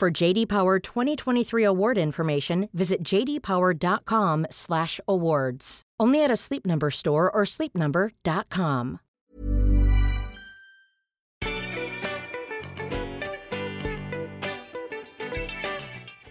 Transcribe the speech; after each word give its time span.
For 0.00 0.10
JD 0.10 0.48
Power 0.48 0.78
2023 0.78 1.62
award 1.62 1.98
information, 1.98 2.70
visit 2.72 3.02
jdpower.com/awards. 3.02 5.82
Only 6.00 6.24
at 6.24 6.30
a 6.30 6.36
Sleep 6.36 6.64
Number 6.64 6.90
store 6.90 7.30
or 7.30 7.42
sleepnumber.com. 7.42 9.00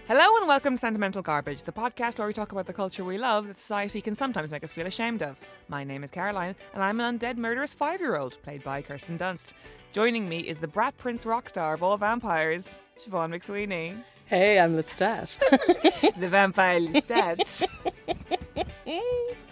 Hello 0.08 0.38
and 0.38 0.48
welcome 0.48 0.74
to 0.74 0.80
Sentimental 0.80 1.22
Garbage, 1.22 1.62
the 1.62 1.72
podcast 1.72 2.18
where 2.18 2.26
we 2.26 2.34
talk 2.34 2.52
about 2.52 2.66
the 2.66 2.74
culture 2.74 3.06
we 3.06 3.20
love 3.20 3.46
that 3.46 3.60
society 3.60 4.02
can 4.02 4.16
sometimes 4.16 4.50
make 4.50 4.64
us 4.64 4.72
feel 4.72 4.88
ashamed 4.88 5.22
of. 5.22 5.38
My 5.68 5.84
name 5.84 6.04
is 6.04 6.10
Caroline, 6.10 6.56
and 6.74 6.82
I'm 6.82 7.00
an 7.00 7.20
undead 7.20 7.38
murderous 7.38 7.76
five 7.76 8.02
year 8.02 8.16
old, 8.16 8.42
played 8.42 8.64
by 8.64 8.82
Kirsten 8.82 9.20
Dunst. 9.20 9.54
Joining 9.92 10.30
me 10.30 10.40
is 10.40 10.60
the 10.60 10.68
brat 10.68 10.98
prince 10.98 11.26
rock 11.26 11.50
star 11.50 11.74
of 11.74 11.82
all 11.84 11.98
vampires, 11.98 12.76
Siobhan 13.00 13.32
McSweeney. 13.34 14.02
Hey, 14.26 14.60
I'm 14.60 14.76
Lestat. 14.78 15.40
the 16.20 16.28
vampire 16.28 16.80
Lestat. 16.80 17.68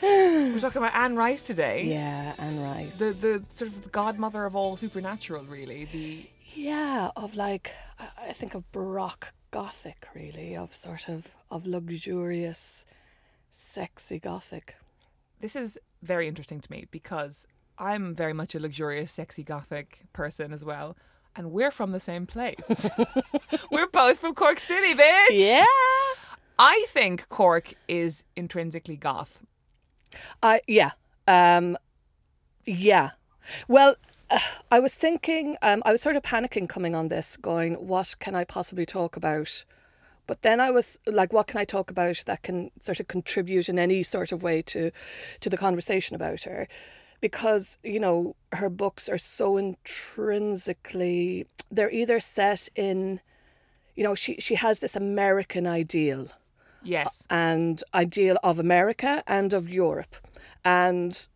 We're 0.01 0.59
talking 0.59 0.81
about 0.81 0.93
Anne 0.95 1.15
Rice 1.15 1.41
today. 1.41 1.85
yeah, 1.85 2.35
Anne 2.37 2.61
Rice. 2.71 2.97
The, 2.99 3.05
the 3.05 3.45
sort 3.49 3.71
of 3.71 3.83
the 3.83 3.89
godmother 3.89 4.45
of 4.45 4.55
all 4.55 4.77
supernatural, 4.77 5.43
really. 5.45 5.85
The 5.85 6.29
yeah, 6.53 7.09
of 7.15 7.35
like 7.35 7.71
I- 7.99 8.29
I 8.29 8.33
think 8.33 8.53
of 8.53 8.71
Baroque 8.71 9.33
Gothic, 9.49 10.07
really, 10.13 10.55
of 10.55 10.75
sort 10.75 11.09
of 11.09 11.35
of 11.49 11.65
luxurious, 11.65 12.85
sexy 13.49 14.19
Gothic. 14.19 14.75
this 15.41 15.55
is 15.55 15.79
very 16.03 16.27
interesting 16.27 16.59
to 16.61 16.71
me 16.71 16.85
because 16.91 17.47
I'm 17.77 18.15
very 18.15 18.33
much 18.33 18.55
a 18.55 18.59
luxurious, 18.59 19.11
sexy 19.11 19.43
gothic 19.43 20.01
person 20.13 20.51
as 20.51 20.65
well. 20.65 20.97
And 21.35 21.51
we're 21.51 21.71
from 21.71 21.91
the 21.91 21.99
same 21.99 22.25
place. 22.25 22.89
we're 23.71 23.87
both 23.87 24.19
from 24.19 24.33
Cork 24.33 24.59
City, 24.59 24.93
bitch. 24.95 25.27
Yeah. 25.31 25.65
I 26.59 26.85
think 26.89 27.29
Cork 27.29 27.75
is 27.87 28.23
intrinsically 28.35 28.97
goth. 28.97 29.43
I 30.41 30.61
yeah, 30.67 30.91
um, 31.27 31.77
yeah. 32.65 33.11
Well, 33.67 33.95
uh, 34.29 34.39
I 34.71 34.79
was 34.79 34.95
thinking, 34.95 35.57
um, 35.61 35.83
I 35.85 35.91
was 35.91 36.01
sort 36.01 36.15
of 36.15 36.23
panicking 36.23 36.67
coming 36.67 36.95
on 36.95 37.09
this, 37.09 37.37
going, 37.37 37.75
what 37.75 38.15
can 38.19 38.35
I 38.35 38.43
possibly 38.43 38.85
talk 38.85 39.15
about? 39.15 39.65
But 40.25 40.41
then 40.41 40.59
I 40.59 40.71
was 40.71 40.99
like, 41.05 41.31
what 41.31 41.47
can 41.47 41.59
I 41.59 41.63
talk 41.63 41.89
about 41.89 42.23
that 42.25 42.43
can 42.43 42.71
sort 42.81 42.99
of 42.99 43.07
contribute 43.07 43.69
in 43.69 43.79
any 43.79 44.03
sort 44.03 44.31
of 44.31 44.43
way 44.43 44.61
to, 44.63 44.91
to 45.39 45.49
the 45.49 45.57
conversation 45.57 46.15
about 46.15 46.41
her? 46.43 46.67
Because 47.19 47.77
you 47.83 47.99
know 47.99 48.35
her 48.51 48.69
books 48.69 49.09
are 49.09 49.17
so 49.17 49.57
intrinsically, 49.57 51.47
they're 51.71 51.91
either 51.91 52.19
set 52.19 52.69
in, 52.75 53.21
you 53.95 54.03
know, 54.03 54.15
she 54.15 54.35
she 54.39 54.55
has 54.55 54.79
this 54.79 54.95
American 54.95 55.65
ideal 55.67 56.29
Yes. 56.83 57.25
and 57.29 57.83
ideal 57.93 58.37
of 58.43 58.59
America 58.59 59.23
and 59.27 59.51
of 59.53 59.67
Europe. 59.67 60.15
And 60.63 61.27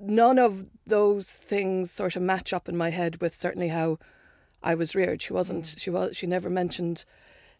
none 0.00 0.38
of 0.38 0.66
those 0.86 1.30
things 1.32 1.90
sort 1.90 2.16
of 2.16 2.22
match 2.22 2.52
up 2.52 2.68
in 2.68 2.76
my 2.76 2.90
head 2.90 3.20
with 3.20 3.34
certainly 3.34 3.68
how 3.68 3.98
I 4.62 4.74
was 4.74 4.94
reared. 4.94 5.22
She 5.22 5.32
wasn't 5.32 5.74
she 5.78 5.90
was 5.90 6.16
she 6.16 6.26
never 6.26 6.50
mentioned 6.50 7.04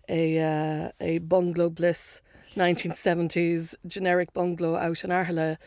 a 0.08 0.38
uh, 0.40 0.90
a 1.00 1.18
bungalow 1.18 1.70
bliss 1.70 2.20
1970s 2.56 3.74
generic 3.86 4.32
bungalow 4.32 4.74
out 4.76 5.04
in 5.04 5.10
Aherla 5.10 5.58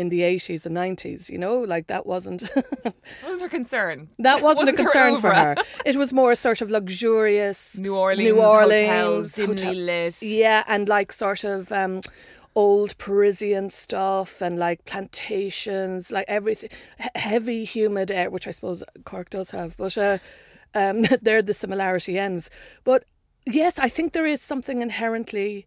in 0.00 0.08
the 0.10 0.20
80s 0.20 0.64
and 0.66 0.74
90s, 0.76 1.28
you 1.32 1.38
know, 1.44 1.56
like 1.74 1.84
that 1.88 2.04
wasn't 2.06 2.42
wasn't 3.24 3.42
her 3.42 3.48
concern. 3.48 3.96
that 4.18 4.38
wasn't, 4.42 4.66
Wasn't 4.66 4.68
a 4.68 4.70
her 4.72 4.76
concern 4.84 5.20
for 5.20 5.32
her. 5.34 5.54
It 5.84 5.96
was 5.96 6.12
more 6.12 6.30
a 6.32 6.36
sort 6.36 6.60
of 6.62 6.70
luxurious 6.70 7.78
New 7.78 7.96
Orleans, 7.96 8.28
New 8.32 8.40
Orleans 8.40 8.80
hotels, 8.82 9.34
dimly 9.34 9.56
hotel- 9.56 9.74
lit. 9.74 10.22
yeah, 10.22 10.62
and 10.66 10.88
like 10.88 11.10
sort 11.12 11.42
of 11.44 11.72
um, 11.72 12.00
old 12.54 12.96
Parisian 12.98 13.68
stuff 13.70 14.40
and 14.40 14.58
like 14.58 14.84
plantations, 14.84 16.10
like 16.12 16.26
everything, 16.28 16.70
he- 17.00 17.20
heavy, 17.20 17.64
humid 17.64 18.10
air, 18.10 18.30
which 18.30 18.46
I 18.46 18.52
suppose 18.52 18.82
Cork 19.04 19.30
does 19.30 19.50
have. 19.50 19.76
But 19.76 19.96
uh, 19.98 20.18
um, 20.74 21.02
there 21.22 21.42
the 21.42 21.54
similarity 21.54 22.18
ends. 22.18 22.50
But 22.84 23.04
yes, 23.46 23.78
I 23.78 23.88
think 23.88 24.12
there 24.12 24.26
is 24.26 24.40
something 24.42 24.82
inherently 24.82 25.66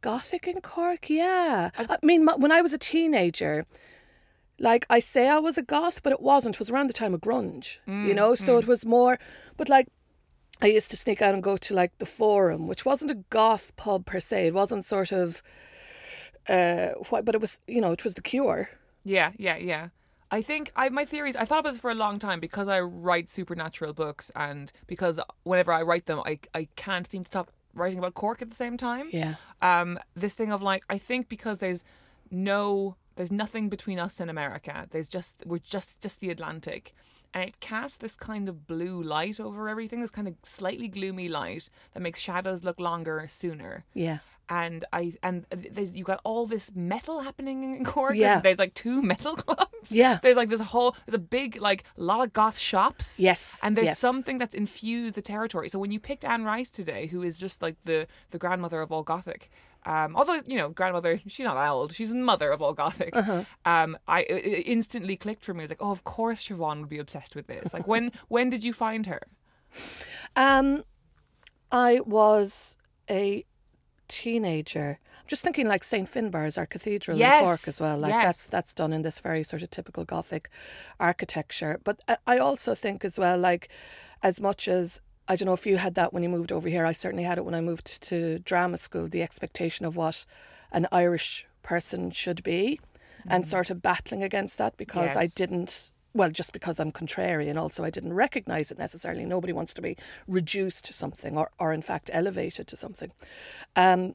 gothic 0.00 0.46
in 0.46 0.60
Cork. 0.60 1.08
Yeah, 1.10 1.70
I 1.78 1.96
mean, 2.02 2.28
m- 2.28 2.40
when 2.40 2.52
I 2.52 2.60
was 2.60 2.72
a 2.72 2.78
teenager. 2.78 3.66
Like 4.60 4.86
I 4.90 4.98
say, 4.98 5.28
I 5.28 5.38
was 5.38 5.56
a 5.56 5.62
goth, 5.62 6.02
but 6.02 6.12
it 6.12 6.20
wasn't. 6.20 6.56
It 6.56 6.58
was 6.58 6.68
around 6.68 6.88
the 6.88 6.92
time 6.92 7.14
of 7.14 7.20
grunge, 7.20 7.78
you 7.86 8.12
know. 8.12 8.34
So 8.34 8.58
it 8.58 8.66
was 8.66 8.84
more, 8.84 9.16
but 9.56 9.68
like 9.68 9.86
I 10.60 10.66
used 10.66 10.90
to 10.90 10.96
sneak 10.96 11.22
out 11.22 11.32
and 11.32 11.40
go 11.44 11.56
to 11.56 11.74
like 11.74 11.96
the 11.98 12.06
Forum, 12.06 12.66
which 12.66 12.84
wasn't 12.84 13.12
a 13.12 13.22
goth 13.30 13.76
pub 13.76 14.04
per 14.04 14.18
se. 14.18 14.48
It 14.48 14.54
wasn't 14.54 14.84
sort 14.84 15.12
of, 15.12 15.44
uh, 16.48 16.88
what, 17.10 17.24
but 17.24 17.36
it 17.36 17.40
was, 17.40 17.60
you 17.68 17.80
know, 17.80 17.92
it 17.92 18.02
was 18.02 18.14
the 18.14 18.22
Cure. 18.22 18.70
Yeah, 19.04 19.30
yeah, 19.36 19.56
yeah. 19.56 19.88
I 20.30 20.42
think 20.42 20.72
I 20.74 20.88
my 20.88 21.04
theories. 21.04 21.36
I 21.36 21.44
thought 21.44 21.60
about 21.60 21.70
this 21.74 21.80
for 21.80 21.90
a 21.90 21.94
long 21.94 22.18
time 22.18 22.40
because 22.40 22.66
I 22.66 22.80
write 22.80 23.30
supernatural 23.30 23.92
books, 23.94 24.30
and 24.34 24.72
because 24.88 25.20
whenever 25.44 25.72
I 25.72 25.82
write 25.82 26.06
them, 26.06 26.20
I 26.26 26.40
I 26.52 26.68
can't 26.74 27.08
seem 27.10 27.24
to 27.24 27.28
stop 27.28 27.50
writing 27.78 27.98
about 27.98 28.14
Cork 28.14 28.42
at 28.42 28.50
the 28.50 28.56
same 28.56 28.76
time. 28.76 29.08
Yeah. 29.12 29.34
Um, 29.62 29.98
this 30.14 30.34
thing 30.34 30.52
of 30.52 30.62
like, 30.62 30.84
I 30.90 30.98
think 30.98 31.28
because 31.28 31.58
there's 31.58 31.84
no, 32.30 32.96
there's 33.16 33.32
nothing 33.32 33.68
between 33.68 33.98
us 33.98 34.20
and 34.20 34.30
America. 34.30 34.86
There's 34.90 35.08
just 35.08 35.42
we're 35.44 35.58
just 35.58 36.00
just 36.00 36.20
the 36.20 36.30
Atlantic, 36.30 36.94
and 37.34 37.42
it 37.48 37.60
casts 37.60 37.96
this 37.96 38.16
kind 38.16 38.48
of 38.48 38.66
blue 38.66 39.02
light 39.02 39.40
over 39.40 39.68
everything. 39.68 40.00
This 40.00 40.10
kind 40.10 40.28
of 40.28 40.34
slightly 40.44 40.88
gloomy 40.88 41.28
light 41.28 41.68
that 41.92 42.00
makes 42.00 42.20
shadows 42.20 42.64
look 42.64 42.78
longer 42.78 43.26
sooner 43.30 43.84
Yeah. 43.94 44.18
And 44.48 44.84
I 44.92 45.14
and 45.22 45.46
there's 45.50 45.94
you 45.94 46.04
got 46.04 46.20
all 46.24 46.46
this 46.46 46.74
metal 46.74 47.20
happening 47.20 47.76
in 47.76 47.84
Cork. 47.84 48.14
Yeah. 48.16 48.40
there's, 48.40 48.58
like 48.58 48.74
two 48.74 49.02
metal 49.02 49.36
clubs. 49.36 49.92
Yeah. 49.92 50.18
there's 50.22 50.36
like 50.36 50.48
this 50.48 50.60
whole 50.60 50.96
there's 51.06 51.14
a 51.14 51.18
big 51.18 51.60
like 51.60 51.84
lot 51.96 52.22
of 52.24 52.32
goth 52.32 52.58
shops. 52.58 53.20
Yes, 53.20 53.60
and 53.62 53.76
there's 53.76 53.86
yes. 53.86 53.98
something 53.98 54.38
that's 54.38 54.54
infused 54.54 55.14
the 55.14 55.22
territory. 55.22 55.68
So 55.68 55.78
when 55.78 55.90
you 55.90 56.00
picked 56.00 56.24
Anne 56.24 56.44
Rice 56.44 56.70
today, 56.70 57.06
who 57.06 57.22
is 57.22 57.38
just 57.38 57.62
like 57.62 57.76
the 57.84 58.06
the 58.30 58.38
grandmother 58.38 58.80
of 58.80 58.92
all 58.92 59.02
gothic. 59.02 59.50
Um, 59.86 60.16
although 60.16 60.42
you 60.46 60.58
know, 60.58 60.68
grandmother, 60.68 61.20
she's 61.26 61.44
not 61.44 61.54
that 61.54 61.70
old. 61.70 61.92
She's 61.92 62.10
the 62.10 62.16
mother 62.16 62.50
of 62.50 62.60
all 62.60 62.74
gothic. 62.74 63.16
Uh-huh. 63.16 63.44
Um, 63.64 63.96
I 64.06 64.22
instantly 64.22 65.16
clicked 65.16 65.44
for 65.44 65.54
me. 65.54 65.60
I 65.60 65.64
was 65.64 65.70
like, 65.70 65.82
oh, 65.82 65.90
of 65.90 66.04
course, 66.04 66.46
Siobhan 66.46 66.80
would 66.80 66.88
be 66.88 66.98
obsessed 66.98 67.34
with 67.34 67.46
this. 67.46 67.72
Like, 67.72 67.86
when 67.86 68.12
when 68.28 68.50
did 68.50 68.64
you 68.64 68.72
find 68.72 69.06
her? 69.06 69.22
Um, 70.36 70.84
I 71.70 72.00
was 72.00 72.76
a 73.08 73.44
teenager. 74.08 74.98
I'm 75.18 75.28
just 75.28 75.44
thinking 75.44 75.68
like 75.68 75.84
St. 75.84 76.10
Finbarr's, 76.10 76.58
our 76.58 76.66
cathedral 76.66 77.16
Yes, 77.16 77.40
in 77.40 77.46
Cork 77.46 77.68
as 77.68 77.80
well. 77.80 77.98
Like 77.98 78.12
yes. 78.12 78.24
that's 78.24 78.46
that's 78.46 78.74
done 78.74 78.92
in 78.92 79.02
this 79.02 79.20
very 79.20 79.42
sort 79.42 79.62
of 79.62 79.70
typical 79.70 80.04
Gothic 80.04 80.48
architecture. 80.98 81.80
But 81.84 82.00
I- 82.08 82.18
I 82.26 82.38
also 82.38 82.74
think 82.74 83.04
as 83.04 83.18
well, 83.18 83.38
like 83.38 83.68
as 84.22 84.40
much 84.40 84.68
as 84.68 85.00
I 85.28 85.36
don't 85.36 85.46
know 85.46 85.52
if 85.52 85.66
you 85.66 85.76
had 85.76 85.94
that 85.94 86.12
when 86.12 86.22
you 86.22 86.28
moved 86.28 86.50
over 86.50 86.68
here. 86.68 86.86
I 86.86 86.92
certainly 86.92 87.24
had 87.24 87.36
it 87.36 87.44
when 87.44 87.54
I 87.54 87.60
moved 87.60 88.02
to 88.04 88.38
drama 88.38 88.78
school. 88.78 89.08
The 89.08 89.22
expectation 89.22 89.84
of 89.84 89.94
what 89.94 90.24
an 90.72 90.86
Irish 90.90 91.46
person 91.62 92.10
should 92.10 92.42
be, 92.42 92.80
and 93.26 93.44
mm-hmm. 93.44 93.50
sort 93.50 93.68
of 93.70 93.82
battling 93.82 94.22
against 94.22 94.56
that 94.58 94.76
because 94.78 95.16
I 95.16 95.26
didn't 95.26 95.90
well, 96.14 96.30
just 96.30 96.52
because 96.52 96.80
I'm 96.80 96.90
contrary 96.90 97.48
and 97.48 97.58
also 97.58 97.84
I 97.84 97.90
didn't 97.90 98.12
recognize 98.12 98.70
it 98.70 98.78
necessarily. 98.78 99.24
Nobody 99.24 99.52
wants 99.52 99.74
to 99.74 99.82
be 99.82 99.96
reduced 100.26 100.84
to 100.86 100.92
something 100.92 101.36
or, 101.36 101.50
or 101.58 101.72
in 101.72 101.82
fact 101.82 102.10
elevated 102.12 102.66
to 102.68 102.76
something. 102.76 103.12
Um, 103.76 104.14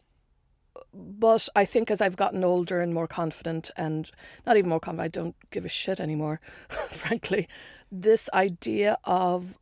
but 0.93 1.47
I 1.55 1.65
think 1.65 1.91
as 1.91 2.01
I've 2.01 2.15
gotten 2.15 2.43
older 2.43 2.81
and 2.81 2.93
more 2.93 3.07
confident, 3.07 3.71
and 3.77 4.09
not 4.45 4.57
even 4.57 4.69
more 4.69 4.79
confident, 4.79 5.15
I 5.15 5.19
don't 5.19 5.35
give 5.51 5.65
a 5.65 5.69
shit 5.69 5.99
anymore, 5.99 6.39
frankly. 6.89 7.47
This 7.91 8.29
idea 8.33 8.97
of 9.03 9.57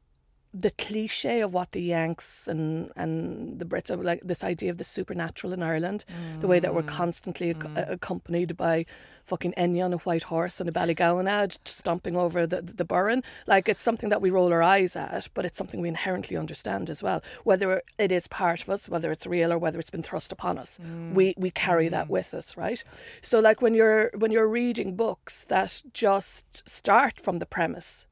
the 0.53 0.71
cliche 0.71 1.39
of 1.42 1.53
what 1.53 1.71
the 1.71 1.81
Yanks 1.81 2.48
and 2.48 2.92
and 2.95 3.59
the 3.59 3.65
Brits 3.65 3.89
are 3.89 3.98
like 3.98 4.21
this 4.21 4.44
idea 4.44 4.69
of 4.69 4.77
the 4.77 4.83
supernatural 4.83 5.53
in 5.53 5.63
Ireland, 5.63 6.03
the 6.39 6.48
way 6.48 6.59
that 6.59 6.74
we're 6.74 6.81
mm. 6.83 6.88
constantly 6.88 7.51
ac- 7.51 7.59
mm. 7.59 7.89
accompanied 7.89 8.57
by 8.57 8.86
fucking 9.24 9.53
Enya 9.57 9.86
on 9.86 9.94
a 9.94 9.98
white 9.98 10.24
horse 10.24 10.59
and 10.59 10.68
a 10.68 10.74
Ballygowan 10.74 11.30
ad 11.30 11.57
stomping 11.63 12.18
over 12.18 12.45
the 12.45 12.62
the 12.62 12.83
Burren. 12.83 13.24
Like 13.48 13.69
it's 13.69 13.81
something 13.81 14.09
that 14.09 14.21
we 14.21 14.30
roll 14.30 14.51
our 14.51 14.62
eyes 14.62 14.95
at, 14.95 15.30
but 15.33 15.45
it's 15.45 15.57
something 15.57 15.80
we 15.80 15.88
inherently 15.88 16.36
understand 16.36 16.89
as 16.89 17.01
well. 17.01 17.24
Whether 17.45 17.81
it 17.98 18.12
is 18.12 18.27
part 18.27 18.62
of 18.62 18.69
us, 18.69 18.89
whether 18.89 19.12
it's 19.12 19.25
real 19.25 19.53
or 19.53 19.57
whether 19.57 19.80
it's 19.80 19.89
been 19.89 20.03
thrust 20.03 20.33
upon 20.33 20.57
us, 20.57 20.80
mm. 20.81 21.13
we 21.13 21.33
we 21.38 21.51
carry 21.51 21.88
that 21.88 22.09
with 22.09 22.33
us, 22.33 22.57
right? 22.57 22.83
So 23.21 23.39
like 23.39 23.62
when 23.62 23.74
you're 23.74 24.12
when 24.18 24.31
you're 24.31 24.50
reading 24.50 24.98
books 24.98 25.45
that 25.45 25.81
just 25.94 26.68
start 26.68 27.21
from 27.21 27.39
the 27.39 27.45
premise 27.45 28.07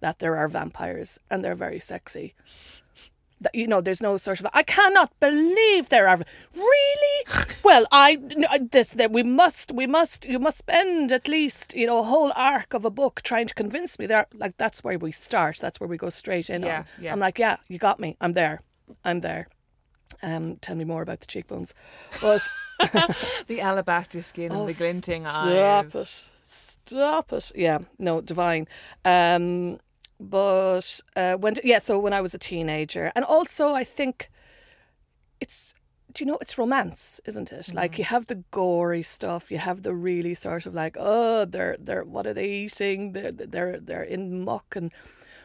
that 0.00 0.18
there 0.18 0.36
are 0.36 0.48
vampires 0.48 1.18
and 1.30 1.44
they're 1.44 1.54
very 1.54 1.80
sexy. 1.80 2.34
That, 3.40 3.54
you 3.54 3.66
know, 3.66 3.82
there's 3.82 4.00
no 4.00 4.16
sort 4.16 4.40
of 4.40 4.46
I 4.54 4.62
cannot 4.62 5.12
believe 5.20 5.88
there 5.90 6.08
are 6.08 6.20
really. 6.54 7.44
Well, 7.64 7.86
I 7.90 8.16
this 8.70 8.88
that 8.90 9.10
we 9.10 9.22
must 9.24 9.72
we 9.72 9.86
must 9.86 10.24
you 10.24 10.38
must 10.38 10.58
spend 10.58 11.10
at 11.12 11.26
least 11.28 11.74
you 11.74 11.86
know 11.86 11.98
a 11.98 12.04
whole 12.04 12.32
arc 12.36 12.72
of 12.74 12.84
a 12.84 12.90
book 12.90 13.20
trying 13.22 13.48
to 13.48 13.54
convince 13.54 13.98
me 13.98 14.06
there. 14.06 14.26
Like 14.32 14.56
that's 14.56 14.84
where 14.84 14.98
we 14.98 15.10
start. 15.12 15.58
That's 15.58 15.80
where 15.80 15.88
we 15.88 15.96
go 15.98 16.08
straight 16.08 16.48
in. 16.48 16.62
Yeah, 16.62 16.78
on. 16.78 16.84
yeah. 17.00 17.12
I'm 17.12 17.18
like, 17.18 17.38
yeah, 17.40 17.56
you 17.68 17.78
got 17.78 17.98
me. 18.00 18.16
I'm 18.20 18.32
there. 18.34 18.62
I'm 19.04 19.20
there. 19.20 19.48
Um, 20.22 20.56
tell 20.62 20.76
me 20.76 20.84
more 20.84 21.02
about 21.02 21.20
the 21.20 21.26
cheekbones, 21.26 21.74
but 22.22 22.40
The 23.48 23.60
alabaster 23.60 24.22
skin 24.22 24.52
and 24.52 24.60
Oh, 24.62 24.66
the 24.66 24.72
glinting 24.74 25.26
stop 25.26 25.46
eyes. 25.46 25.94
it. 25.94 26.32
Stop 26.44 27.32
it. 27.32 27.52
Yeah, 27.54 27.78
no, 27.98 28.20
divine. 28.20 28.68
Um, 29.04 29.78
but 30.18 31.00
uh, 31.14 31.34
when 31.34 31.56
yeah, 31.62 31.78
so 31.78 31.98
when 31.98 32.12
I 32.12 32.20
was 32.20 32.34
a 32.34 32.38
teenager, 32.38 33.12
and 33.14 33.24
also 33.24 33.74
I 33.74 33.84
think 33.84 34.30
it's 35.40 35.74
do 36.12 36.24
you 36.24 36.30
know 36.30 36.38
it's 36.40 36.56
romance, 36.56 37.20
isn't 37.26 37.52
it? 37.52 37.74
Like 37.74 37.98
you 37.98 38.04
have 38.04 38.26
the 38.26 38.42
gory 38.50 39.02
stuff, 39.02 39.50
you 39.50 39.58
have 39.58 39.82
the 39.82 39.94
really 39.94 40.34
sort 40.34 40.64
of 40.66 40.74
like 40.74 40.96
oh 40.98 41.44
they're 41.44 41.76
they're 41.78 42.04
what 42.04 42.26
are 42.26 42.34
they 42.34 42.48
eating? 42.48 43.12
They're 43.12 43.32
they're 43.32 43.80
they're 43.80 44.02
in 44.02 44.44
muck 44.44 44.74
and. 44.76 44.92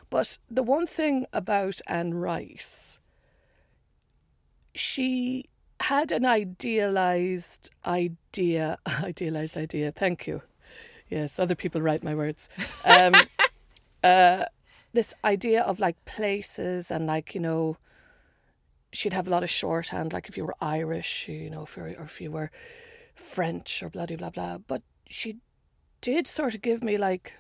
But 0.10 0.40
the 0.50 0.62
one 0.62 0.88
thing 0.88 1.26
about 1.32 1.80
Anne 1.88 2.14
Rice, 2.16 3.00
she 4.76 5.46
had 5.80 6.12
an 6.12 6.26
idealized 6.26 7.70
idea, 7.86 8.78
idealized 8.88 9.56
idea. 9.58 9.92
Thank 9.92 10.28
you. 10.28 10.42
Yes, 11.10 11.40
other 11.40 11.56
people 11.56 11.82
write 11.82 12.04
my 12.04 12.16
words. 12.16 12.50
Um, 12.86 13.16
uh, 14.04 14.46
this 14.94 15.14
idea 15.24 15.62
of 15.62 15.80
like 15.80 16.04
places 16.06 16.92
and 16.92 17.08
like 17.08 17.34
you 17.34 17.42
know, 17.42 17.78
she'd 18.92 19.14
have 19.14 19.28
a 19.28 19.32
lot 19.32 19.44
of 19.44 19.50
shorthand. 19.50 20.14
Like 20.14 20.30
if 20.30 20.38
you 20.38 20.46
were 20.46 20.56
Irish, 20.62 21.28
you 21.28 21.50
know, 21.50 21.64
if 21.64 21.78
you 21.78 21.84
or 21.84 22.06
if 22.06 22.22
you 22.22 22.32
were 22.32 22.52
French 23.16 23.84
or 23.84 23.90
bloody 23.90 24.16
blah 24.16 24.30
blah 24.30 24.58
blah. 24.58 24.64
But 24.68 24.82
she 25.08 25.38
did 26.02 26.28
sort 26.28 26.56
of 26.56 26.62
give 26.62 26.84
me 26.84 26.98
like 26.98 27.38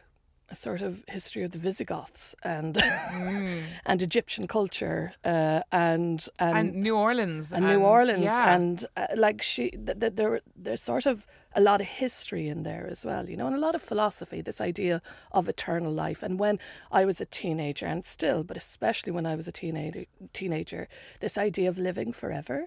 a 0.51 0.55
sort 0.55 0.81
of 0.81 1.03
history 1.07 1.43
of 1.43 1.51
the 1.51 1.57
Visigoths 1.59 2.35
and 2.43 2.77
and 3.85 4.01
Egyptian 4.01 4.47
culture 4.47 5.13
uh, 5.25 5.61
and 5.71 6.27
and 6.39 6.57
And 6.57 6.75
New 6.75 6.95
Orleans. 6.97 7.53
and 7.53 7.65
New 7.65 7.79
Orleans, 7.79 8.23
yeah. 8.23 8.53
and 8.55 8.85
uh, 8.97 9.07
like 9.15 9.41
she, 9.41 9.71
th- 9.71 9.99
th- 9.99 10.13
there, 10.15 10.41
there's 10.63 10.81
sort 10.81 11.05
of 11.05 11.25
a 11.55 11.61
lot 11.61 11.81
of 11.81 11.87
history 11.87 12.47
in 12.47 12.63
there 12.63 12.87
as 12.91 13.05
well, 13.05 13.29
you 13.29 13.35
know, 13.37 13.47
and 13.47 13.55
a 13.55 13.59
lot 13.59 13.75
of 13.75 13.81
philosophy. 13.81 14.41
This 14.41 14.61
idea 14.61 15.01
of 15.31 15.47
eternal 15.49 15.91
life, 16.05 16.23
and 16.25 16.39
when 16.39 16.59
I 16.91 17.05
was 17.05 17.21
a 17.21 17.25
teenager, 17.25 17.85
and 17.87 18.05
still, 18.05 18.43
but 18.43 18.57
especially 18.57 19.11
when 19.11 19.25
I 19.25 19.35
was 19.35 19.47
a 19.47 19.51
teenager, 19.51 20.05
teenager, 20.33 20.87
this 21.19 21.37
idea 21.37 21.69
of 21.69 21.77
living 21.77 22.13
forever. 22.13 22.59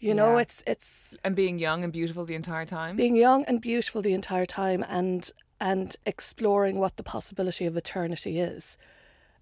You 0.00 0.14
know, 0.14 0.32
Yeah. 0.36 0.42
it's 0.42 0.62
it's 0.66 1.16
and 1.24 1.34
being 1.36 1.58
young 1.60 1.84
and 1.84 1.92
beautiful 1.92 2.24
the 2.26 2.34
entire 2.34 2.66
time. 2.66 2.94
being 2.96 3.16
young 3.16 3.44
and 3.48 3.60
beautiful 3.60 4.02
the 4.02 4.12
entire 4.12 4.46
time, 4.46 4.84
and 4.88 5.30
and 5.60 5.96
exploring 6.06 6.78
what 6.78 6.96
the 6.96 7.02
possibility 7.02 7.66
of 7.66 7.76
eternity 7.76 8.40
is. 8.40 8.76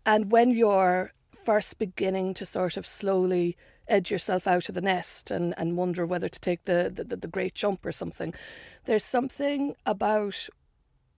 And 0.04 0.30
when 0.30 0.50
you're 0.50 1.12
first 1.32 1.78
beginning 1.78 2.34
to 2.34 2.46
sort 2.46 2.76
of 2.76 2.86
slowly 2.86 3.56
edge 3.88 4.10
yourself 4.10 4.46
out 4.46 4.68
of 4.68 4.74
the 4.74 4.80
nest 4.80 5.30
and, 5.30 5.54
and 5.56 5.76
wonder 5.76 6.06
whether 6.06 6.28
to 6.28 6.40
take 6.40 6.64
the, 6.64 6.90
the, 6.94 7.16
the 7.16 7.26
great 7.26 7.54
jump 7.54 7.84
or 7.84 7.92
something, 7.92 8.32
there's 8.84 9.04
something 9.04 9.74
about 9.84 10.48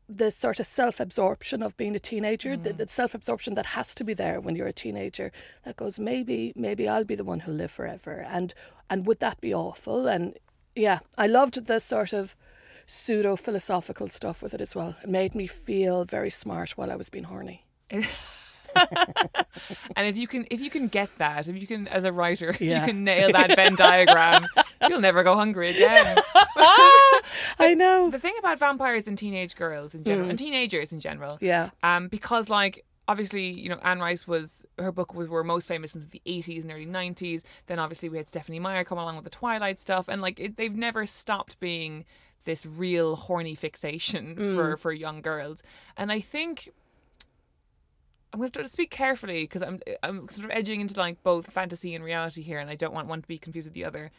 the 0.09 0.31
sort 0.31 0.61
of 0.61 0.67
self 0.67 1.01
absorption 1.01 1.63
of 1.63 1.77
being 1.77 1.97
a 1.97 2.01
teenager, 2.01 2.57
the, 2.57 2.71
mm. 2.71 2.77
the 2.77 2.89
self 2.89 3.15
absorption 3.15 3.55
that 3.55 3.67
has 3.67 3.95
to 3.95 4.05
be 4.05 4.15
there 4.15 4.41
when 4.41 4.55
you're 4.55 4.67
a 4.67 4.73
teenager, 4.73 5.33
that 5.65 5.77
goes, 5.77 5.99
maybe, 5.99 6.53
maybe 6.55 6.87
I'll 6.87 7.05
be 7.05 7.15
the 7.15 7.25
one 7.25 7.41
who'll 7.41 7.55
live 7.55 7.71
forever. 7.71 8.27
And 8.29 8.55
and 8.91 9.07
would 9.07 9.21
that 9.21 9.41
be 9.41 9.55
awful? 9.55 10.07
And 10.07 10.39
yeah, 10.77 11.01
I 11.17 11.27
loved 11.27 11.67
the 11.67 11.79
sort 11.79 12.13
of 12.13 12.37
pseudo 12.87 13.37
philosophical 13.37 14.09
stuff 14.09 14.43
with 14.43 14.55
it 14.55 14.61
as 14.61 14.75
well. 14.75 14.97
It 15.03 15.09
made 15.09 15.35
me 15.35 15.47
feel 15.47 16.05
very 16.05 16.31
smart 16.31 16.71
while 16.73 16.91
I 16.91 16.97
was 16.97 17.09
being 17.11 17.25
horny. 17.25 17.65
And 19.97 20.07
if 20.09 20.17
you 20.17 20.27
can, 20.27 20.47
if 20.51 20.61
you 20.61 20.69
can 20.69 20.89
get 20.89 21.09
that, 21.19 21.47
if 21.49 21.57
you 21.61 21.67
can, 21.67 21.87
as 21.89 22.03
a 22.03 22.13
writer, 22.13 22.49
if 22.51 22.61
Yeah. 22.61 22.81
you 22.81 22.87
can 22.89 23.05
nail 23.05 23.31
that 23.31 23.55
Venn 23.55 23.77
diagram, 23.77 24.45
you'll 24.89 25.01
never 25.01 25.23
go 25.23 25.37
hungry 25.37 25.71
again. 25.71 26.19
I 27.61 27.75
know. 27.77 28.11
the 28.11 28.19
thing 28.19 28.35
about 28.39 28.59
vampires 28.59 29.07
and 29.07 29.17
teenage 29.17 29.55
girls 29.55 29.95
in 29.95 30.03
general, 30.03 30.29
and 30.29 30.37
teenagers 30.39 30.93
in 30.93 30.99
general, 30.99 31.35
Mm. 31.35 31.39
Yeah. 31.43 31.71
um, 31.85 32.09
because 32.09 32.51
like 32.51 32.85
obviously, 33.07 33.49
you 33.49 33.69
know, 33.69 33.79
Anne 33.83 34.01
Rice 34.01 34.27
was 34.27 34.67
her 34.79 34.91
book 34.91 35.15
was 35.15 35.29
were 35.29 35.45
most 35.45 35.69
famous 35.69 35.95
in 35.95 36.09
the 36.11 36.21
eighties 36.27 36.65
and 36.65 36.73
early 36.73 36.85
nineties. 36.87 37.45
Then 37.67 37.79
obviously 37.79 38.09
we 38.09 38.17
had 38.17 38.27
Stephenie 38.27 38.59
Meyer 38.59 38.83
come 38.83 38.99
along 38.99 39.15
with 39.15 39.25
the 39.25 39.31
Twilight 39.31 39.81
stuff, 39.81 40.09
and 40.09 40.21
like 40.21 40.41
it, 40.41 40.57
they've 40.57 40.75
never 40.77 41.07
stopped 41.07 41.61
being 41.61 42.05
this 42.45 42.65
real 42.67 43.17
horny 43.17 43.55
fixation 43.55 44.37
Mm. 44.37 44.55
for 44.57 44.77
for 44.77 44.93
young 44.93 45.21
girls. 45.23 45.63
And 45.97 46.11
I 46.13 46.21
think 46.21 46.71
I'm 48.33 48.41
going 48.41 48.51
to 48.51 48.69
speak 48.69 48.91
carefully 48.91 49.45
because 49.45 49.63
I'm 49.63 49.81
I'm 50.03 50.29
sort 50.29 50.47
of 50.47 50.51
edging 50.51 50.81
into 50.81 50.99
like 50.99 51.23
both 51.23 51.53
fantasy 51.53 51.95
and 51.95 52.03
reality 52.05 52.43
here, 52.43 52.59
and 52.59 52.69
I 52.69 52.75
don't 52.75 52.93
want 52.95 53.07
one 53.09 53.23
to 53.23 53.29
be 53.29 53.39
confused 53.39 53.67
with 53.69 53.75
the 53.75 53.85
other. 53.85 54.11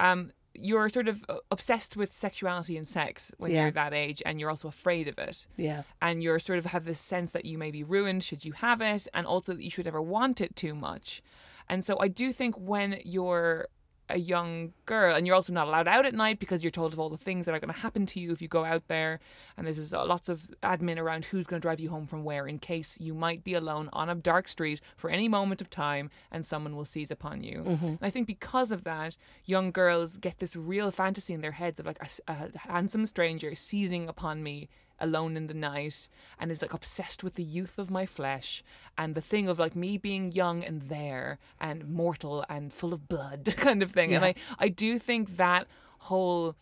Um, 0.00 0.32
you're 0.54 0.88
sort 0.88 1.06
of 1.06 1.24
uh, 1.28 1.36
obsessed 1.50 1.96
with 1.96 2.14
sexuality 2.14 2.76
and 2.78 2.88
sex 2.88 3.30
when 3.36 3.50
Yeah. 3.50 3.62
you're 3.64 3.70
that 3.72 3.92
age, 3.92 4.22
and 4.24 4.40
you're 4.40 4.48
also 4.50 4.68
afraid 4.68 5.06
of 5.06 5.18
it 5.18 5.46
Yeah. 5.56 5.82
and 6.00 6.22
you're 6.22 6.38
sort 6.38 6.58
of 6.58 6.66
have 6.66 6.84
this 6.86 6.98
sense 6.98 7.30
that 7.32 7.44
you 7.44 7.58
may 7.58 7.70
be 7.70 7.84
ruined 7.84 8.24
should 8.24 8.44
you 8.44 8.52
have 8.52 8.80
it 8.80 9.06
and 9.12 9.26
also 9.26 9.52
that 9.54 9.62
you 9.62 9.70
should 9.70 9.86
ever 9.86 10.00
want 10.02 10.40
it 10.40 10.56
too 10.56 10.74
much 10.74 11.22
and 11.68 11.84
so 11.84 11.96
i 12.00 12.08
do 12.08 12.32
think 12.32 12.56
when 12.56 12.98
you're 13.04 13.68
a 14.10 14.18
young 14.18 14.72
girl 14.86 15.14
and 15.14 15.26
you're 15.26 15.36
also 15.36 15.52
not 15.52 15.68
allowed 15.68 15.88
out 15.88 16.06
at 16.06 16.14
night 16.14 16.38
because 16.38 16.62
you're 16.62 16.70
told 16.70 16.92
of 16.92 17.00
all 17.00 17.08
the 17.08 17.16
things 17.16 17.46
that 17.46 17.54
are 17.54 17.60
going 17.60 17.72
to 17.72 17.80
happen 17.80 18.06
to 18.06 18.20
you 18.20 18.32
if 18.32 18.40
you 18.40 18.48
go 18.48 18.64
out 18.64 18.88
there. 18.88 19.20
And 19.56 19.66
there's 19.66 19.92
uh, 19.92 20.04
lots 20.06 20.28
of 20.28 20.50
admin 20.62 20.98
around 20.98 21.26
who's 21.26 21.46
going 21.46 21.60
to 21.60 21.62
drive 21.62 21.80
you 21.80 21.90
home 21.90 22.06
from 22.06 22.24
where 22.24 22.46
in 22.46 22.58
case 22.58 22.98
you 23.00 23.14
might 23.14 23.44
be 23.44 23.54
alone 23.54 23.88
on 23.92 24.08
a 24.08 24.14
dark 24.14 24.48
street 24.48 24.80
for 24.96 25.10
any 25.10 25.28
moment 25.28 25.60
of 25.60 25.70
time 25.70 26.10
and 26.30 26.46
someone 26.46 26.76
will 26.76 26.84
seize 26.84 27.10
upon 27.10 27.42
you. 27.42 27.62
And 27.66 27.98
i 28.02 28.10
think 28.10 28.26
because 28.26 28.72
of 28.72 28.84
that 28.84 29.16
young 29.44 29.70
girls 29.70 30.16
get 30.16 30.38
this 30.38 30.56
real 30.56 30.90
fantasy 30.90 31.34
in 31.34 31.40
their 31.40 31.52
heads 31.52 31.78
of 31.80 31.86
like 31.86 31.98
a 32.28 32.50
handsome 32.68 33.06
stranger 33.06 33.54
seizing 33.54 34.08
upon 34.08 34.42
me 34.42 34.68
alone 35.00 35.36
in 35.36 35.46
the 35.46 35.54
night 35.54 36.08
and 36.38 36.50
is 36.50 36.62
like 36.62 36.74
obsessed 36.74 37.22
with 37.22 37.34
the 37.34 37.42
youth 37.42 37.78
of 37.78 37.90
my 37.90 38.04
flesh 38.06 38.62
and 38.96 39.14
the 39.14 39.20
thing 39.20 39.48
of 39.48 39.58
like 39.58 39.76
me 39.76 39.96
being 39.98 40.32
young 40.32 40.64
and 40.64 40.82
there 40.82 41.38
and 41.60 41.88
mortal 41.88 42.44
and 42.48 42.72
full 42.72 42.92
of 42.92 43.08
blood 43.08 43.54
kind 43.56 43.82
of 43.82 43.90
thing 43.92 44.14
and 44.14 44.24
i 44.24 44.34
i 44.58 44.68
do 44.68 44.98
think 44.98 45.36
that 45.36 45.66
whole 46.00 46.54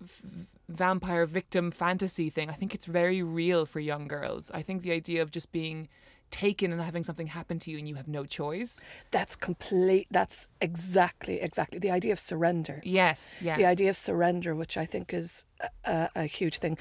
v- 0.00 0.46
vampire 0.68 1.26
victim 1.26 1.70
fantasy 1.70 2.30
thing 2.30 2.48
i 2.48 2.52
think 2.52 2.74
it's 2.74 2.86
very 2.86 3.22
real 3.22 3.66
for 3.66 3.80
young 3.80 4.06
girls 4.08 4.50
i 4.54 4.62
think 4.62 4.82
the 4.82 4.92
idea 4.92 5.20
of 5.22 5.30
just 5.30 5.50
being 5.52 5.88
taken 6.30 6.72
and 6.72 6.80
having 6.82 7.04
something 7.04 7.28
happen 7.28 7.58
to 7.60 7.70
you 7.70 7.78
and 7.78 7.86
you 7.86 7.94
have 7.94 8.08
no 8.08 8.24
choice 8.24 8.82
That's 9.12 9.36
complete. 9.36 10.08
That's 10.10 10.48
exactly, 10.60 11.40
exactly 11.40 11.78
the 11.78 11.92
idea 11.92 12.12
of 12.12 12.18
surrender. 12.18 12.80
yes 12.82 13.36
yes 13.40 13.56
the 13.56 13.66
idea 13.66 13.90
of 13.90 13.96
surrender, 13.96 14.52
which 14.56 14.76
I 14.76 14.84
think 14.84 15.14
is 15.14 15.44
a, 15.84 16.08
a 16.16 16.24
huge 16.24 16.58
thing. 16.58 16.76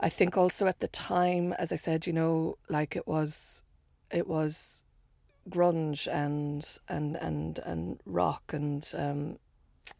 I 0.00 0.08
think 0.08 0.36
also 0.36 0.66
at 0.66 0.80
the 0.80 0.88
time, 0.88 1.52
as 1.54 1.72
I 1.72 1.76
said, 1.76 2.06
you 2.06 2.12
know, 2.12 2.56
like 2.68 2.96
it 2.96 3.06
was, 3.06 3.62
it 4.10 4.26
was 4.26 4.82
grunge 5.48 6.08
and 6.10 6.78
and 6.88 7.16
and 7.16 7.58
and 7.58 8.00
rock 8.06 8.54
and 8.54 8.90
um, 8.96 9.38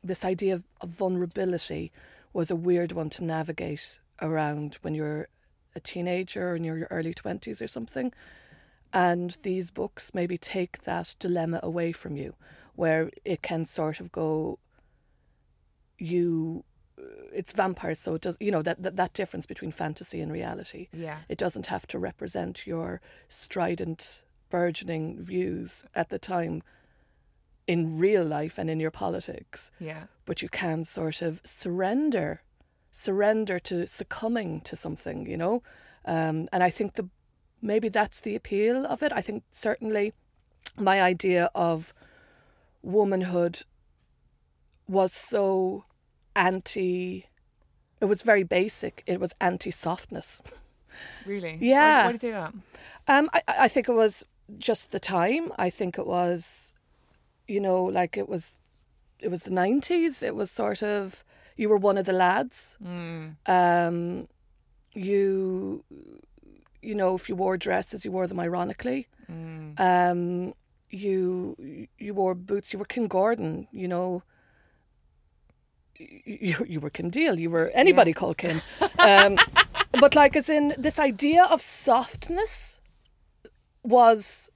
this 0.02 0.24
idea 0.24 0.54
of, 0.54 0.64
of 0.80 0.88
vulnerability 0.88 1.92
was 2.32 2.50
a 2.50 2.56
weird 2.56 2.92
one 2.92 3.10
to 3.10 3.24
navigate 3.24 4.00
around 4.22 4.78
when 4.82 4.94
you're 4.94 5.28
a 5.76 5.80
teenager 5.80 6.50
or 6.50 6.56
in 6.56 6.64
your 6.64 6.86
early 6.90 7.14
twenties 7.14 7.60
or 7.60 7.68
something. 7.68 8.12
And 8.92 9.36
these 9.42 9.70
books 9.70 10.14
maybe 10.14 10.38
take 10.38 10.82
that 10.82 11.16
dilemma 11.18 11.60
away 11.62 11.92
from 11.92 12.16
you, 12.16 12.34
where 12.74 13.10
it 13.24 13.42
can 13.42 13.64
sort 13.66 13.98
of 13.98 14.12
go, 14.12 14.60
you, 15.98 16.64
it's 17.32 17.52
vampires, 17.52 17.98
so 17.98 18.14
it 18.14 18.22
does, 18.22 18.36
you 18.40 18.50
know, 18.50 18.62
that, 18.62 18.82
that, 18.82 18.96
that 18.96 19.12
difference 19.14 19.46
between 19.46 19.72
fantasy 19.72 20.20
and 20.20 20.30
reality. 20.32 20.88
yeah 20.92 21.18
It 21.28 21.38
doesn't 21.38 21.66
have 21.66 21.86
to 21.88 21.98
represent 21.98 22.66
your 22.66 23.00
strident 23.28 24.22
burgeoning 24.50 25.20
views 25.20 25.84
at 25.94 26.08
the 26.10 26.18
time 26.18 26.62
in 27.66 27.98
real 27.98 28.24
life 28.24 28.58
and 28.58 28.70
in 28.70 28.78
your 28.78 28.90
politics, 28.92 29.70
Yeah. 29.80 30.04
but 30.26 30.42
you 30.42 30.48
can 30.48 30.84
sort 30.84 31.22
of 31.22 31.40
surrender, 31.44 32.42
surrender 32.92 33.58
to 33.60 33.86
succumbing 33.86 34.60
to 34.62 34.76
something, 34.76 35.26
you 35.26 35.36
know. 35.36 35.62
Um, 36.04 36.48
and 36.52 36.62
I 36.62 36.70
think 36.70 36.94
the 36.94 37.08
maybe 37.62 37.88
that's 37.88 38.20
the 38.20 38.36
appeal 38.36 38.84
of 38.86 39.02
it. 39.02 39.10
I 39.12 39.22
think 39.22 39.42
certainly 39.50 40.12
my 40.76 41.00
idea 41.00 41.50
of 41.54 41.94
womanhood 42.82 43.62
was 44.86 45.12
so 45.14 45.84
anti. 46.36 47.26
It 48.00 48.06
was 48.06 48.22
very 48.22 48.42
basic. 48.42 49.02
It 49.06 49.20
was 49.20 49.34
anti 49.40 49.70
softness. 49.70 50.42
Really? 51.26 51.58
Yeah. 51.60 51.98
Why, 51.98 52.04
why 52.04 52.12
do 52.12 52.14
you 52.14 52.18
say 52.18 52.30
that? 52.30 52.54
Um, 53.08 53.30
I, 53.32 53.42
I 53.46 53.68
think 53.68 53.88
it 53.88 53.94
was 53.94 54.24
just 54.58 54.92
the 54.92 55.00
time. 55.00 55.52
I 55.58 55.70
think 55.70 55.98
it 55.98 56.06
was, 56.06 56.72
you 57.48 57.60
know, 57.60 57.82
like 57.82 58.16
it 58.16 58.28
was, 58.28 58.56
it 59.20 59.28
was 59.28 59.44
the 59.44 59.50
nineties. 59.50 60.22
It 60.22 60.34
was 60.34 60.50
sort 60.50 60.82
of 60.82 61.24
you 61.56 61.68
were 61.68 61.76
one 61.76 61.98
of 61.98 62.04
the 62.04 62.12
lads. 62.12 62.76
Mm. 62.84 63.36
Um, 63.46 64.28
you, 64.92 65.84
you 66.82 66.94
know, 66.94 67.14
if 67.14 67.28
you 67.28 67.36
wore 67.36 67.56
dresses, 67.56 68.04
you 68.04 68.12
wore 68.12 68.26
them 68.26 68.40
ironically. 68.40 69.08
Mm. 69.30 69.80
Um, 69.80 70.54
you 70.90 71.88
you 71.98 72.14
wore 72.14 72.34
boots. 72.34 72.72
You 72.72 72.78
were 72.78 72.84
Kim 72.84 73.06
Gordon. 73.08 73.66
You 73.72 73.88
know. 73.88 74.22
You 76.24 76.64
you 76.66 76.80
were 76.80 76.90
Kim 76.90 77.10
Deal. 77.10 77.38
You 77.38 77.50
were 77.50 77.70
anybody 77.74 78.12
called 78.12 78.38
Kim. 78.38 78.60
Um, 78.98 79.38
but 80.00 80.14
like, 80.14 80.36
as 80.36 80.48
in 80.48 80.74
this 80.78 80.98
idea 80.98 81.44
of 81.44 81.60
softness 81.60 82.80
was 83.82 84.50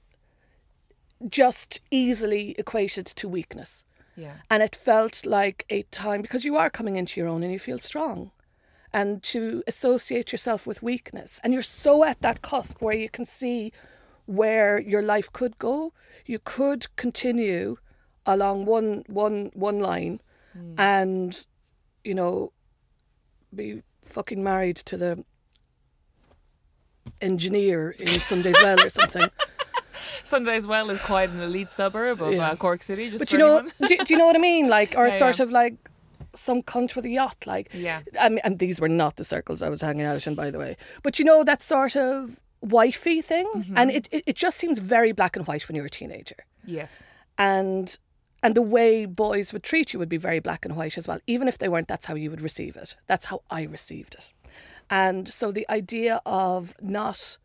just 1.28 1.80
easily 1.90 2.54
equated 2.58 3.06
to 3.06 3.28
weakness. 3.28 3.84
Yeah. 4.16 4.34
And 4.50 4.62
it 4.62 4.74
felt 4.74 5.24
like 5.24 5.64
a 5.70 5.82
time 5.84 6.22
because 6.22 6.44
you 6.44 6.56
are 6.56 6.70
coming 6.70 6.96
into 6.96 7.20
your 7.20 7.28
own 7.28 7.42
and 7.42 7.52
you 7.52 7.58
feel 7.58 7.78
strong. 7.78 8.32
And 8.92 9.22
to 9.24 9.62
associate 9.66 10.32
yourself 10.32 10.66
with 10.66 10.82
weakness. 10.82 11.40
And 11.44 11.52
you're 11.52 11.62
so 11.62 12.04
at 12.04 12.20
that 12.22 12.40
cusp 12.42 12.80
where 12.80 12.96
you 12.96 13.08
can 13.08 13.26
see 13.26 13.72
where 14.26 14.78
your 14.78 15.02
life 15.02 15.30
could 15.32 15.58
go. 15.58 15.92
You 16.26 16.38
could 16.38 16.94
continue 16.96 17.76
along 18.26 18.66
one 18.66 19.04
one 19.06 19.50
one 19.54 19.80
line 19.80 20.20
and, 20.76 21.46
you 22.04 22.14
know, 22.14 22.52
be 23.54 23.82
fucking 24.02 24.42
married 24.42 24.76
to 24.76 24.96
the 24.96 25.24
engineer 27.20 27.90
in 27.98 28.06
Sunday's 28.06 28.56
Well 28.62 28.80
or 28.80 28.88
something. 28.90 29.28
Sunday's 30.24 30.66
Well 30.66 30.90
is 30.90 31.00
quite 31.00 31.30
an 31.30 31.40
elite 31.40 31.72
suburb 31.72 32.20
of 32.22 32.32
Yeah. 32.34 32.50
uh, 32.50 32.56
Cork 32.56 32.82
City. 32.82 33.10
Just 33.10 33.20
But 33.20 33.32
you 33.32 33.38
know, 33.38 33.62
do, 33.86 33.96
do 33.96 34.04
you 34.14 34.18
know 34.18 34.26
what 34.26 34.36
I 34.36 34.40
mean? 34.40 34.68
Like, 34.68 34.94
or 34.96 35.06
Yeah, 35.08 35.16
sort 35.18 35.38
yeah. 35.38 35.44
of 35.44 35.52
like 35.52 35.74
some 36.34 36.62
cunt 36.62 36.94
with 36.94 37.04
a 37.06 37.10
yacht. 37.10 37.46
Like, 37.46 37.70
Yeah. 37.72 38.00
I 38.20 38.28
mean, 38.28 38.40
and 38.44 38.58
these 38.58 38.80
were 38.80 38.88
not 38.88 39.16
the 39.16 39.24
circles 39.24 39.62
I 39.62 39.68
was 39.68 39.80
hanging 39.80 40.04
out 40.06 40.26
in, 40.26 40.34
by 40.34 40.50
the 40.50 40.58
way. 40.58 40.76
But 41.02 41.18
you 41.18 41.24
know 41.24 41.42
that 41.44 41.62
sort 41.62 41.96
of 41.96 42.38
wifey 42.60 43.22
thing, 43.22 43.46
Mm-hmm. 43.54 43.78
and 43.78 43.90
it, 43.90 44.08
it 44.10 44.24
it 44.26 44.36
just 44.36 44.58
seems 44.58 44.78
very 44.78 45.12
black 45.12 45.36
and 45.36 45.46
white 45.46 45.66
when 45.68 45.76
you're 45.76 45.86
a 45.86 45.90
teenager, 45.90 46.36
Yes. 46.64 47.02
and 47.38 47.98
and 48.42 48.54
the 48.54 48.62
way 48.62 49.04
boys 49.04 49.52
would 49.52 49.62
treat 49.62 49.92
you 49.92 49.98
would 49.98 50.08
be 50.08 50.16
very 50.16 50.38
black 50.40 50.64
and 50.64 50.76
white 50.76 50.96
as 50.98 51.08
well. 51.08 51.20
Even 51.26 51.48
if 51.48 51.58
they 51.58 51.68
weren't, 51.68 51.88
that's 51.88 52.06
how 52.06 52.14
you 52.14 52.30
would 52.30 52.40
receive 52.40 52.76
it. 52.76 52.96
That's 53.06 53.26
how 53.26 53.42
I 53.50 53.62
received 53.62 54.14
it, 54.14 54.32
and 54.90 55.28
so 55.28 55.50
the 55.52 55.66
idea 55.68 56.20
of 56.24 56.74
not 56.80 57.38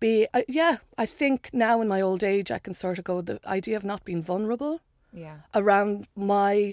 be, 0.00 0.26
uh, 0.34 0.42
yeah, 0.48 0.78
I 0.98 1.06
think 1.06 1.50
now 1.52 1.80
in 1.80 1.86
my 1.88 2.00
old 2.00 2.24
age 2.24 2.50
I 2.50 2.58
can 2.58 2.74
sort 2.74 2.98
of 2.98 3.04
go 3.04 3.20
the 3.20 3.38
idea 3.46 3.76
of 3.76 3.84
not 3.84 4.04
being 4.04 4.20
vulnerable 4.22 4.80
Yeah. 5.12 5.36
around 5.54 6.08
my 6.16 6.72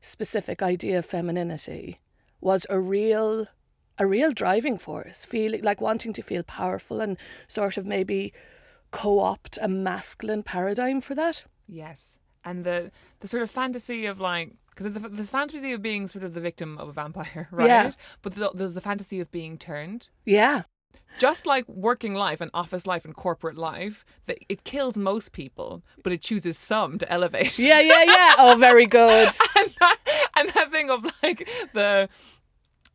specific 0.00 0.62
idea 0.62 0.98
of 0.98 1.06
femininity 1.06 1.98
was 2.40 2.66
a 2.70 2.80
real 2.80 3.46
a 4.00 4.06
real 4.06 4.30
driving 4.32 4.78
force 4.78 5.24
feeling 5.24 5.62
like 5.62 5.80
wanting 5.80 6.12
to 6.12 6.22
feel 6.22 6.42
powerful 6.44 7.00
and 7.00 7.16
sort 7.48 7.76
of 7.76 7.84
maybe 7.86 8.32
co-opt 8.92 9.58
a 9.60 9.66
masculine 9.68 10.42
paradigm 10.42 11.00
for 11.00 11.14
that 11.14 11.44
Yes, 11.66 12.17
and 12.44 12.64
the 12.64 12.90
the 13.20 13.28
sort 13.28 13.42
of 13.42 13.50
fantasy 13.50 14.06
of 14.06 14.20
like 14.20 14.52
because 14.70 14.92
the, 14.92 15.08
this 15.08 15.30
fantasy 15.30 15.72
of 15.72 15.82
being 15.82 16.06
sort 16.06 16.24
of 16.24 16.34
the 16.34 16.40
victim 16.40 16.78
of 16.78 16.88
a 16.88 16.92
vampire, 16.92 17.48
right? 17.52 17.66
Yeah. 17.66 17.90
But 18.22 18.34
there's, 18.34 18.50
there's 18.54 18.74
the 18.74 18.80
fantasy 18.80 19.18
of 19.20 19.30
being 19.32 19.58
turned. 19.58 20.08
yeah 20.24 20.62
Just 21.18 21.46
like 21.46 21.66
working 21.68 22.14
life 22.14 22.40
and 22.40 22.50
office 22.54 22.86
life 22.86 23.04
and 23.04 23.14
corporate 23.16 23.56
life, 23.56 24.04
that 24.26 24.38
it 24.48 24.62
kills 24.62 24.96
most 24.96 25.32
people, 25.32 25.82
but 26.04 26.12
it 26.12 26.22
chooses 26.22 26.56
some 26.56 26.96
to 26.98 27.10
elevate. 27.12 27.58
yeah 27.58 27.80
yeah 27.80 28.04
yeah 28.04 28.34
oh 28.38 28.56
very 28.56 28.86
good 29.00 29.28
and, 29.56 29.74
that, 29.80 29.96
and 30.36 30.48
that 30.50 30.70
thing 30.70 30.90
of 30.90 31.04
like 31.22 31.48
the 31.74 32.08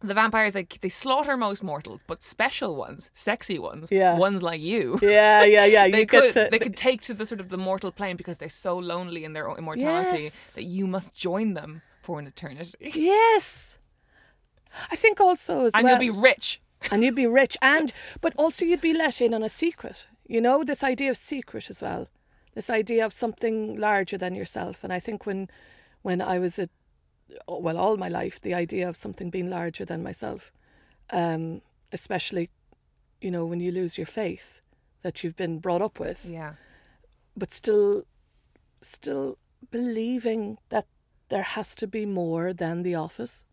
the 0.04 0.14
vampires 0.14 0.54
like 0.56 0.80
they 0.82 0.90
slaughter 0.90 1.36
most 1.38 1.64
mortals, 1.64 2.02
but 2.08 2.22
special 2.24 2.76
ones, 2.76 3.10
sexy 3.14 3.58
ones, 3.58 3.90
Yeah. 3.92 4.18
ones 4.18 4.44
like 4.44 4.62
you. 4.62 5.00
yeah 5.02 5.44
yeah 5.44 5.66
yeah 5.66 5.88
they 5.98 6.06
could 6.06 6.32
to 6.34 6.48
they 6.52 6.60
could 6.60 6.76
take 6.76 7.02
to 7.04 7.14
the 7.14 7.26
sort 7.26 7.40
of 7.40 7.48
the 7.50 7.58
mortal 7.58 7.92
plane 7.92 8.16
because 8.18 8.38
they're 8.38 8.50
so 8.68 8.78
lonely 8.78 9.24
in 9.24 9.34
their 9.34 9.48
own 9.50 9.58
immortality 9.58 10.24
Yes. 10.24 10.54
that 10.56 10.64
you 10.64 10.86
must 10.88 11.14
join 11.14 11.54
them 11.54 11.82
for 12.02 12.20
an 12.20 12.28
eternity. 12.28 12.78
yes 12.94 13.80
I 14.92 14.96
think 14.96 15.22
also 15.22 15.66
as 15.66 15.74
And 15.74 15.84
well 15.84 15.94
you'll 16.02 16.14
be 16.14 16.20
rich. 16.30 16.62
and 16.92 17.04
you'd 17.04 17.16
be 17.16 17.28
rich 17.28 17.56
and 17.62 17.94
but 18.22 18.34
also 18.38 18.66
you'd 18.66 18.82
be 18.82 18.94
let 18.94 19.22
in 19.22 19.34
on 19.34 19.44
a 19.44 19.50
secret 19.50 20.08
you 20.28 20.42
know 20.42 20.64
this 20.64 20.84
idea 20.84 21.10
of 21.12 21.18
secret 21.18 21.70
as 21.70 21.82
well 21.82 22.08
this 22.56 22.70
idea 22.70 23.06
of 23.06 23.14
something 23.14 23.76
larger 23.76 24.18
than 24.18 24.36
yourself 24.36 24.84
and 24.84 24.92
i 24.92 25.00
think 25.00 25.26
when 25.26 25.48
when 26.02 26.22
i 26.22 26.38
was 26.40 26.60
at 26.60 26.70
well 27.48 27.78
all 27.78 27.98
my 27.98 28.10
life 28.10 28.40
the 28.42 28.54
idea 28.54 28.88
of 28.90 28.96
something 28.98 29.30
being 29.30 29.50
larger 29.50 29.86
than 29.86 30.04
myself. 30.04 30.52
Um 31.10 31.62
especially 31.92 32.50
you 33.22 33.32
know 33.32 33.46
when 33.46 33.60
you 33.60 33.72
lose 33.72 33.98
your 33.98 34.08
faith 34.08 34.62
that 35.04 35.24
you've 35.24 35.36
been 35.36 35.60
brought 35.60 35.82
up 35.82 36.00
with. 36.00 36.26
Yeah. 36.26 36.54
but 37.38 37.52
still 37.52 38.04
still 38.82 39.38
believing 39.72 40.58
that 40.70 40.86
there 41.30 41.44
has 41.44 41.76
to 41.76 41.88
be 41.88 42.06
more 42.06 42.54
than 42.54 42.84
the 42.84 42.96
office. 42.96 43.46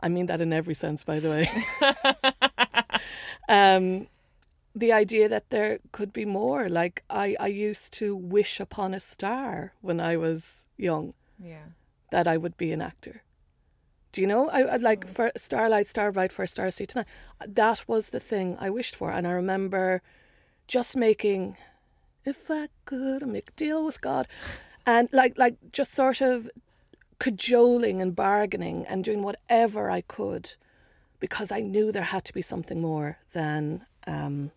I 0.00 0.08
mean 0.08 0.26
that 0.26 0.40
in 0.40 0.52
every 0.52 0.74
sense 0.74 1.04
by 1.04 1.20
the 1.20 1.28
way. 1.30 1.46
Um 3.48 4.06
the 4.74 4.92
idea 4.92 5.28
that 5.28 5.50
there 5.50 5.78
could 5.92 6.12
be 6.12 6.24
more. 6.24 6.68
Like 6.68 7.02
i 7.10 7.36
i 7.40 7.46
used 7.48 7.92
to 7.98 8.16
wish 8.16 8.60
upon 8.60 8.94
a 8.94 9.00
star 9.00 9.72
when 9.80 10.00
i 10.00 10.16
was 10.16 10.66
young. 10.76 11.14
Yeah. 11.38 11.66
That 12.12 12.28
i 12.28 12.36
would 12.36 12.56
be 12.56 12.70
an 12.72 12.82
actor. 12.90 13.22
Do 14.12 14.20
you 14.20 14.26
know? 14.26 14.50
I, 14.50 14.60
I 14.74 14.76
like 14.76 15.02
for 15.08 15.32
starlight 15.36 15.88
starbright 15.88 16.32
for 16.32 16.46
star 16.46 16.70
sea 16.70 16.86
tonight 16.86 17.08
that 17.62 17.78
was 17.88 18.10
the 18.10 18.20
thing 18.30 18.56
i 18.60 18.68
wished 18.70 18.94
for. 18.94 19.10
And 19.10 19.26
i 19.26 19.32
remember 19.32 20.02
just 20.68 20.96
making 20.96 21.56
if 22.24 22.50
I 22.50 22.68
could 22.84 23.26
make 23.26 23.48
a 23.48 23.58
deal 23.64 23.84
with 23.84 24.00
God 24.00 24.28
and 24.86 25.08
like 25.12 25.36
like 25.36 25.56
just 25.72 25.92
sort 25.92 26.20
of 26.20 26.48
cajoling 27.18 28.00
and 28.02 28.14
bargaining 28.14 28.84
and 28.86 29.04
doing 29.04 29.22
whatever 29.22 29.90
I 29.90 30.00
could 30.00 30.56
because 31.20 31.52
I 31.52 31.60
knew 31.60 31.92
there 31.92 32.02
had 32.02 32.24
to 32.26 32.34
be 32.34 32.42
something 32.42 32.80
more 32.80 33.18
than 33.32 33.86
um, 34.06 34.50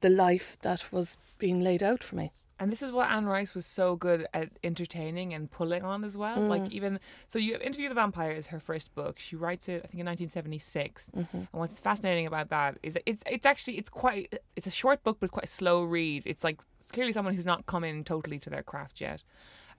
the 0.00 0.08
life 0.08 0.56
that 0.62 0.90
was 0.90 1.18
being 1.38 1.60
laid 1.60 1.82
out 1.82 2.02
for 2.02 2.16
me. 2.16 2.32
And 2.60 2.70
this 2.70 2.82
is 2.82 2.92
what 2.92 3.10
Anne 3.10 3.26
Rice 3.26 3.54
was 3.54 3.66
so 3.66 3.96
good 3.96 4.26
at 4.32 4.50
entertaining 4.62 5.34
and 5.34 5.50
pulling 5.50 5.82
on 5.82 6.04
as 6.04 6.16
well. 6.16 6.38
Mm. 6.38 6.48
Like 6.48 6.70
even 6.70 7.00
so, 7.26 7.38
you 7.38 7.52
have 7.52 7.62
Interview 7.62 7.88
the 7.88 7.96
Vampire 7.96 8.30
is 8.30 8.46
her 8.48 8.60
first 8.60 8.94
book. 8.94 9.18
She 9.18 9.34
writes 9.34 9.68
it, 9.68 9.82
I 9.84 9.88
think, 9.88 10.00
in 10.00 10.06
1976. 10.06 11.10
Mm-hmm. 11.16 11.36
And 11.36 11.48
what's 11.50 11.80
fascinating 11.80 12.26
about 12.26 12.50
that 12.50 12.78
is 12.82 12.94
that 12.94 13.02
it's 13.06 13.22
it's 13.26 13.46
actually 13.46 13.78
it's 13.78 13.90
quite 13.90 14.38
it's 14.54 14.68
a 14.68 14.70
short 14.70 15.02
book, 15.02 15.18
but 15.18 15.24
it's 15.24 15.32
quite 15.32 15.46
a 15.46 15.48
slow 15.48 15.82
read. 15.82 16.22
It's 16.26 16.44
like 16.44 16.60
it's 16.80 16.92
clearly 16.92 17.12
someone 17.12 17.34
who's 17.34 17.46
not 17.46 17.66
come 17.66 17.82
in 17.82 18.04
totally 18.04 18.38
to 18.40 18.50
their 18.50 18.62
craft 18.62 19.00
yet. 19.00 19.24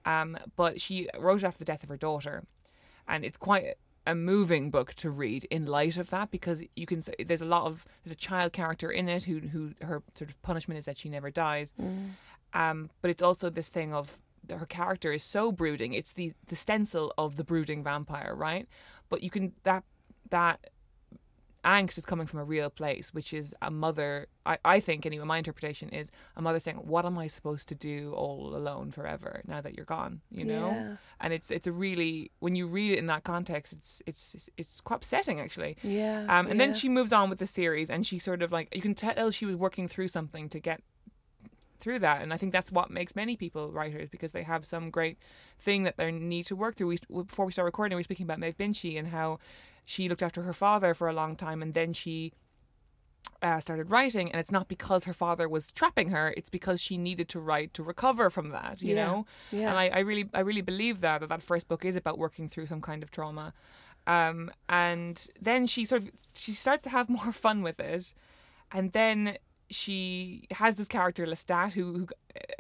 Um, 0.06 0.38
but 0.56 0.82
she 0.82 1.08
wrote 1.18 1.44
it 1.44 1.46
after 1.46 1.60
the 1.60 1.66
death 1.66 1.82
of 1.82 1.90
her 1.90 1.98
daughter, 1.98 2.44
and 3.08 3.24
it's 3.24 3.38
quite 3.38 3.76
a 4.08 4.16
moving 4.16 4.70
book 4.70 4.94
to 4.96 5.10
read 5.10 5.46
in 5.46 5.66
light 5.66 5.98
of 5.98 6.10
that 6.12 6.30
because 6.30 6.64
you 6.76 6.86
can 6.86 7.02
say 7.02 7.14
there's 7.26 7.42
a 7.42 7.46
lot 7.46 7.66
of 7.66 7.86
there's 8.04 8.12
a 8.12 8.16
child 8.16 8.54
character 8.54 8.92
in 8.92 9.10
it 9.10 9.24
who 9.24 9.40
who 9.40 9.72
her 9.82 10.04
sort 10.16 10.30
of 10.30 10.42
punishment 10.42 10.78
is 10.78 10.86
that 10.86 10.98
she 10.98 11.10
never 11.10 11.32
dies. 11.32 11.74
Mm. 11.82 12.12
Um, 12.56 12.90
but 13.02 13.12
it's 13.12 13.22
also 13.22 13.50
this 13.50 13.70
thing 13.70 13.94
of 13.94 14.18
her 14.50 14.66
character 14.66 15.12
is 15.12 15.24
so 15.24 15.52
brooding. 15.52 15.94
It's 15.94 16.14
the 16.14 16.34
the 16.48 16.56
stencil 16.56 17.14
of 17.18 17.36
the 17.36 17.44
brooding 17.44 17.84
vampire, 17.84 18.34
right? 18.36 18.68
But 19.10 19.22
you 19.24 19.30
can 19.30 19.54
that 19.64 19.84
that 20.30 20.58
angst 21.64 21.98
is 21.98 22.06
coming 22.06 22.28
from 22.28 22.40
a 22.40 22.44
real 22.44 22.70
place, 22.70 23.12
which 23.12 23.34
is 23.34 23.56
a 23.62 23.72
mother. 23.72 24.28
I, 24.46 24.60
I 24.64 24.80
think 24.80 25.06
anyway, 25.06 25.26
my 25.26 25.40
interpretation 25.40 25.90
is 25.90 26.12
a 26.36 26.42
mother 26.42 26.60
saying, 26.60 26.78
"What 26.78 27.06
am 27.06 27.18
I 27.18 27.28
supposed 27.28 27.68
to 27.70 27.76
do 27.76 28.14
all 28.16 28.56
alone 28.56 28.92
forever 28.92 29.42
now 29.48 29.62
that 29.62 29.76
you're 29.76 29.86
gone?" 29.86 30.22
You 30.30 30.46
know, 30.46 30.68
Yeah. 30.70 30.96
and 31.20 31.34
it's 31.34 31.50
it's 31.52 31.66
a 31.68 31.72
really 31.72 32.32
when 32.40 32.56
you 32.56 32.68
read 32.68 32.92
it 32.92 33.00
in 33.00 33.08
that 33.08 33.24
context, 33.24 33.74
it's 33.74 34.02
it's 34.06 34.50
it's 34.58 34.80
quite 34.80 34.98
upsetting 34.98 35.40
actually. 35.40 35.76
Yeah. 35.82 36.20
Um, 36.30 36.46
and 36.48 36.60
yeah. 36.60 36.66
then 36.68 36.76
she 36.76 36.88
moves 36.88 37.12
on 37.12 37.30
with 37.32 37.40
the 37.40 37.48
series, 37.48 37.90
and 37.90 38.06
she 38.06 38.20
sort 38.20 38.42
of 38.44 38.52
like 38.52 38.74
you 38.76 38.82
can 38.82 38.94
tell 38.94 39.32
she 39.32 39.46
was 39.48 39.56
working 39.56 39.88
through 39.88 40.10
something 40.10 40.50
to 40.50 40.60
get 40.60 40.82
through 41.80 42.00
that, 42.00 42.22
and 42.22 42.34
I 42.34 42.38
think 42.38 42.52
that's 42.52 42.72
what 42.72 42.90
makes 42.90 43.16
many 43.16 43.36
people 43.36 43.72
writers 43.72 44.10
because 44.10 44.32
they 44.32 44.44
have 44.44 44.66
some 44.66 44.90
great 44.90 45.18
thing 45.60 45.84
that 45.84 45.98
they 45.98 46.12
need 46.12 46.46
to 46.48 46.56
work 46.56 46.76
through. 46.76 46.88
We, 46.88 47.00
before 47.26 47.46
we 47.46 47.52
start 47.52 47.66
recording, 47.66 47.96
we 47.96 48.00
were 48.00 48.04
speaking 48.04 48.26
about 48.26 48.40
Maeve 48.40 48.58
Binchy 48.58 48.98
and 48.98 49.10
how 49.10 49.40
she 49.86 50.10
looked 50.10 50.24
after 50.24 50.44
her 50.44 50.54
father 50.54 50.94
for 50.94 51.08
a 51.08 51.14
long 51.14 51.36
time, 51.36 51.62
and 51.62 51.74
then 51.74 51.94
she 51.94 52.34
uh, 53.42 53.60
started 53.60 53.92
writing, 53.92 54.32
and 54.32 54.40
it's 54.40 54.52
not 54.52 54.68
because 54.68 55.04
her 55.04 55.14
father 55.14 55.48
was 55.48 55.72
trapping 55.72 56.10
her; 56.10 56.34
it's 56.38 56.50
because 56.50 56.82
she 56.82 56.98
needed 56.98 57.30
to 57.30 57.40
write 57.40 57.74
to 57.74 57.84
recover 57.84 58.30
from 58.30 58.50
that. 58.50 58.82
You 58.82 58.96
Yeah, 58.96 59.06
know, 59.06 59.26
yeah. 59.52 59.70
and 59.70 59.78
I, 59.78 59.90
I 59.90 60.00
really, 60.00 60.30
I 60.34 60.40
really 60.40 60.62
believe 60.62 61.02
that 61.02 61.22
that 61.22 61.30
that 61.30 61.44
first 61.44 61.68
book 61.68 61.86
is 61.86 61.96
about 61.96 62.18
working 62.18 62.48
through 62.48 62.68
some 62.68 62.82
kind 62.82 63.04
of 63.04 63.12
trauma, 63.12 63.54
um, 64.08 64.52
and 64.70 65.28
then 65.40 65.68
she 65.68 65.86
sort 65.86 66.04
of 66.04 66.12
she 66.34 66.54
starts 66.54 66.84
to 66.84 66.90
have 66.90 67.10
more 67.10 67.32
fun 67.46 67.62
with 67.62 67.80
it, 67.80 68.14
and 68.72 68.94
then 68.94 69.38
she 69.70 70.48
has 70.52 70.76
this 70.76 70.88
character 70.88 71.26
Lestat 71.26 71.74
who, 71.74 71.94
who 71.94 72.08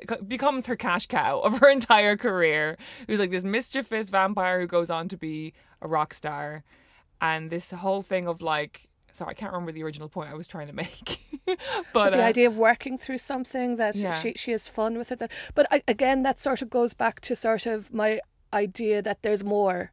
uh, 0.09 0.21
becomes 0.27 0.67
her 0.67 0.75
cash 0.75 1.05
cow 1.07 1.39
of 1.43 1.59
her 1.59 1.69
entire 1.69 2.17
career, 2.17 2.77
who's 3.07 3.19
like 3.19 3.31
this 3.31 3.43
mischievous 3.43 4.09
vampire 4.09 4.59
who 4.59 4.67
goes 4.67 4.89
on 4.89 5.07
to 5.09 5.17
be 5.17 5.53
a 5.81 5.87
rock 5.87 6.13
star, 6.13 6.63
and 7.21 7.49
this 7.49 7.71
whole 7.71 8.01
thing 8.01 8.27
of 8.27 8.41
like. 8.41 8.87
Sorry, 9.13 9.31
I 9.31 9.33
can't 9.33 9.53
remember 9.53 9.71
the 9.71 9.81
original 9.83 10.09
point 10.09 10.29
I 10.29 10.33
was 10.33 10.45
trying 10.45 10.67
to 10.67 10.73
make, 10.73 11.19
but, 11.45 11.57
But 11.93 12.09
the 12.09 12.21
uh, 12.21 12.27
idea 12.27 12.47
of 12.47 12.57
working 12.57 12.97
through 12.97 13.19
something 13.19 13.77
that 13.77 13.95
Yeah. 13.95 14.11
she 14.19 14.33
she 14.35 14.51
has 14.51 14.67
fun 14.67 14.97
with 14.97 15.09
it. 15.09 15.19
That, 15.19 15.31
but 15.53 15.65
I, 15.71 15.83
again, 15.87 16.23
that 16.23 16.37
sort 16.37 16.61
of 16.61 16.69
goes 16.69 16.93
back 16.93 17.21
to 17.21 17.33
sort 17.33 17.65
of 17.65 17.93
my 17.93 18.19
idea 18.51 19.01
that 19.01 19.21
there's 19.21 19.41
more. 19.41 19.91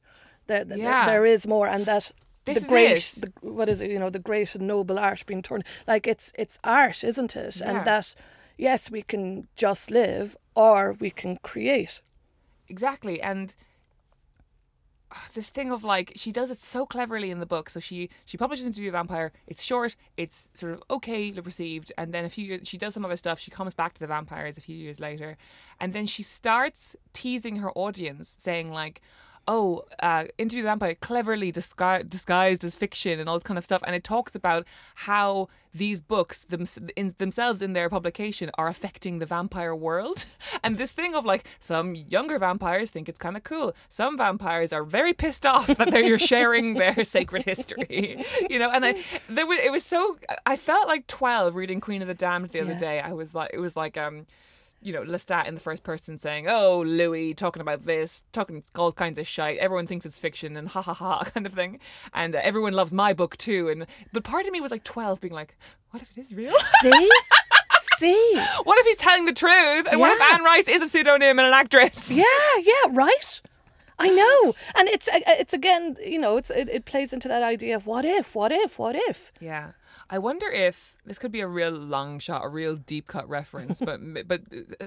There, 0.48 0.64
there- 0.64 0.78
Yeah. 0.78 1.06
there 1.06 1.24
is 1.24 1.46
more, 1.46 1.68
and 1.68 1.86
that 1.86 2.10
This 2.44 2.58
the 2.58 2.62
is 2.64 2.68
great, 2.68 2.98
the, 3.20 3.32
what 3.54 3.68
is 3.68 3.80
it? 3.80 3.90
You 3.90 3.98
know, 3.98 4.10
the 4.10 4.18
great 4.18 4.54
and 4.54 4.66
noble 4.66 4.98
art 4.98 5.24
being 5.26 5.42
torn. 5.42 5.62
Like 5.86 6.06
it's 6.06 6.32
it's 6.36 6.58
art, 6.64 7.04
isn't 7.04 7.36
it? 7.36 7.56
Yeah. 7.56 7.70
And 7.70 7.84
that 7.86 8.14
yes, 8.58 8.90
we 8.90 9.02
can 9.02 9.48
just 9.56 9.90
live, 9.90 10.36
or 10.54 10.94
we 10.98 11.10
can 11.10 11.36
create. 11.42 12.02
exactly 12.68 13.20
and 13.20 13.54
ah, 15.12 15.26
this 15.34 15.50
thing 15.50 15.70
of 15.70 15.84
like 15.84 16.12
she 16.16 16.32
does 16.32 16.50
it 16.50 16.60
so 16.60 16.86
cleverly 16.86 17.30
in 17.30 17.38
the 17.40 17.46
book 17.46 17.68
so 17.70 17.80
she 17.80 18.08
she 18.24 18.36
publishes 18.38 18.66
into 18.66 18.86
a 18.88 18.90
vampire 18.90 19.30
it's 19.46 19.62
short 19.62 19.94
it's 20.16 20.50
sort 20.54 20.72
of 20.72 20.82
okay 20.90 21.32
received 21.32 21.92
and 21.98 22.12
then 22.14 22.24
a 22.24 22.28
few 22.28 22.44
years 22.44 22.60
she 22.68 22.78
does 22.78 22.94
some 22.94 23.04
other 23.04 23.16
stuff 23.16 23.38
she 23.38 23.50
comes 23.50 23.74
back 23.74 23.92
to 23.94 24.00
the 24.00 24.06
vampires 24.06 24.56
a 24.56 24.60
few 24.60 24.76
years 24.76 24.98
later 25.00 25.36
and 25.80 25.92
then 25.92 26.06
she 26.06 26.22
starts 26.22 26.96
teasing 27.12 27.56
her 27.56 27.70
audience 27.72 28.36
saying 28.40 28.70
like 28.72 29.00
oh, 29.48 29.84
uh, 30.00 30.24
Interview 30.38 30.62
the 30.62 30.68
Vampire 30.68 30.94
cleverly 30.94 31.52
disgu- 31.52 32.08
disguised 32.08 32.64
as 32.64 32.76
fiction 32.76 33.18
and 33.20 33.28
all 33.28 33.36
this 33.36 33.42
kind 33.44 33.58
of 33.58 33.64
stuff. 33.64 33.82
And 33.86 33.94
it 33.94 34.04
talks 34.04 34.34
about 34.34 34.66
how 34.94 35.48
these 35.74 36.00
books 36.00 36.44
them- 36.44 36.66
in 36.96 37.14
themselves 37.18 37.62
in 37.62 37.72
their 37.72 37.88
publication 37.88 38.50
are 38.54 38.68
affecting 38.68 39.18
the 39.18 39.26
vampire 39.26 39.74
world. 39.74 40.26
And 40.64 40.78
this 40.78 40.92
thing 40.92 41.14
of 41.14 41.24
like 41.24 41.44
some 41.58 41.94
younger 41.94 42.38
vampires 42.38 42.90
think 42.90 43.08
it's 43.08 43.18
kind 43.18 43.36
of 43.36 43.42
cool. 43.42 43.74
Some 43.88 44.16
vampires 44.16 44.72
are 44.72 44.84
very 44.84 45.12
pissed 45.12 45.44
off 45.46 45.66
that 45.66 45.90
they're 45.90 46.04
you're 46.04 46.18
sharing 46.18 46.74
their 46.74 47.02
sacred 47.16 47.42
history, 47.42 48.24
you 48.50 48.58
know. 48.58 48.70
And 48.70 48.84
I, 48.84 49.02
there 49.28 49.46
was, 49.46 49.58
it 49.60 49.72
was 49.72 49.84
so 49.84 50.18
I 50.46 50.56
felt 50.56 50.86
like 50.88 51.06
twelve 51.06 51.54
reading 51.56 51.80
Queen 51.80 52.02
of 52.02 52.08
the 52.08 52.14
Damned 52.14 52.50
the 52.50 52.60
other 52.60 52.74
day. 52.76 53.00
I 53.00 53.12
was 53.12 53.34
like, 53.34 53.50
it 53.52 53.58
was 53.58 53.76
like 53.76 53.96
um 53.96 54.26
you 54.82 54.92
know, 54.92 55.02
Lestat 55.02 55.46
in 55.46 55.54
the 55.54 55.60
first 55.60 55.84
person 55.84 56.18
saying, 56.18 56.46
"Oh, 56.48 56.82
Louis 56.84 57.34
talking 57.34 57.60
about 57.60 57.86
this, 57.86 58.24
talking 58.32 58.64
all 58.76 58.92
kinds 58.92 59.18
of 59.18 59.26
shite. 59.26 59.58
Everyone 59.58 59.86
thinks 59.86 60.04
it's 60.04 60.18
fiction 60.18 60.56
and 60.56 60.68
ha 60.68 60.82
ha 60.82 60.92
ha 60.94 61.24
kind 61.34 61.46
of 61.46 61.52
thing, 61.52 61.78
and 62.12 62.34
uh, 62.34 62.40
everyone 62.42 62.72
loves 62.72 62.92
my 62.92 63.12
book 63.12 63.36
too." 63.36 63.68
And 63.68 63.86
but 64.12 64.24
part 64.24 64.46
of 64.46 64.52
me 64.52 64.60
was 64.60 64.70
like 64.70 64.84
twelve, 64.84 65.20
being 65.20 65.34
like, 65.34 65.56
"What 65.90 66.02
if 66.02 66.16
it 66.16 66.20
is 66.20 66.34
real? 66.34 66.54
See, 66.82 67.10
see. 67.96 68.42
what 68.64 68.78
if 68.78 68.86
he's 68.86 68.96
telling 68.96 69.26
the 69.26 69.32
truth? 69.32 69.86
And 69.90 70.00
what 70.00 70.12
if 70.12 70.20
Anne 70.32 70.42
Rice 70.42 70.68
is 70.68 70.82
a 70.82 70.88
pseudonym 70.88 71.38
and 71.38 71.48
an 71.48 71.54
actress?" 71.54 72.10
Yeah, 72.16 72.24
yeah, 72.60 72.90
right. 72.90 73.40
I 73.98 74.08
know, 74.08 74.54
and 74.74 74.88
it's 74.88 75.06
uh, 75.06 75.20
it's 75.26 75.52
again, 75.52 75.96
you 76.04 76.18
know, 76.18 76.36
it's 76.36 76.50
it, 76.50 76.68
it 76.68 76.84
plays 76.86 77.12
into 77.12 77.28
that 77.28 77.42
idea 77.42 77.76
of 77.76 77.86
what 77.86 78.04
if, 78.04 78.34
what 78.34 78.50
if, 78.50 78.78
what 78.78 78.96
if. 78.96 79.30
Yeah. 79.40 79.72
I 80.12 80.18
wonder 80.18 80.46
if 80.50 80.98
this 81.06 81.18
could 81.18 81.32
be 81.32 81.40
a 81.40 81.46
real 81.46 81.70
long 81.70 82.18
shot, 82.18 82.44
a 82.44 82.48
real 82.48 82.76
deep 82.76 83.08
cut 83.08 83.26
reference, 83.26 83.80
but 83.80 83.98
but 84.28 84.42
uh, 84.78 84.86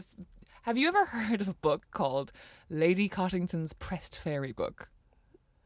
have 0.62 0.78
you 0.78 0.88
ever 0.88 1.04
heard 1.06 1.42
of 1.42 1.48
a 1.48 1.56
book 1.56 1.88
called 1.90 2.32
Lady 2.70 3.10
Cottington's 3.10 3.74
Pressed 3.74 4.16
Fairy 4.16 4.52
Book? 4.52 4.92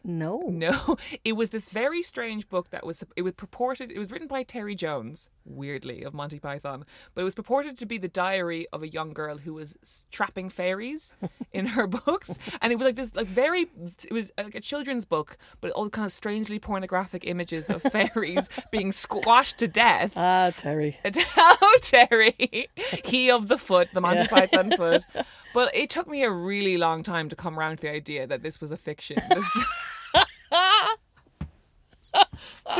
No, 0.01 0.43
No, 0.47 0.95
it 1.25 1.33
was 1.33 1.49
this 1.49 1.71
very 1.71 2.01
strange 2.01 2.47
book 2.47 2.69
that 2.69 2.85
was 2.85 3.03
it 3.17 3.23
was 3.23 3.33
purported 3.33 3.91
it 3.91 3.99
was 3.99 4.09
written 4.09 4.29
by 4.29 4.43
Terry 4.43 4.75
Jones, 4.75 5.29
weirdly 5.49 6.03
of 6.03 6.13
Monty 6.13 6.39
Python, 6.39 6.85
but 7.13 7.21
it 7.21 7.25
was 7.25 7.35
purported 7.35 7.77
to 7.79 7.85
be 7.85 7.97
the 7.97 8.07
diary 8.07 8.67
of 8.71 8.83
a 8.83 8.87
young 8.87 9.13
girl 9.13 9.37
who 9.37 9.53
was 9.53 10.05
trapping 10.11 10.49
fairies 10.49 11.15
in 11.51 11.67
her 11.67 11.87
books, 11.87 12.37
and 12.61 12.71
it 12.71 12.77
was 12.77 12.85
like 12.85 12.95
this 12.95 13.15
like 13.15 13.27
very 13.27 13.67
it 14.03 14.11
was 14.11 14.31
like 14.37 14.55
a 14.55 14.61
children's 14.61 15.05
book, 15.05 15.37
but 15.61 15.71
all 15.71 15.89
kind 15.89 16.05
of 16.05 16.13
strangely 16.13 16.59
pornographic 16.59 17.25
images 17.25 17.69
of 17.69 17.81
fairies 17.91 18.47
being 18.71 18.91
squashed 18.91 19.57
to 19.59 19.67
death. 19.67 20.13
ah, 20.15 20.51
Terry. 20.55 20.97
Oh, 21.61 21.77
Terry, 21.81 22.69
he 23.03 23.31
of 23.31 23.47
the 23.47 23.57
foot, 23.57 23.89
the 23.93 24.01
Monty 24.01 24.27
Python 24.27 24.71
foot. 24.71 25.03
But 25.53 25.73
it 25.75 25.89
took 25.89 26.07
me 26.07 26.23
a 26.23 26.29
really 26.31 26.77
long 26.77 27.01
time 27.03 27.29
to 27.29 27.35
come 27.35 27.57
around 27.59 27.77
to 27.77 27.81
the 27.83 27.91
idea 27.91 28.27
that 28.27 28.43
this 28.43 28.61
was 28.61 28.71
a 28.71 28.77
fiction. 28.77 29.17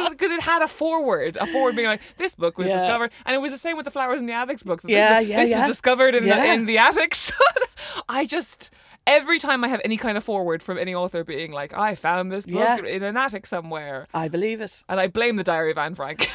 Because 0.10 0.32
it 0.32 0.42
had 0.42 0.62
a 0.62 0.68
forward, 0.68 1.38
a 1.38 1.46
forward 1.48 1.76
being 1.76 1.88
like, 1.88 2.02
this 2.18 2.36
book 2.36 2.58
was 2.58 2.68
Yeah. 2.68 2.78
discovered. 2.78 3.12
And 3.26 3.36
it 3.36 3.40
was 3.40 3.52
the 3.52 3.58
same 3.58 3.76
with 3.76 3.86
the 3.86 3.92
Flowers 3.92 4.20
in 4.20 4.26
the 4.28 4.34
Attics 4.34 4.64
books. 4.64 4.84
This 4.84 4.92
Yeah, 4.92 5.20
was- 5.20 5.28
yeah, 5.28 5.40
This 5.42 5.50
yeah. 5.50 5.60
was 5.62 5.68
discovered 5.70 6.16
in, 6.16 6.24
the, 6.28 6.46
in 6.46 6.66
the 6.66 6.78
attics. 6.78 7.32
I 8.10 8.26
just, 8.26 8.70
every 9.08 9.40
time 9.40 9.64
I 9.64 9.68
have 9.68 9.82
any 9.84 9.98
kind 9.98 10.18
of 10.18 10.24
forward 10.24 10.62
from 10.62 10.78
any 10.78 10.94
author 10.94 11.24
being 11.24 11.52
like, 11.52 11.74
I 11.74 11.96
found 11.96 12.32
this 12.32 12.46
book 12.46 12.56
Yeah. 12.60 12.78
in 12.86 13.04
an 13.04 13.18
attic 13.18 13.46
somewhere. 13.48 14.08
I 14.14 14.28
believe 14.28 14.62
it. 14.62 14.84
And 14.88 15.00
I 15.00 15.08
blame 15.08 15.36
the 15.38 15.44
Diary 15.44 15.72
of 15.72 15.78
Anne 15.78 15.96
Frank. 15.96 16.30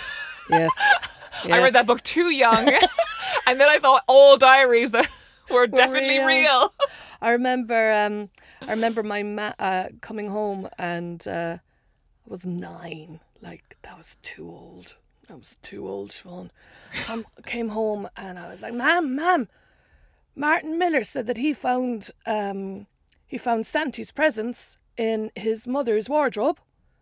Yes. 0.50 0.72
I 1.44 1.62
read 1.62 1.72
that 1.74 1.86
book 1.86 2.02
too 2.02 2.30
young, 2.30 2.68
and 3.46 3.60
then 3.60 3.68
I 3.68 3.78
thought 3.80 4.02
all 4.06 4.36
diaries 4.36 4.92
that 4.92 5.08
were 5.50 5.66
definitely 5.66 6.18
real. 6.20 6.26
real. 6.26 6.74
I 7.20 7.30
remember. 7.32 7.92
Um, 7.92 8.30
I 8.62 8.70
remember 8.70 9.02
my 9.02 9.22
ma- 9.24 9.52
uh, 9.58 9.88
coming 10.00 10.28
home 10.28 10.68
and 10.78 11.26
uh, 11.28 11.58
I 12.26 12.30
was 12.30 12.46
nine. 12.46 13.20
Like 13.40 13.76
that 13.82 13.96
was 13.96 14.16
too 14.22 14.48
old. 14.48 14.96
I 15.28 15.34
was 15.34 15.56
too 15.62 15.88
old, 15.88 16.10
Siobhan. 16.10 16.50
Come, 17.04 17.26
came 17.46 17.70
home 17.70 18.08
and 18.16 18.38
I 18.38 18.48
was 18.48 18.62
like, 18.62 18.74
"Ma'am, 18.74 19.14
ma'am, 19.14 19.48
Martin 20.34 20.78
Miller 20.78 21.04
said 21.04 21.26
that 21.26 21.36
he 21.36 21.52
found 21.52 22.10
um, 22.26 22.86
he 23.26 23.38
found 23.38 23.66
Santi's 23.66 24.10
presents 24.10 24.78
in 24.96 25.30
his 25.34 25.66
mother's 25.66 26.08
wardrobe." 26.08 26.58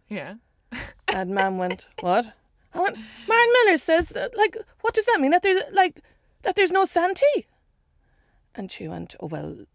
Yeah. 0.08 0.34
And 1.14 1.34
Ma'am 1.34 1.58
went, 1.58 1.88
"What?" 2.00 2.32
I 2.72 2.80
went, 2.80 2.96
"Martin 3.28 3.52
Miller 3.64 3.76
says 3.76 4.10
that. 4.10 4.34
Like, 4.34 4.56
what 4.80 4.94
does 4.94 5.04
that 5.04 5.20
mean? 5.20 5.30
That 5.32 5.42
there's 5.42 5.62
like 5.72 6.00
that 6.42 6.56
there's 6.56 6.72
no 6.72 6.84
Santi?" 6.86 7.46
And 8.54 8.72
she 8.72 8.88
went, 8.88 9.14
"Oh 9.20 9.26
well, 9.26 9.66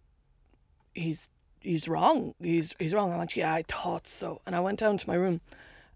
he's 0.95 1.29
he's 1.61 1.87
wrong. 1.87 2.33
He's 2.41 2.75
he's 2.79 2.93
wrong." 2.93 3.11
I 3.11 3.17
went, 3.17 3.35
"Yeah, 3.35 3.53
I 3.53 3.63
thought 3.63 4.07
so." 4.07 4.41
And 4.45 4.55
I 4.55 4.59
went 4.59 4.79
down 4.79 4.97
to 4.97 5.07
my 5.07 5.15
room, 5.15 5.41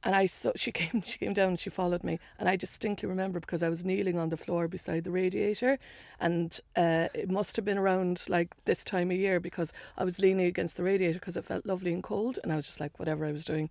and 0.03 0.15
I 0.15 0.25
saw 0.25 0.51
she 0.55 0.71
came 0.79 1.01
she 1.01 1.17
came 1.17 1.33
down 1.33 1.49
and 1.49 1.59
she 1.59 1.69
followed 1.69 2.03
me, 2.03 2.19
and 2.39 2.47
I 2.49 2.55
distinctly 2.55 3.07
remember 3.07 3.39
because 3.39 3.63
I 3.63 3.69
was 3.69 3.85
kneeling 3.85 4.17
on 4.17 4.29
the 4.29 4.37
floor 4.37 4.67
beside 4.67 5.03
the 5.03 5.11
radiator, 5.11 5.79
and 6.19 6.59
uh, 6.75 7.07
it 7.13 7.29
must 7.29 7.55
have 7.55 7.65
been 7.65 7.77
around 7.77 8.25
like 8.29 8.55
this 8.65 8.83
time 8.83 9.11
of 9.11 9.17
year 9.17 9.39
because 9.39 9.73
I 9.97 10.03
was 10.03 10.19
leaning 10.19 10.45
against 10.45 10.77
the 10.77 10.83
radiator 10.83 11.19
because 11.19 11.37
it 11.37 11.45
felt 11.45 11.65
lovely 11.65 11.93
and 11.93 12.03
cold, 12.03 12.39
and 12.43 12.51
I 12.51 12.55
was 12.55 12.65
just 12.65 12.79
like 12.79 12.99
whatever 12.99 13.25
I 13.25 13.31
was 13.31 13.45
doing 13.45 13.69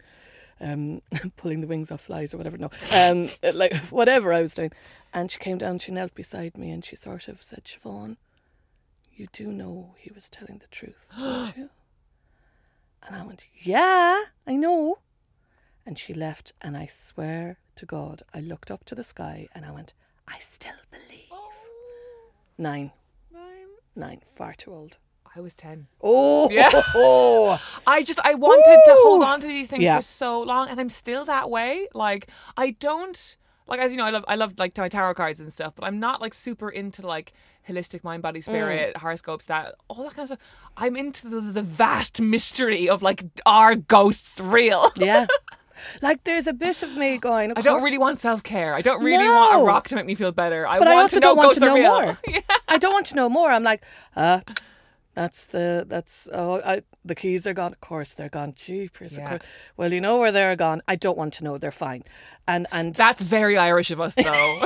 um, 0.61 1.03
pulling 1.37 1.61
the 1.61 1.67
wings 1.67 1.91
off 1.91 2.03
flies 2.03 2.35
or 2.35 2.37
whatever. 2.37 2.59
No, 2.59 2.71
um, 2.95 3.29
like 3.55 3.75
whatever 3.89 4.33
I 4.33 4.43
was 4.43 4.55
doing. 4.55 4.73
And 5.13 5.31
she 5.31 5.39
came 5.39 5.59
down, 5.59 5.79
she 5.79 5.93
knelt 5.93 6.15
beside 6.15 6.57
me, 6.57 6.71
and 6.71 6.85
she 6.85 6.97
sort 6.97 7.29
of 7.29 7.43
said, 7.43 7.65
Siobhan, 7.65 8.17
you 9.13 9.29
do 9.33 9.53
know 9.53 9.95
he 9.99 10.13
was 10.15 10.31
telling 10.31 10.59
the 10.59 10.69
truth, 10.69 11.11
don't 11.19 11.57
you? 11.57 11.71
And 13.07 13.17
I 13.17 13.23
went, 13.25 13.47
Yeah, 13.55 14.23
I 14.47 14.57
know. 14.57 14.99
And 15.87 15.99
she 15.99 16.13
left, 16.15 16.53
and 16.61 16.77
I 16.77 16.87
swear 16.87 17.59
to 17.77 17.87
God, 17.87 18.23
I 18.35 18.41
looked 18.41 18.71
up 18.71 18.85
to 18.87 18.95
the 18.95 19.03
sky 19.03 19.49
and 19.55 19.65
I 19.65 19.71
went, 19.71 19.95
I 20.29 20.39
still 20.39 20.75
believe. 20.91 21.27
Oh. 21.33 21.51
Nine, 22.59 22.93
nine, 23.97 24.21
far 24.25 24.53
too 24.55 24.73
old. 24.73 24.99
I 25.35 25.41
was 25.41 25.55
10. 25.55 25.87
Oh, 26.03 26.51
Yeah. 26.51 26.71
I 27.87 28.03
just, 28.03 28.19
I 28.21 28.35
wanted 28.35 28.81
to 28.85 28.95
hold 28.99 29.23
on 29.23 29.41
to 29.41 29.47
these 29.47 29.69
things 29.69 29.85
Yeah. 29.85 29.97
for 29.97 30.03
so 30.03 30.43
long, 30.43 30.69
and 30.69 30.81
I'm 30.81 30.91
still 30.91 31.25
that 31.25 31.49
way. 31.49 31.89
Like, 31.95 32.29
I 32.57 32.73
don't. 32.73 33.37
Like 33.71 33.81
as 33.81 33.93
you 33.93 33.99
know, 33.99 34.05
I 34.05 34.11
love 34.11 34.25
I 34.27 34.35
love 34.35 34.55
like 34.59 34.77
my 34.77 34.89
tarot 34.89 35.15
cards 35.15 35.39
and 35.41 35.53
stuff, 35.53 35.75
but 35.77 35.85
I'm 35.85 36.01
not 36.01 36.21
like 36.21 36.35
super 36.35 36.69
into 36.69 37.07
like 37.07 37.33
holistic 37.69 38.03
mind, 38.03 38.23
body, 38.23 38.41
spirit, 38.41 38.97
horoscopes, 38.97 39.47
that 39.47 39.77
all 39.89 40.03
that 40.05 40.15
kind 40.15 40.31
of 40.31 40.39
stuff. 40.39 40.39
I'm 40.77 40.97
into 40.97 41.29
the, 41.29 41.41
the 41.41 41.63
vast 41.63 42.21
mystery 42.21 42.89
of 42.89 43.01
like 43.01 43.25
are 43.47 43.77
ghosts 43.77 44.41
real? 44.41 44.91
yeah. 44.97 45.27
Like 46.03 46.25
there's 46.25 46.47
a 46.47 46.53
bit 46.53 46.83
of 46.83 46.97
me 46.97 47.17
going. 47.29 47.53
I 47.57 47.61
don't 47.61 47.83
really 47.83 47.99
want 47.99 48.19
self 48.19 48.43
care. 48.43 48.75
I 48.75 48.83
don't 48.83 49.03
really 49.03 49.29
want 49.29 49.63
a 49.63 49.65
rock 49.65 49.89
to 49.89 49.95
make 49.95 50.07
me 50.07 50.15
feel 50.17 50.33
better. 50.33 50.67
I 50.67 50.79
but 50.79 50.89
want 50.89 50.99
I 50.99 51.03
also 51.03 51.17
to 51.17 51.21
know 51.21 51.29
don't 51.29 51.37
want 51.37 51.55
to 51.55 51.61
know 51.61 51.75
real. 51.75 52.03
more. 52.03 52.19
I 52.69 52.79
don't 52.79 52.93
want 52.93 53.07
to 53.07 53.15
know 53.15 53.29
more. 53.29 53.51
I'm 53.51 53.63
like, 53.63 53.85
uh, 54.17 54.41
that's 55.21 55.45
the 55.45 55.85
that's 55.87 56.31
oh 56.33 56.63
I, 56.65 56.81
the 57.05 57.15
keys 57.15 57.47
are 57.47 57.53
gone. 57.53 57.73
Of 57.75 57.81
course 57.83 58.15
they're 58.15 58.31
gone. 58.31 58.55
Jeepers. 58.55 59.19
Yeah. 59.19 59.29
course. 59.29 59.43
Well, 59.77 59.93
you 59.93 60.01
know 60.01 60.17
where 60.17 60.33
they're 60.33 60.57
gone. 60.57 60.81
I 60.89 60.97
don't 60.97 61.19
want 61.19 61.35
to 61.35 61.45
know. 61.45 61.59
They're 61.59 61.71
fine. 61.71 62.05
And 62.49 62.67
and 62.73 62.95
That's 62.95 63.23
very 63.23 63.59
Irish 63.59 63.91
of 63.91 64.01
us, 64.01 64.15
though. 64.29 64.61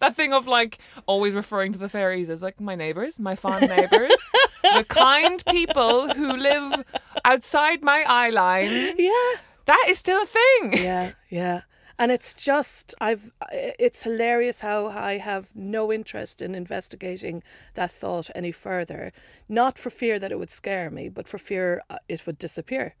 that 0.00 0.16
thing 0.16 0.32
of 0.32 0.46
like 0.46 0.78
always 1.04 1.34
referring 1.34 1.74
to 1.74 1.78
the 1.78 1.90
fairies 1.90 2.30
as 2.30 2.40
like 2.40 2.58
my 2.58 2.74
neighbours, 2.74 3.20
my 3.20 3.34
fond 3.34 3.68
neighbours, 3.68 4.16
the 4.62 4.86
kind 4.88 5.44
people 5.50 6.08
who 6.14 6.34
live 6.38 6.82
outside 7.22 7.82
my 7.82 8.02
eye 8.08 8.30
line. 8.30 8.70
yeah. 8.96 9.32
That 9.66 9.84
is 9.88 9.98
still 9.98 10.22
a 10.22 10.26
thing. 10.26 10.72
yeah, 10.82 11.12
yeah. 11.28 11.60
And 12.00 12.10
it's 12.10 12.32
just 12.32 12.94
I've 12.98 13.30
it's 13.52 14.04
hilarious 14.04 14.62
how 14.62 14.86
I 14.86 15.18
have 15.18 15.54
no 15.54 15.92
interest 15.92 16.40
in 16.40 16.54
investigating 16.54 17.42
that 17.74 17.90
thought 17.90 18.30
any 18.34 18.52
further, 18.52 19.12
not 19.50 19.78
for 19.78 19.90
fear 19.90 20.18
that 20.18 20.32
it 20.32 20.38
would 20.38 20.50
scare 20.50 20.90
me, 20.90 21.10
but 21.10 21.28
for 21.28 21.36
fear 21.36 21.82
uh, 21.90 21.98
it 22.08 22.24
would 22.24 22.38
disappear. 22.38 22.94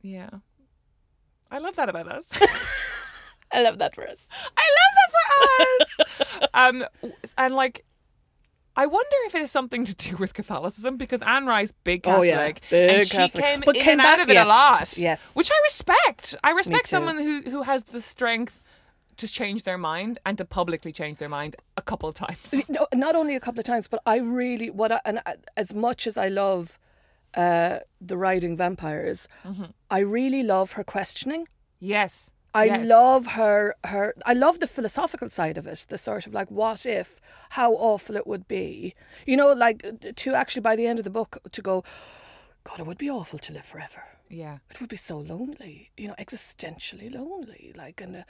Yeah. 0.00 0.30
I 1.50 1.58
love 1.58 1.74
that 1.74 1.88
about 1.88 2.06
us. 2.06 2.40
I 3.52 3.62
love 3.62 3.78
that 3.78 3.96
for 3.96 4.06
us. 4.06 4.28
I 4.56 4.66
love 4.78 4.92
that 4.98 5.10
for 5.10 6.44
us. 6.44 6.48
um, 6.54 6.84
and 7.38 7.54
like, 7.54 7.84
I 8.76 8.86
wonder 8.86 9.16
if 9.26 9.34
it 9.34 9.42
is 9.42 9.50
something 9.50 9.84
to 9.86 9.94
do 9.94 10.16
with 10.16 10.34
Catholicism 10.34 10.96
because 10.96 11.22
Anne 11.22 11.46
Rice, 11.46 11.72
big 11.72 12.02
Catholic, 12.02 12.18
Oh, 12.18 12.22
yeah, 12.22 12.52
big 12.70 12.90
and 12.98 13.08
she 13.08 13.16
Catholic. 13.16 13.44
came 13.44 13.60
But 13.64 13.76
in 13.76 13.82
came 13.82 14.00
and 14.00 14.02
out 14.02 14.20
of 14.20 14.28
it 14.28 14.34
yes, 14.34 14.46
a 14.46 14.48
lot. 14.48 14.98
yes. 14.98 15.34
which 15.36 15.50
I 15.50 15.58
respect. 15.64 16.36
I 16.44 16.50
respect 16.50 16.86
someone 16.88 17.16
who 17.18 17.42
who 17.50 17.62
has 17.62 17.84
the 17.84 18.00
strength 18.02 18.62
to 19.16 19.26
change 19.26 19.62
their 19.62 19.78
mind 19.78 20.18
and 20.26 20.36
to 20.36 20.44
publicly 20.44 20.92
change 20.92 21.16
their 21.16 21.28
mind 21.30 21.56
a 21.78 21.82
couple 21.82 22.06
of 22.08 22.14
times. 22.14 22.68
No, 22.68 22.86
not 22.94 23.16
only 23.16 23.34
a 23.34 23.40
couple 23.40 23.60
of 23.60 23.64
times, 23.66 23.88
but 23.88 24.00
I 24.04 24.16
really 24.18 24.68
what 24.68 24.92
I, 24.92 25.00
and 25.06 25.20
I, 25.24 25.36
as 25.56 25.72
much 25.74 26.06
as 26.06 26.18
I 26.18 26.28
love 26.28 26.78
uh, 27.34 27.78
the 28.00 28.16
riding 28.18 28.56
vampires, 28.58 29.26
I 29.90 29.98
really 30.00 30.42
love 30.42 30.72
her 30.72 30.84
questioning. 30.84 31.48
yes. 31.80 32.30
I 32.56 32.64
yes. 32.64 32.88
love 32.88 33.26
her 33.26 33.74
her 33.84 34.14
I 34.24 34.32
love 34.32 34.60
the 34.60 34.66
philosophical 34.66 35.28
side 35.28 35.58
of 35.58 35.66
it, 35.66 35.86
the 35.88 35.98
sort 35.98 36.26
of 36.26 36.32
like 36.32 36.50
what 36.50 36.86
if, 36.86 37.20
how 37.50 37.72
awful 37.72 38.16
it 38.16 38.26
would 38.26 38.48
be. 38.48 38.94
You 39.26 39.36
know, 39.36 39.52
like 39.52 39.84
to 40.16 40.34
actually 40.34 40.62
by 40.62 40.74
the 40.76 40.86
end 40.86 40.98
of 40.98 41.04
the 41.04 41.10
book 41.10 41.38
to 41.52 41.62
go, 41.62 41.84
God, 42.64 42.80
it 42.80 42.86
would 42.86 42.98
be 42.98 43.10
awful 43.10 43.38
to 43.40 43.52
live 43.52 43.66
forever. 43.66 44.02
Yeah. 44.28 44.58
It 44.70 44.80
would 44.80 44.88
be 44.90 44.96
so 44.96 45.18
lonely, 45.18 45.90
you 45.96 46.08
know, 46.08 46.14
existentially 46.18 47.12
lonely. 47.12 47.72
Like 47.76 48.00
and 48.00 48.16
uh, 48.16 48.22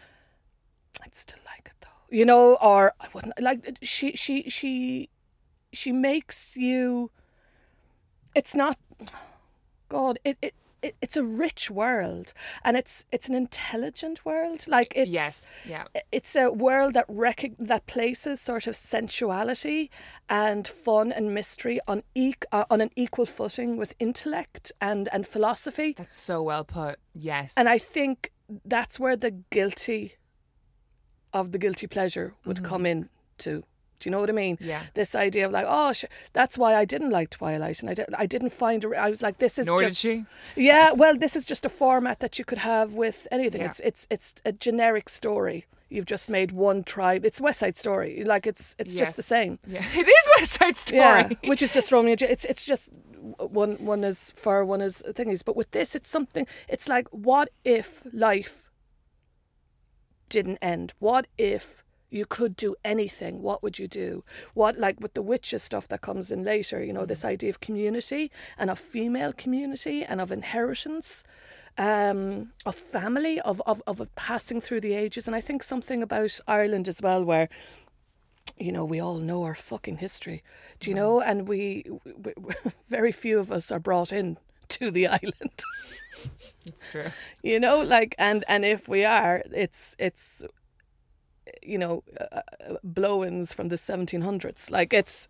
I'd 1.03 1.15
still 1.15 1.41
like 1.47 1.67
it 1.67 1.81
though. 1.81 2.17
You 2.17 2.25
know, 2.25 2.57
or 2.57 2.93
I 3.01 3.07
wouldn't 3.13 3.41
like 3.41 3.79
she 3.83 4.13
she 4.17 4.51
she 4.51 5.09
she 5.73 5.93
makes 5.93 6.57
you 6.57 7.11
it's 8.35 8.55
not 8.55 8.77
God, 9.89 10.19
it, 10.25 10.37
it, 10.43 10.55
it 10.83 10.97
it's 11.01 11.17
a 11.17 11.23
rich 11.25 11.71
world 11.71 12.33
and 12.65 12.77
it's 12.77 13.05
it's 13.11 13.29
an 13.29 13.35
intelligent 13.35 14.25
world. 14.25 14.67
Like 14.69 14.93
it's 14.97 15.11
yes. 15.11 15.53
Yeah. 15.69 15.85
it's 16.13 16.37
a 16.37 16.51
world 16.51 16.95
that 16.95 17.07
rec- 17.09 17.57
that 17.59 17.87
places 17.87 18.41
sort 18.41 18.67
of 18.67 18.75
sensuality 18.77 19.91
and 20.29 20.67
fun 20.67 21.13
and 21.13 21.35
mystery 21.35 21.81
on 21.89 22.03
e- 22.15 22.35
uh, 22.53 22.65
on 22.71 22.81
an 22.81 22.91
equal 22.97 23.27
footing 23.27 23.77
with 23.77 23.95
intellect 23.99 24.73
and 24.81 25.09
and 25.13 25.27
philosophy. 25.27 25.95
That's 25.97 26.17
so 26.17 26.43
well 26.43 26.65
put. 26.65 26.99
Yes. 27.15 27.55
And 27.57 27.69
I 27.69 27.79
think 27.79 28.33
that's 28.65 29.01
where 29.01 29.17
the 29.17 29.33
guilty 29.51 30.15
of 31.33 31.53
the 31.53 31.59
guilty 31.59 31.87
pleasure 31.87 32.35
would 32.45 32.63
come 32.63 32.87
in 32.87 33.09
to. 33.39 33.65
Do 34.07 34.09
you 34.09 34.13
know 34.13 34.21
what 34.21 34.31
I 34.31 34.35
mean? 34.35 34.57
Yeah. 34.61 34.83
This 34.95 35.17
idea 35.17 35.47
of 35.47 35.51
like, 35.51 35.67
oh, 35.69 35.93
sh- 35.93 36.05
that's 36.33 36.57
why 36.57 36.77
I 36.77 36.85
didn't 36.85 37.11
like 37.11 37.29
Twilight, 37.31 37.81
and 37.81 37.91
I, 37.91 37.95
di- 37.95 38.05
I 38.17 38.25
didn't 38.27 38.51
find. 38.53 38.85
A- 38.85 38.97
I 38.97 39.11
was 39.11 39.21
like, 39.21 39.39
this 39.39 39.59
is 39.59 39.67
Nor 39.67 39.81
just. 39.83 40.01
did 40.01 40.25
she. 40.55 40.61
Yeah, 40.69 40.93
well, 40.93 41.17
this 41.19 41.35
is 41.35 41.45
just 41.45 41.65
a 41.67 41.69
format 41.69 42.21
that 42.21 42.39
you 42.39 42.45
could 42.45 42.59
have 42.59 42.95
with 42.95 43.27
anything. 43.33 43.63
Yeah. 43.63 43.67
It's 43.71 43.81
it's 43.81 44.07
it's 44.09 44.35
a 44.45 44.53
generic 44.53 45.09
story. 45.09 45.65
You've 45.89 46.07
just 46.07 46.29
made 46.31 46.53
one 46.53 46.85
tribe. 46.85 47.25
It's 47.25 47.41
West 47.41 47.59
Side 47.59 47.77
Story. 47.77 48.23
Like 48.25 48.47
it's 48.47 48.77
it's 48.79 48.95
Yes. 48.95 49.01
just 49.01 49.17
the 49.17 49.25
same. 49.25 49.59
Yeah. 49.67 49.83
It 49.97 50.07
is 50.07 50.25
West 50.39 50.53
Side 50.53 50.77
Story. 50.77 51.01
Yeah, 51.01 51.29
which 51.51 51.61
is 51.63 51.73
just 51.73 51.91
Romeo. 51.91 52.15
It's 52.21 52.45
it's 52.45 52.65
just 52.65 52.91
one 53.39 53.73
one 53.85 54.05
is 54.05 54.33
fur, 54.37 54.63
one 54.65 54.83
is 54.83 55.03
thingies. 55.19 55.43
But 55.45 55.57
with 55.57 55.73
this, 55.73 55.97
it's 55.97 56.09
something. 56.09 56.47
It's 56.69 56.87
like, 56.89 57.09
what 57.11 57.49
if 57.65 58.05
life 58.13 58.71
didn't 60.29 60.59
end? 60.63 60.93
What 61.01 61.27
if 61.37 61.83
you 62.11 62.27
could 62.27 62.57
do 62.57 62.77
anything? 62.85 63.43
What 63.43 63.63
would 63.63 63.79
you 63.79 63.89
do? 63.89 64.25
What 64.55 64.79
like 64.79 65.01
with 65.01 65.15
the 65.15 65.23
witches 65.23 65.63
stuff 65.63 65.89
that 65.89 66.01
comes 66.01 66.31
in 66.31 66.45
later? 66.45 66.83
You 66.83 66.93
know, 66.93 67.07
this 67.07 67.25
idea 67.25 67.51
of 67.51 67.61
community 67.61 68.31
and 68.59 68.71
of 68.71 68.79
female 68.79 69.33
community 69.33 70.05
and 70.05 70.21
of 70.21 70.31
inheritance. 70.33 71.25
Um, 71.79 72.53
of 72.65 72.75
family, 72.75 73.39
of, 73.43 73.61
of 73.67 73.83
of 73.87 74.01
passing 74.15 74.63
through 74.63 74.81
the 74.81 74.95
ages, 74.95 75.27
and 75.27 75.37
I 75.37 75.43
think 75.43 75.63
something 75.63 76.03
about 76.03 76.41
Ireland 76.49 76.89
as 76.89 77.03
well, 77.03 77.23
where 77.23 77.51
you 78.59 78.73
know, 78.73 78.85
we 78.85 79.01
all 79.01 79.19
know 79.19 79.43
our 79.43 79.55
fucking 79.55 79.99
history, 79.99 80.43
do 80.81 80.89
you 80.91 80.97
know? 80.97 81.21
And 81.21 81.47
we, 81.47 81.85
we, 82.17 82.33
we 82.39 82.55
very 82.89 83.13
few 83.13 83.39
of 83.39 83.53
us 83.53 83.71
are 83.71 83.79
brought 83.79 84.13
in 84.13 84.39
to 84.69 84.91
the 84.91 85.07
island, 85.21 85.63
It's 86.67 86.91
true. 86.91 87.07
you 87.43 87.61
know, 87.61 87.81
like, 87.83 88.15
and 88.19 88.45
and 88.49 88.65
if 88.65 88.89
we 88.89 89.05
are, 89.05 89.43
it's 89.53 89.95
it's, 89.99 90.45
you 91.63 91.79
know, 91.79 92.03
uh, 92.21 92.25
uh, 92.35 92.75
blow-ins 92.83 93.53
from 93.53 93.69
the 93.69 93.77
1700s. 93.77 94.71
Like 94.71 94.93
it's, 94.93 95.29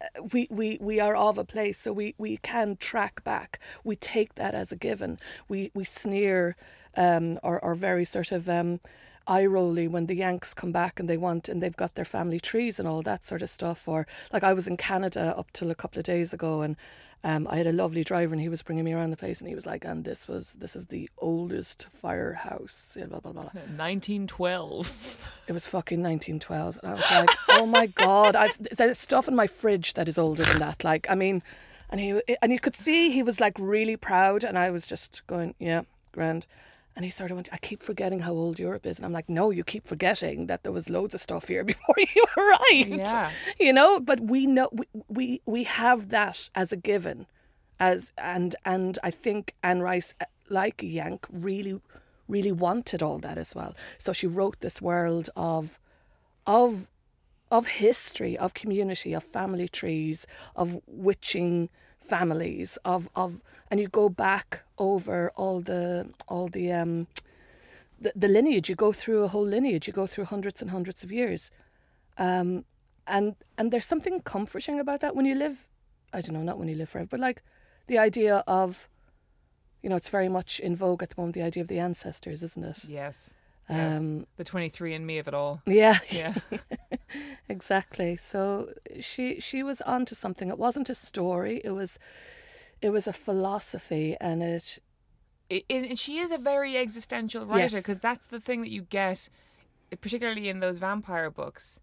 uh, 0.00 0.22
we 0.32 0.46
we 0.50 0.78
we 0.80 1.00
are 1.00 1.16
of 1.16 1.38
a 1.38 1.44
place, 1.44 1.78
so 1.78 1.92
we 1.92 2.14
we 2.18 2.38
can 2.38 2.76
track 2.76 3.24
back. 3.24 3.58
We 3.84 3.96
take 3.96 4.34
that 4.34 4.54
as 4.54 4.72
a 4.72 4.76
given. 4.76 5.18
We 5.48 5.70
we 5.74 5.84
sneer, 5.84 6.56
um, 6.96 7.38
or 7.42 7.58
or 7.60 7.74
very 7.74 8.04
sort 8.04 8.32
of 8.32 8.48
um 8.48 8.80
eye 9.26 9.46
rolly 9.46 9.88
when 9.88 10.06
the 10.06 10.14
Yanks 10.16 10.54
come 10.54 10.72
back 10.72 10.98
and 11.00 11.08
they 11.08 11.16
want 11.16 11.48
and 11.48 11.62
they've 11.62 11.76
got 11.76 11.94
their 11.94 12.04
family 12.04 12.40
trees 12.40 12.78
and 12.78 12.86
all 12.88 13.02
that 13.02 13.24
sort 13.24 13.42
of 13.42 13.50
stuff. 13.50 13.86
Or 13.88 14.06
like 14.32 14.44
I 14.44 14.52
was 14.52 14.66
in 14.68 14.76
Canada 14.76 15.34
up 15.36 15.52
till 15.52 15.70
a 15.70 15.74
couple 15.74 15.98
of 15.98 16.04
days 16.04 16.32
ago 16.32 16.62
and 16.62 16.76
um, 17.24 17.48
I 17.50 17.56
had 17.56 17.66
a 17.66 17.72
lovely 17.72 18.04
driver 18.04 18.32
and 18.34 18.40
he 18.40 18.48
was 18.48 18.62
bringing 18.62 18.84
me 18.84 18.92
around 18.92 19.10
the 19.10 19.16
place 19.16 19.40
and 19.40 19.48
he 19.48 19.54
was 19.54 19.66
like, 19.66 19.84
and 19.84 20.04
this 20.04 20.28
was 20.28 20.52
this 20.54 20.76
is 20.76 20.86
the 20.86 21.08
oldest 21.18 21.86
firehouse. 21.90 22.96
yeah, 22.98 23.06
Blah 23.06 23.20
blah 23.20 23.32
blah. 23.32 23.50
1912. 24.26 25.32
It 25.48 25.52
was 25.52 25.66
fucking 25.68 26.02
1912, 26.02 26.80
and 26.82 26.90
I 26.90 26.94
was 26.94 27.10
like, 27.12 27.30
oh 27.50 27.66
my 27.66 27.86
god, 27.86 28.34
I've 28.34 28.58
there's 28.76 28.98
stuff 28.98 29.28
in 29.28 29.36
my 29.36 29.46
fridge 29.46 29.94
that 29.94 30.08
is 30.08 30.18
older 30.18 30.42
than 30.42 30.58
that. 30.58 30.82
Like, 30.82 31.06
I 31.08 31.14
mean, 31.14 31.40
and 31.88 32.00
he 32.00 32.20
and 32.42 32.50
you 32.52 32.58
could 32.58 32.74
see 32.74 33.10
he 33.12 33.22
was 33.22 33.40
like 33.40 33.56
really 33.58 33.96
proud, 33.96 34.42
and 34.42 34.58
I 34.58 34.70
was 34.70 34.88
just 34.88 35.24
going, 35.28 35.54
yeah, 35.60 35.82
grand. 36.12 36.48
And 36.96 37.04
he 37.04 37.10
sort 37.10 37.30
of 37.30 37.36
went, 37.36 37.50
I 37.52 37.58
keep 37.58 37.82
forgetting 37.82 38.20
how 38.20 38.32
old 38.32 38.58
Europe 38.58 38.86
is. 38.86 38.98
And 38.98 39.04
I'm 39.04 39.12
like, 39.12 39.28
no, 39.28 39.50
you 39.50 39.62
keep 39.62 39.86
forgetting 39.86 40.46
that 40.46 40.62
there 40.62 40.72
was 40.72 40.88
loads 40.88 41.14
of 41.14 41.20
stuff 41.20 41.46
here 41.46 41.62
before 41.72 41.94
you 41.98 42.24
arrived. 42.38 42.96
Yeah. 42.96 43.30
You 43.60 43.74
know, 43.74 44.00
but 44.00 44.20
we 44.20 44.46
know, 44.46 44.70
we, 44.72 44.86
we, 45.08 45.42
we 45.44 45.64
have 45.64 46.08
that 46.08 46.48
as 46.54 46.72
a 46.72 46.76
given. 46.76 47.26
as 47.78 48.12
And, 48.16 48.56
and 48.64 48.98
I 49.04 49.10
think 49.10 49.54
Anne 49.62 49.82
Rice, 49.82 50.14
uh, 50.20 50.24
like 50.48 50.82
Yank, 50.82 51.26
really, 51.30 51.78
really 52.28 52.52
wanted 52.52 53.02
all 53.02 53.18
that 53.18 53.36
as 53.36 53.54
well. 53.54 53.74
So 53.98 54.14
she 54.14 54.26
wrote 54.26 54.60
this 54.60 54.80
world 54.80 55.28
of, 55.36 55.78
of, 56.46 56.88
of 57.50 57.66
history, 57.66 58.38
of 58.38 58.54
community, 58.54 59.12
of 59.12 59.22
family 59.22 59.68
trees, 59.68 60.26
of 60.56 60.80
witching 60.86 61.68
families, 62.08 62.78
of, 62.84 63.08
of 63.14 63.40
and 63.70 63.80
you 63.80 63.88
go 63.88 64.08
back 64.08 64.62
over 64.78 65.30
all 65.36 65.60
the 65.60 66.08
all 66.28 66.48
the 66.48 66.72
um 66.72 67.06
the, 68.00 68.12
the 68.14 68.28
lineage. 68.28 68.68
You 68.68 68.76
go 68.76 68.92
through 68.92 69.24
a 69.24 69.28
whole 69.28 69.46
lineage. 69.46 69.86
You 69.86 69.92
go 69.92 70.06
through 70.06 70.26
hundreds 70.26 70.62
and 70.62 70.70
hundreds 70.70 71.04
of 71.04 71.10
years, 71.12 71.50
um, 72.18 72.64
and 73.06 73.36
and 73.58 73.70
there's 73.72 73.86
something 73.86 74.20
comforting 74.20 74.80
about 74.80 75.00
that 75.00 75.14
when 75.16 75.26
you 75.26 75.34
live. 75.34 75.68
I 76.12 76.20
don't 76.20 76.34
know, 76.34 76.42
not 76.42 76.58
when 76.58 76.68
you 76.68 76.76
live 76.76 76.88
forever, 76.88 77.08
but 77.10 77.20
like 77.20 77.42
the 77.88 77.98
idea 77.98 78.42
of, 78.46 78.88
you 79.82 79.90
know, 79.90 79.96
it's 79.96 80.08
very 80.08 80.28
much 80.28 80.60
in 80.60 80.76
vogue 80.76 81.02
at 81.02 81.10
the 81.10 81.14
moment. 81.18 81.34
The 81.34 81.42
idea 81.42 81.62
of 81.62 81.68
the 81.68 81.78
ancestors, 81.78 82.42
isn't 82.42 82.64
it? 82.64 82.84
Yes. 82.88 83.34
Yes. 83.68 83.96
Um, 83.98 84.26
the 84.36 84.44
23 84.44 84.94
and 84.94 85.06
me 85.06 85.18
of 85.18 85.28
it 85.28 85.34
all. 85.34 85.62
yeah, 85.66 85.98
Yeah. 86.10 86.34
exactly. 87.48 88.16
So 88.16 88.70
she 89.00 89.40
she 89.40 89.62
was 89.62 89.80
onto 89.82 90.14
something. 90.14 90.48
It 90.48 90.58
wasn't 90.58 90.90
a 90.90 90.94
story. 90.94 91.60
It 91.64 91.70
was 91.70 91.98
it 92.82 92.90
was 92.90 93.06
a 93.08 93.12
philosophy, 93.12 94.16
and 94.20 94.42
it 94.42 94.78
it, 95.48 95.64
it, 95.68 95.98
she 95.98 96.18
is 96.18 96.30
a 96.32 96.38
very 96.38 96.76
existential 96.76 97.44
writer 97.46 97.60
Yes. 97.62 97.74
because 97.74 98.00
that's 98.00 98.26
the 98.26 98.40
thing 98.40 98.62
that 98.62 98.70
you 98.70 98.82
get, 98.82 99.28
particularly 100.00 100.48
in 100.48 100.60
those 100.60 100.78
vampire 100.78 101.30
books. 101.30 101.80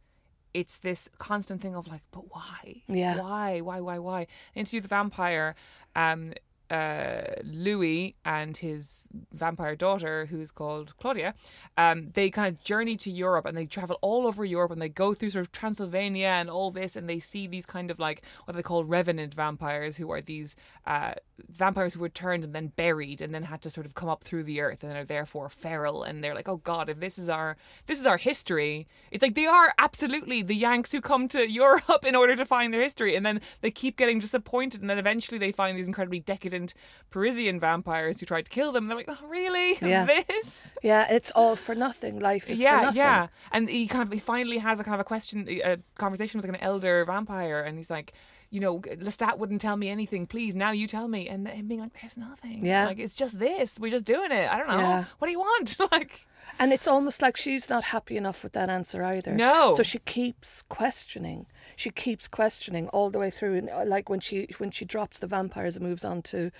It's 0.54 0.78
this 0.78 1.10
constant 1.18 1.62
thing 1.62 1.76
of 1.76 1.88
like, 1.88 2.02
but 2.12 2.26
why? 2.32 2.84
Yeah. 2.88 3.20
Why? 3.20 3.62
Why? 3.62 3.80
Why? 3.80 3.98
Why? 4.00 4.28
Into 4.54 4.80
the 4.82 4.88
vampire, 4.88 5.56
um, 5.96 6.34
uh, 6.70 7.24
Louis 7.44 8.16
and 8.26 8.56
his 8.58 9.08
vampire 9.32 9.76
daughter, 9.76 10.26
who 10.28 10.42
is 10.42 10.52
called 10.52 10.98
Claudia, 10.98 11.34
um, 11.78 12.10
they 12.14 12.30
kind 12.30 12.48
of 12.48 12.64
journey 12.64 12.96
to 12.98 13.12
Europe 13.12 13.46
and 13.46 13.58
they 13.58 13.66
travel 13.66 13.98
all 14.02 14.26
over 14.26 14.44
Europe 14.44 14.72
and 14.72 14.82
they 14.82 14.90
go 14.90 15.14
through 15.14 15.30
sort 15.30 15.46
of 15.46 15.52
Transylvania 15.52 16.28
and 16.28 16.50
all 16.50 16.72
this 16.72 16.96
and 16.96 17.10
they 17.10 17.20
see 17.20 17.48
these 17.48 17.66
kind 17.66 17.92
of 17.92 18.00
like 18.00 18.24
what 18.46 18.56
they 18.56 18.64
call 18.64 18.84
revenant 18.84 19.34
vampires, 19.34 19.98
who 19.98 20.12
are 20.12 20.22
these 20.22 20.56
uh, 20.88 21.14
vampires 21.50 21.94
who 21.94 22.00
were 22.00 22.10
turned 22.10 22.44
and 22.44 22.54
then 22.56 22.68
buried 22.68 23.22
and 23.22 23.34
then 23.34 23.44
had 23.44 23.62
to 23.62 23.70
sort 23.70 23.86
of 23.86 23.94
come 23.94 24.10
up 24.10 24.24
through 24.24 24.44
the 24.44 24.62
earth 24.62 24.84
and 24.84 24.96
are 24.96 25.06
therefore 25.06 25.50
feral 25.50 26.04
and 26.04 26.24
they're 26.24 26.36
like, 26.36 26.50
oh 26.50 26.58
god, 26.58 26.90
if 26.90 27.00
this 27.00 27.18
is 27.18 27.30
our 27.30 27.58
this 27.88 28.00
is 28.00 28.06
our 28.06 28.18
history, 28.18 28.88
it's 29.12 29.22
like 29.22 29.36
they 29.36 29.46
are 29.46 29.74
absolutely 29.78 30.42
the 30.42 30.56
Yanks 30.56 30.92
who 30.92 31.02
come 31.02 31.28
to 31.28 31.50
Europe 31.64 32.04
in 32.04 32.16
order 32.16 32.36
to 32.36 32.46
find 32.46 32.74
their 32.74 32.82
history 32.82 33.16
and 33.16 33.26
then 33.26 33.42
they 33.62 33.72
keep 33.72 33.98
getting 33.98 34.20
disappointed 34.20 34.82
and 34.82 34.90
then 34.90 35.00
eventually 35.00 35.38
they 35.38 35.52
find 35.52 35.78
these 35.78 35.88
incredibly 35.88 36.20
decadent 36.20 36.63
Parisian 37.10 37.60
vampires 37.60 38.20
who 38.20 38.26
tried 38.26 38.46
to 38.46 38.52
kill 38.52 38.72
them. 38.72 38.88
They're 38.88 38.98
like, 38.98 39.10
oh, 39.10 39.28
really? 39.28 39.78
Yeah. 39.82 40.06
This? 40.06 40.74
Yeah, 40.82 41.12
it's 41.12 41.32
all 41.32 41.56
for 41.56 41.76
nothing. 41.76 42.20
Life 42.20 42.50
is 42.50 42.60
yeah, 42.60 42.80
for 42.80 42.86
nothing. 42.86 43.02
yeah. 43.02 43.28
And 43.52 43.70
he 43.70 43.88
kind 43.88 44.04
of 44.04 44.12
he 44.12 44.20
finally 44.20 44.58
has 44.58 44.80
a 44.80 44.84
kind 44.84 44.96
of 44.96 45.02
a 45.02 45.04
question, 45.04 45.48
a 45.50 45.78
conversation 45.98 46.38
with 46.40 46.50
like 46.50 46.58
an 46.58 46.64
elder 46.64 47.04
vampire, 47.06 47.62
and 47.62 47.78
he's 47.78 47.90
like, 47.90 48.14
you 48.54 48.60
know, 48.60 48.82
Lestat 48.82 49.40
wouldn't 49.40 49.62
tell 49.62 49.76
me 49.76 49.90
anything. 49.90 50.28
Please, 50.28 50.54
now 50.54 50.70
you 50.70 50.86
tell 50.86 51.08
me. 51.08 51.28
And 51.28 51.48
him 51.48 51.68
being 51.68 51.80
like, 51.80 52.00
there's 52.00 52.18
nothing. 52.18 52.64
Yeah. 52.64 52.86
Like 52.86 53.00
it's 53.00 53.16
just 53.16 53.40
this. 53.40 53.80
We're 53.80 53.90
just 53.90 54.06
doing 54.06 54.32
it. 54.32 54.48
I 54.48 54.60
don't 54.60 54.68
know. 54.68 54.78
Yeah. 54.78 55.06
What 55.18 55.26
do 55.28 55.32
you 55.32 55.40
want? 55.40 55.76
like. 55.92 56.28
And 56.60 56.72
it's 56.72 56.88
almost 56.88 57.20
like 57.20 57.36
she's 57.36 57.68
not 57.68 57.86
happy 57.86 58.16
enough 58.16 58.44
with 58.44 58.54
that 58.54 58.70
answer 58.70 59.04
either. 59.04 59.34
No. 59.34 59.76
So 59.76 59.82
she 59.82 59.98
keeps 59.98 60.62
questioning. 60.62 61.48
She 61.76 61.90
keeps 61.90 62.28
questioning 62.28 62.90
all 62.90 63.10
the 63.10 63.18
way 63.18 63.32
through. 63.32 63.56
And 63.56 63.70
uh, 63.72 63.86
like 63.88 64.08
when 64.08 64.20
she 64.20 64.48
when 64.60 64.70
she 64.70 64.86
drops 64.86 65.18
the 65.18 65.26
vampires 65.26 65.76
and 65.76 65.84
moves 65.84 66.06
on 66.06 66.22
to 66.22 66.52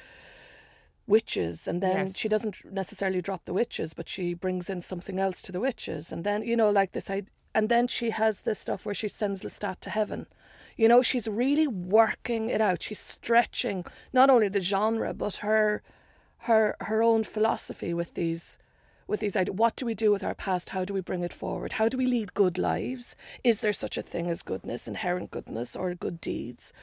witches, 1.06 1.68
and 1.68 1.80
then 1.80 2.08
Yes. 2.08 2.18
she 2.18 2.28
doesn't 2.28 2.66
necessarily 2.74 3.22
drop 3.22 3.46
the 3.46 3.54
witches, 3.54 3.94
but 3.94 4.10
she 4.10 4.34
brings 4.34 4.68
in 4.68 4.82
something 4.82 5.20
else 5.20 5.44
to 5.44 5.52
the 5.52 5.60
witches, 5.60 6.12
and 6.12 6.24
then 6.24 6.42
you 6.42 6.56
know 6.56 6.72
like 6.72 6.94
this. 6.94 7.08
I 7.12 7.24
and 7.54 7.70
then 7.70 7.88
she 7.88 8.10
has 8.10 8.42
this 8.42 8.58
stuff 8.58 8.84
where 8.84 8.96
she 8.96 9.08
sends 9.10 9.44
Lestat 9.44 9.80
to 9.82 9.92
heaven. 9.92 10.26
You 10.76 10.88
know, 10.88 11.02
she's 11.02 11.28
really 11.28 11.68
working 11.68 12.50
it 12.50 12.62
out. 12.62 12.84
She's 12.84 13.00
stretching 13.00 13.86
not 14.12 14.30
only 14.30 14.50
the 14.50 14.60
genre 14.60 15.14
but 15.14 15.38
her 15.38 15.82
her 16.40 16.76
her 16.82 17.02
own 17.02 17.24
philosophy 17.24 17.94
with 17.94 18.14
these 18.16 18.58
with 19.08 19.20
these 19.20 19.36
ideas. 19.36 19.56
What 19.58 19.76
do 19.76 19.86
we 19.86 19.94
do 19.94 20.12
with 20.12 20.24
our 20.24 20.36
past? 20.36 20.70
How 20.70 20.86
do 20.86 20.94
we 20.94 21.02
bring 21.02 21.24
it 21.24 21.34
forward? 21.34 21.74
How 21.74 21.90
do 21.90 21.98
we 21.98 22.06
lead 22.06 22.34
good 22.34 22.58
lives? 22.58 23.16
Is 23.44 23.62
there 23.62 23.74
such 23.74 23.98
a 23.98 24.02
thing 24.02 24.30
as 24.30 24.44
goodness, 24.44 24.88
inherent 24.88 25.32
goodness, 25.32 25.76
or 25.76 25.94
good 25.94 26.22
deeds? 26.22 26.74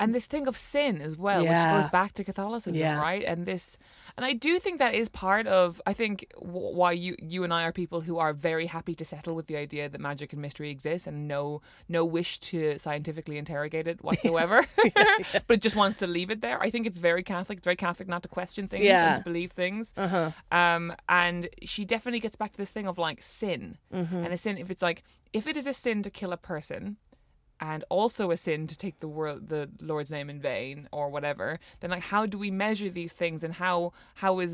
And 0.00 0.14
this 0.14 0.26
thing 0.26 0.46
of 0.46 0.56
sin 0.56 1.00
as 1.00 1.16
well, 1.16 1.42
Yeah. 1.44 1.76
which 1.76 1.82
goes 1.84 1.90
back 1.90 2.12
to 2.14 2.24
Catholicism, 2.24 2.78
Yeah. 2.78 2.98
right? 3.00 3.22
And 3.24 3.46
this, 3.46 3.76
and 4.16 4.24
I 4.26 4.32
do 4.32 4.58
think 4.58 4.78
that 4.78 4.94
is 4.94 5.08
part 5.08 5.46
of. 5.46 5.80
I 5.86 5.92
think 5.92 6.26
w- 6.40 6.74
why 6.76 6.92
you 6.92 7.16
you 7.20 7.44
and 7.44 7.52
I 7.54 7.64
are 7.64 7.72
people 7.72 8.00
who 8.02 8.18
are 8.18 8.32
very 8.32 8.66
happy 8.66 8.94
to 8.96 9.04
settle 9.04 9.34
with 9.34 9.46
the 9.46 9.56
idea 9.56 9.88
that 9.88 10.00
magic 10.00 10.32
and 10.32 10.42
mystery 10.42 10.70
exists, 10.70 11.06
and 11.06 11.28
no 11.28 11.60
no 11.88 12.04
wish 12.04 12.38
to 12.50 12.78
scientifically 12.78 13.38
interrogate 13.38 13.86
it 13.86 14.02
whatsoever, 14.02 14.64
but 15.46 15.54
it 15.58 15.62
just 15.62 15.76
wants 15.76 15.98
to 15.98 16.06
leave 16.06 16.30
it 16.30 16.40
there. 16.40 16.60
I 16.62 16.70
think 16.70 16.86
it's 16.86 16.98
very 16.98 17.22
Catholic. 17.22 17.58
It's 17.58 17.64
very 17.66 17.76
Catholic 17.76 18.08
not 18.08 18.22
to 18.22 18.28
question 18.28 18.68
things 18.68 18.84
Yeah. 18.86 19.14
and 19.14 19.18
to 19.18 19.24
believe 19.30 19.52
things. 19.52 19.92
Uh-huh. 19.96 20.30
Um, 20.52 20.94
and 21.08 21.48
she 21.62 21.84
definitely 21.84 22.20
gets 22.20 22.36
back 22.36 22.52
to 22.52 22.58
this 22.58 22.70
thing 22.70 22.86
of 22.86 22.98
like 22.98 23.22
sin, 23.22 23.78
Mm-hmm. 23.92 24.16
and 24.24 24.32
a 24.34 24.38
sin. 24.38 24.58
If 24.58 24.70
it's 24.70 24.82
like 24.82 25.02
if 25.32 25.46
it 25.48 25.56
is 25.56 25.66
a 25.66 25.74
sin 25.74 26.02
to 26.02 26.10
kill 26.10 26.32
a 26.32 26.36
person, 26.36 26.96
and 27.72 27.80
also 27.98 28.24
a 28.30 28.36
sin 28.46 28.60
to 28.72 28.76
take 28.84 28.96
the 29.04 29.08
world 29.18 29.38
the 29.54 29.62
Lord's 29.90 30.10
name 30.16 30.28
in 30.34 30.38
vain 30.50 30.76
or 30.98 31.06
whatever, 31.14 31.46
then 31.80 31.90
like 31.94 32.06
how 32.14 32.22
do 32.32 32.36
we 32.44 32.50
measure 32.66 32.90
these 33.00 33.12
things 33.22 33.38
and 33.44 33.52
how 33.64 33.76
how 34.22 34.32
is 34.44 34.50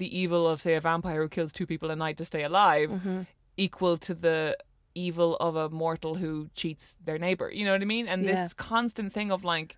the 0.00 0.10
evil 0.22 0.42
of 0.52 0.56
say 0.64 0.74
a 0.74 0.80
vampire 0.90 1.20
who 1.22 1.28
kills 1.36 1.52
two 1.52 1.66
people 1.72 1.90
a 1.90 1.96
night 2.04 2.16
to 2.20 2.24
stay 2.32 2.42
alive 2.50 2.88
Mm-hmm. 2.90 3.20
equal 3.66 3.94
to 4.08 4.12
the 4.26 4.56
evil 4.94 5.30
of 5.48 5.52
a 5.64 5.66
mortal 5.82 6.12
who 6.22 6.32
cheats 6.60 6.96
their 7.06 7.18
neighbor? 7.26 7.48
You 7.58 7.64
know 7.66 7.72
what 7.76 7.82
I 7.88 7.90
mean? 7.96 8.06
And 8.12 8.20
Yeah. 8.22 8.30
this 8.34 8.52
constant 8.54 9.12
thing 9.16 9.30
of 9.36 9.40
like 9.54 9.70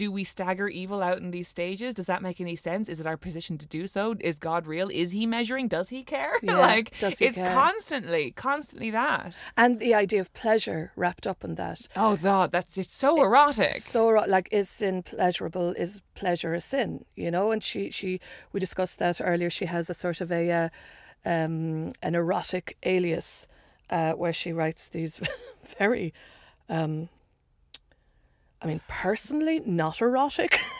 do 0.00 0.10
we 0.10 0.24
stagger 0.24 0.66
evil 0.66 1.02
out 1.02 1.18
in 1.18 1.30
these 1.30 1.46
stages? 1.46 1.94
Does 1.94 2.06
that 2.06 2.22
make 2.22 2.40
any 2.40 2.56
sense? 2.56 2.88
Is 2.88 3.00
it 3.00 3.06
our 3.06 3.18
position 3.18 3.58
to 3.58 3.66
do 3.66 3.86
so? 3.86 4.14
Is 4.20 4.38
God 4.38 4.66
real? 4.66 4.88
Is 4.88 5.12
he 5.12 5.26
measuring? 5.26 5.68
Does 5.68 5.90
he 5.90 6.02
care? 6.02 6.32
Yeah, 6.42 6.56
like 6.56 6.98
does 6.98 7.18
he 7.18 7.26
it's 7.26 7.36
care? 7.36 7.52
constantly, 7.52 8.30
constantly 8.30 8.90
that. 8.92 9.36
And 9.58 9.78
the 9.78 9.92
idea 9.92 10.22
of 10.22 10.32
pleasure 10.32 10.90
wrapped 10.96 11.26
up 11.26 11.44
in 11.44 11.56
that. 11.56 11.86
Oh 11.94 12.16
God, 12.16 12.50
that's 12.50 12.78
it's 12.78 12.96
so 12.96 13.22
erotic. 13.22 13.74
So 13.74 14.06
like 14.26 14.48
is 14.50 14.70
sin 14.70 15.02
pleasurable? 15.02 15.74
Is 15.76 16.00
pleasure 16.14 16.54
a 16.54 16.60
sin? 16.60 17.04
You 17.14 17.30
know, 17.30 17.50
and 17.50 17.62
she 17.62 17.90
she 17.90 18.20
we 18.52 18.58
discussed 18.58 18.98
that 19.00 19.20
earlier. 19.22 19.50
She 19.50 19.66
has 19.66 19.90
a 19.90 19.94
sort 19.94 20.22
of 20.22 20.32
a 20.32 20.50
uh, 20.50 20.68
um, 21.26 21.92
an 22.02 22.14
erotic 22.14 22.78
alias 22.84 23.46
uh, 23.90 24.12
where 24.12 24.32
she 24.32 24.50
writes 24.50 24.88
these 24.88 25.20
very. 25.78 26.14
Um, 26.70 27.10
I 28.62 28.66
mean, 28.66 28.80
personally, 28.88 29.60
not 29.64 30.00
erotic. 30.00 30.58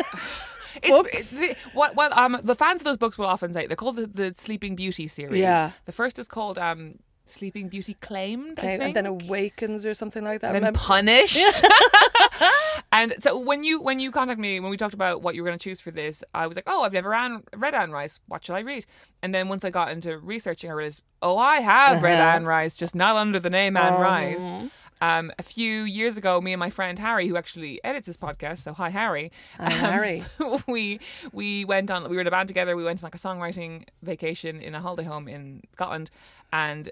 It's, 0.84 1.36
it's 1.36 1.58
what 1.74 1.96
what 1.96 2.16
um 2.16 2.38
the 2.44 2.54
fans 2.54 2.80
of 2.80 2.84
those 2.84 2.96
books 2.96 3.18
will 3.18 3.26
often 3.26 3.52
say 3.52 3.66
they're 3.66 3.76
called 3.76 3.96
the, 3.96 4.06
the 4.06 4.32
Sleeping 4.36 4.76
Beauty 4.76 5.08
series. 5.08 5.40
Yeah. 5.40 5.72
The 5.84 5.92
first 5.92 6.16
is 6.20 6.28
called 6.28 6.58
um 6.58 7.00
Sleeping 7.26 7.68
Beauty 7.68 7.94
Claimed, 8.00 8.60
I 8.60 8.62
think. 8.62 8.82
and 8.82 8.94
then 8.94 9.06
awakens 9.06 9.84
or 9.84 9.94
something 9.94 10.22
like 10.22 10.40
that. 10.42 10.54
and 10.54 10.64
then 10.64 10.72
punished. 10.72 11.64
and 12.92 13.14
so 13.18 13.36
when 13.36 13.64
you 13.64 13.80
when 13.80 13.98
you 14.00 14.10
contacted 14.12 14.40
me 14.40 14.60
when 14.60 14.70
we 14.70 14.76
talked 14.76 14.94
about 14.94 15.22
what 15.22 15.34
you 15.34 15.42
were 15.42 15.48
going 15.48 15.58
to 15.58 15.62
choose 15.62 15.80
for 15.80 15.90
this, 15.90 16.22
I 16.32 16.46
was 16.46 16.54
like, 16.56 16.64
oh, 16.68 16.82
I've 16.82 16.92
never 16.92 17.10
ran, 17.10 17.42
read 17.56 17.74
Anne 17.74 17.90
Rice. 17.90 18.20
What 18.28 18.44
should 18.44 18.54
I 18.54 18.60
read? 18.60 18.86
And 19.22 19.34
then 19.34 19.48
once 19.48 19.64
I 19.64 19.70
got 19.70 19.90
into 19.90 20.18
researching, 20.18 20.70
I 20.70 20.74
realized, 20.74 21.02
oh, 21.20 21.36
I 21.36 21.60
have 21.60 22.02
read 22.02 22.20
Uh-huh. 22.20 22.36
Anne 22.36 22.46
Rice, 22.46 22.76
just 22.76 22.94
not 22.94 23.16
under 23.16 23.40
the 23.40 23.50
name 23.50 23.76
Anne 23.76 23.94
Oh. 23.94 24.00
Rice. 24.00 24.54
Um, 25.00 25.32
a 25.38 25.42
few 25.42 25.82
years 25.82 26.16
ago, 26.16 26.40
me 26.40 26.52
and 26.52 26.60
my 26.60 26.68
friend 26.70 26.98
Harry, 26.98 27.26
who 27.26 27.36
actually 27.36 27.82
edits 27.82 28.06
this 28.06 28.18
podcast, 28.18 28.58
so 28.58 28.72
hi 28.72 28.90
Harry, 28.90 29.32
Hi, 29.56 29.66
um, 29.66 29.72
Harry. 29.72 30.24
we 30.68 31.00
we 31.32 31.64
went 31.64 31.90
on. 31.90 32.08
We 32.08 32.16
were 32.16 32.20
in 32.20 32.26
a 32.26 32.30
band 32.30 32.48
together. 32.48 32.76
We 32.76 32.84
went 32.84 33.02
on 33.02 33.06
like 33.06 33.14
a 33.14 33.18
songwriting 33.18 33.84
vacation 34.02 34.60
in 34.60 34.74
a 34.74 34.80
holiday 34.80 35.04
home 35.04 35.26
in 35.28 35.62
Scotland, 35.72 36.10
and 36.52 36.90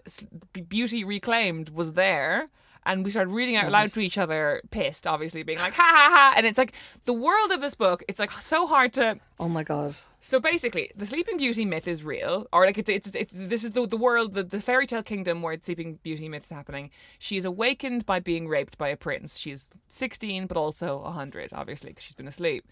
Beauty 0.68 1.04
Reclaimed 1.04 1.68
was 1.70 1.92
there. 1.92 2.48
And 2.86 3.04
we 3.04 3.10
started 3.10 3.30
reading 3.30 3.56
out 3.56 3.70
loud 3.70 3.90
to 3.90 4.00
each 4.00 4.16
other, 4.16 4.62
pissed, 4.70 5.06
obviously, 5.06 5.42
being 5.42 5.58
like, 5.58 5.74
ha 5.74 5.82
ha 5.82 6.08
ha. 6.10 6.34
And 6.36 6.46
it's 6.46 6.56
like 6.56 6.72
the 7.04 7.12
world 7.12 7.50
of 7.50 7.60
this 7.60 7.74
book, 7.74 8.02
it's 8.08 8.18
like 8.18 8.30
so 8.30 8.66
hard 8.66 8.94
to. 8.94 9.18
Oh 9.40 9.48
my 9.48 9.62
god. 9.62 9.94
So 10.20 10.40
basically, 10.40 10.90
the 10.96 11.06
Sleeping 11.06 11.36
Beauty 11.36 11.64
myth 11.64 11.86
is 11.86 12.02
real, 12.02 12.46
or 12.52 12.66
like 12.66 12.76
it's, 12.76 12.90
it's, 12.90 13.08
it's 13.14 13.32
this 13.32 13.62
is 13.64 13.70
the, 13.70 13.86
the 13.86 13.96
world, 13.96 14.34
the, 14.34 14.42
the 14.42 14.60
fairy 14.60 14.86
tale 14.86 15.02
kingdom 15.02 15.42
where 15.42 15.56
the 15.56 15.64
Sleeping 15.64 15.98
Beauty 16.02 16.28
myth 16.28 16.44
is 16.44 16.50
happening. 16.50 16.90
She 17.18 17.36
is 17.36 17.44
awakened 17.44 18.04
by 18.04 18.18
being 18.18 18.48
raped 18.48 18.76
by 18.78 18.88
a 18.88 18.96
prince. 18.96 19.38
She's 19.38 19.68
16, 19.86 20.46
but 20.46 20.56
also 20.56 20.98
100, 21.02 21.52
obviously, 21.52 21.90
because 21.90 22.04
she's 22.04 22.16
been 22.16 22.26
asleep. 22.28 22.66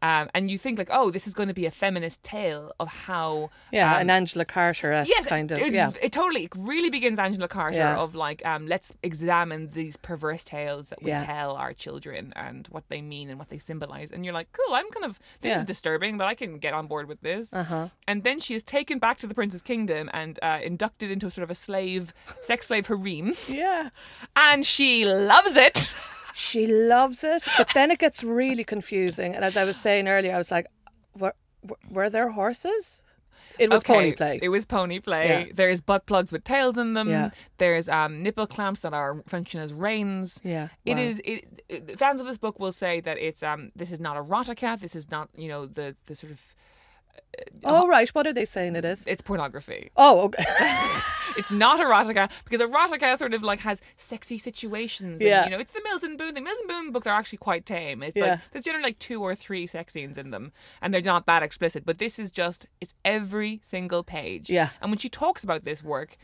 Um, 0.00 0.30
and 0.34 0.50
you 0.50 0.58
think 0.58 0.78
like, 0.78 0.88
oh, 0.90 1.10
this 1.12 1.28
is 1.28 1.34
going 1.34 1.46
to 1.48 1.54
be 1.54 1.64
a 1.66 1.70
feminist 1.70 2.24
tale 2.24 2.72
of 2.80 2.88
how 2.88 3.50
Yeah, 3.70 3.94
um, 3.94 4.00
an 4.02 4.10
Angela 4.10 4.44
Carter 4.44 4.90
esque 4.92 5.08
yes, 5.08 5.26
kind 5.28 5.52
of. 5.52 5.58
it, 5.58 5.72
yeah. 5.74 5.92
it 6.02 6.10
totally 6.10 6.44
it 6.44 6.50
really 6.56 6.90
begins 6.90 7.20
Angela 7.20 7.46
Carter 7.46 7.76
Yeah. 7.76 7.96
of 7.98 8.16
like 8.16 8.44
um, 8.44 8.66
let's 8.66 8.92
examine 9.04 9.70
these 9.70 9.96
perverse 9.96 10.42
tales 10.42 10.88
that 10.88 11.02
we 11.04 11.10
Yeah. 11.10 11.18
tell 11.18 11.54
our 11.54 11.72
children 11.72 12.32
and 12.34 12.66
what 12.68 12.82
they 12.88 13.00
mean 13.00 13.30
and 13.30 13.38
what 13.38 13.48
they 13.48 13.58
symbolize. 13.58 14.10
And 14.10 14.24
you're 14.24 14.34
like, 14.34 14.48
cool, 14.52 14.74
I'm 14.74 14.90
kind 14.90 15.04
of 15.06 15.20
this 15.40 15.50
Yeah. 15.50 15.58
is 15.58 15.64
disturbing, 15.64 16.11
but 16.18 16.26
I 16.26 16.34
can 16.34 16.58
get 16.58 16.74
on 16.74 16.86
board 16.86 17.08
with 17.08 17.20
this. 17.20 17.52
Uh-huh. 17.54 17.88
And 18.08 18.24
then 18.24 18.40
she 18.40 18.54
is 18.54 18.62
taken 18.62 18.98
back 18.98 19.18
to 19.18 19.26
the 19.26 19.34
prince's 19.34 19.62
kingdom 19.62 20.10
and 20.12 20.38
uh, 20.42 20.60
inducted 20.62 21.10
into 21.10 21.30
sort 21.30 21.42
of 21.44 21.50
a 21.50 21.54
slave, 21.54 22.12
sex 22.40 22.68
slave 22.68 22.86
harem, 22.86 23.32
Yeah. 23.48 23.90
and 24.36 24.64
she 24.64 25.04
loves 25.04 25.56
it. 25.56 25.92
She 26.34 26.66
loves 26.66 27.24
it, 27.24 27.46
but 27.58 27.68
then 27.74 27.90
it 27.90 27.98
gets 27.98 28.24
really 28.24 28.64
confusing. 28.64 29.34
And 29.34 29.44
as 29.44 29.56
I 29.56 29.64
was 29.64 29.76
saying 29.76 30.08
earlier, 30.08 30.34
I 30.34 30.38
was 30.38 30.50
like, 30.50 30.66
were, 31.18 31.34
were- 31.62 31.76
were 31.90 32.08
there 32.10 32.30
horses? 32.30 33.01
It 33.58 33.70
was 33.70 33.80
Okay, 33.80 33.94
pony 33.94 34.12
play. 34.12 34.38
It 34.42 34.48
was 34.48 34.66
pony 34.66 34.98
play. 35.00 35.28
Yeah. 35.28 35.52
There's 35.54 35.80
butt 35.80 36.06
plugs 36.06 36.32
with 36.32 36.44
tails 36.44 36.78
in 36.78 36.94
them. 36.94 37.08
Yeah. 37.08 37.30
There's 37.58 37.88
um, 37.88 38.18
nipple 38.18 38.46
clamps 38.46 38.80
that 38.82 38.92
are 38.94 39.22
function 39.26 39.60
as 39.60 39.72
reins. 39.72 40.40
Yeah, 40.44 40.68
It 40.84 40.94
wow. 40.96 41.02
is. 41.02 41.18
It, 41.24 41.62
it- 41.68 41.98
fans 41.98 42.20
of 42.20 42.26
this 42.26 42.38
book 42.38 42.58
will 42.60 42.72
say 42.72 43.00
that 43.00 43.18
it's 43.18 43.42
um. 43.42 43.70
This 43.76 43.90
is 43.92 44.00
not 44.00 44.16
erotica. 44.16 44.78
This 44.80 44.94
is 44.96 45.10
not 45.10 45.28
you 45.36 45.48
know 45.48 45.66
the 45.66 45.96
the 46.06 46.14
sort 46.14 46.32
of 46.32 46.40
oh, 47.64 47.76
uh-huh. 47.76 47.86
right. 47.88 48.08
What 48.10 48.26
are 48.26 48.32
they 48.32 48.44
saying 48.44 48.76
it 48.76 48.84
is? 48.84 49.04
it's 49.06 49.22
pornography. 49.22 49.90
Oh, 49.96 50.22
okay. 50.22 50.44
It's 51.36 51.50
not 51.50 51.80
erotica 51.80 52.30
because 52.44 52.60
erotica 52.60 53.16
sort 53.16 53.32
of 53.34 53.42
like 53.42 53.60
has 53.60 53.80
sexy 53.96 54.38
situations. 54.38 55.20
And, 55.20 55.28
Yeah. 55.30 55.44
you 55.44 55.50
know, 55.50 55.58
it's 55.58 55.72
the 55.72 55.80
Mills 55.82 56.02
and 56.02 56.18
Boon. 56.18 56.34
The 56.34 56.40
Mills 56.40 56.58
and 56.60 56.68
Boon 56.68 56.92
books 56.92 57.06
are 57.06 57.18
actually 57.18 57.38
quite 57.38 57.64
tame. 57.64 58.02
It's 58.02 58.16
Yeah. 58.16 58.24
like 58.24 58.40
there's 58.52 58.64
generally 58.64 58.84
like 58.84 58.98
two 58.98 59.22
or 59.22 59.34
three 59.34 59.66
sex 59.66 59.94
scenes 59.94 60.18
in 60.18 60.30
them, 60.30 60.52
and 60.80 60.92
they're 60.92 61.00
not 61.00 61.26
that 61.26 61.42
explicit. 61.42 61.86
But 61.86 61.98
this 61.98 62.18
is 62.18 62.30
just 62.30 62.66
it's 62.80 62.94
every 63.04 63.60
single 63.62 64.02
page. 64.02 64.50
Yeah. 64.50 64.70
And 64.80 64.90
when 64.90 64.98
she 64.98 65.08
talks 65.08 65.42
about 65.42 65.64
this 65.64 65.82
work. 65.82 66.16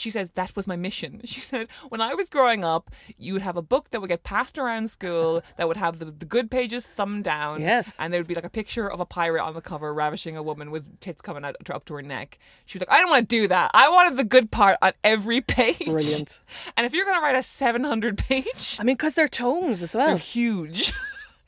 She 0.00 0.10
says 0.10 0.30
that 0.30 0.54
was 0.56 0.66
my 0.66 0.76
mission. 0.76 1.20
She 1.30 1.40
said 1.40 1.68
when 1.88 2.00
I 2.00 2.14
was 2.14 2.28
growing 2.28 2.64
up, 2.64 2.90
you 3.16 3.34
would 3.34 3.42
have 3.42 3.56
a 3.56 3.62
book 3.62 3.90
that 3.90 4.00
would 4.00 4.08
get 4.08 4.24
passed 4.24 4.58
around 4.58 4.90
school 4.90 5.42
that 5.56 5.68
would 5.68 5.76
have 5.76 5.98
the, 5.98 6.06
the 6.06 6.24
good 6.24 6.50
pages 6.50 6.86
thumbed 6.86 7.24
down. 7.24 7.60
Yes. 7.60 7.96
And 8.00 8.12
there 8.12 8.20
would 8.20 8.26
be 8.26 8.34
like 8.34 8.44
a 8.44 8.50
picture 8.50 8.90
of 8.90 9.00
a 9.00 9.06
pirate 9.06 9.42
on 9.42 9.54
the 9.54 9.60
cover 9.60 9.92
ravishing 9.94 10.36
a 10.36 10.42
woman 10.42 10.70
with 10.70 10.98
tits 11.00 11.20
coming 11.22 11.44
out 11.44 11.56
up 11.70 11.84
to 11.86 11.94
her 11.94 12.02
neck. 12.02 12.38
She 12.66 12.78
was 12.78 12.82
like, 12.82 12.90
I 12.90 13.00
don't 13.00 13.10
want 13.10 13.28
to 13.28 13.36
do 13.40 13.48
that. 13.48 13.70
I 13.74 13.88
wanted 13.90 14.16
the 14.16 14.24
good 14.24 14.50
part 14.50 14.76
on 14.82 14.92
every 15.04 15.40
page. 15.58 15.84
Brilliant. 15.86 16.40
And 16.76 16.86
if 16.86 16.92
you're 16.92 17.04
going 17.04 17.18
to 17.18 17.22
write 17.22 17.36
a 17.36 17.42
700 17.42 18.18
page, 18.18 18.76
I 18.80 18.82
mean, 18.84 18.96
because 18.96 19.14
they're 19.14 19.28
tomes 19.28 19.82
as 19.82 19.94
well. 19.94 20.08
they're 20.08 20.16
huge. 20.16 20.92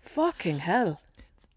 Fucking 0.01 0.59
hell. 0.61 1.01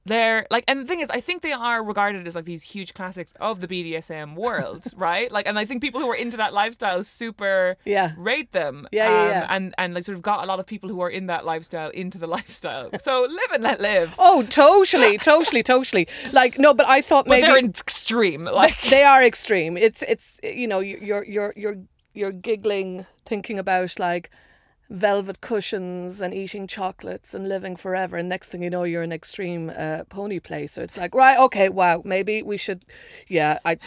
They're 0.05 0.45
like 0.51 0.63
and 0.67 0.79
the 0.79 0.85
thing 0.85 0.99
is 0.99 1.09
i 1.09 1.19
think 1.19 1.41
they 1.41 1.51
are 1.51 1.83
regarded 1.83 2.27
as 2.27 2.35
like 2.35 2.45
these 2.45 2.61
huge 2.63 2.93
classics 2.93 3.33
of 3.39 3.59
the 3.59 3.67
bdsm 3.67 4.35
world 4.35 4.83
right 4.95 5.31
like 5.31 5.47
and 5.47 5.57
i 5.57 5.65
think 5.65 5.81
people 5.81 5.99
who 5.99 6.07
are 6.09 6.15
into 6.15 6.37
that 6.37 6.53
lifestyle 6.53 7.03
super 7.03 7.75
Yeah. 7.85 8.13
rate 8.17 8.51
them 8.51 8.87
Yeah, 8.91 9.09
yeah, 9.09 9.21
um, 9.23 9.29
yeah. 9.29 9.47
and 9.49 9.75
and 9.77 9.93
like 9.95 10.03
sort 10.03 10.15
of 10.15 10.21
got 10.21 10.43
a 10.43 10.47
lot 10.47 10.59
of 10.59 10.65
people 10.65 10.89
who 10.89 11.01
are 11.01 11.09
in 11.09 11.25
that 11.27 11.43
lifestyle 11.45 11.89
into 11.89 12.17
the 12.17 12.27
lifestyle 12.37 12.89
so 13.01 13.21
live 13.29 13.51
and 13.53 13.63
let 13.63 13.81
live 13.81 14.13
Oh, 14.19 14.43
totally, 14.43 15.17
totally, 15.31 15.63
totally. 15.63 16.07
Like 16.31 16.57
no, 16.59 16.73
but 16.73 16.87
I 16.87 17.01
thought 17.01 17.25
but 17.25 17.31
maybe 17.41 17.47
they're 17.47 17.57
extreme 17.57 18.45
like 18.45 18.79
they 18.89 19.03
are 19.03 19.23
extreme. 19.23 19.75
It's 19.77 20.03
it's 20.03 20.39
you 20.43 20.67
know 20.67 20.79
you're 20.79 21.23
you're 21.23 21.53
you're 21.55 21.77
you're 22.13 22.31
giggling 22.31 23.05
thinking 23.25 23.57
about 23.59 23.99
like 23.99 24.29
velvet 24.89 25.41
cushions 25.41 26.21
and 26.21 26.33
eating 26.33 26.67
chocolates 26.67 27.33
and 27.33 27.49
living 27.49 27.75
forever 27.75 28.17
and 28.17 28.29
next 28.29 28.49
thing 28.49 28.61
you 28.61 28.69
know 28.69 28.83
you're 28.83 29.03
an 29.03 29.11
extreme 29.11 29.71
uh, 29.75 30.03
pony 30.09 30.39
placer. 30.39 30.81
It's 30.81 30.97
like 30.97 31.15
right 31.15 31.39
okay 31.39 31.69
wow 31.69 32.01
maybe 32.05 32.43
we 32.43 32.57
should 32.57 32.85
yeah 33.27 33.59
i 33.65 33.77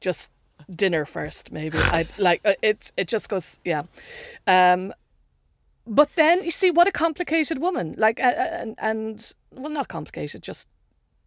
just 0.00 0.32
dinner 0.74 1.04
first 1.04 1.52
maybe. 1.52 1.78
I 1.78 2.06
like 2.18 2.40
uh, 2.44 2.54
it 2.62 2.92
it 2.96 3.08
just 3.08 3.28
goes 3.28 3.58
yeah. 3.64 3.82
Um 4.46 4.92
but 5.86 6.10
then 6.14 6.42
you 6.42 6.50
see 6.50 6.70
what 6.70 6.86
a 6.86 6.92
complicated 6.92 7.58
woman. 7.58 7.94
Like 7.98 8.20
and 8.20 8.74
and 8.78 9.32
well 9.50 9.70
not 9.70 9.88
complicated 9.88 10.42
just 10.42 10.68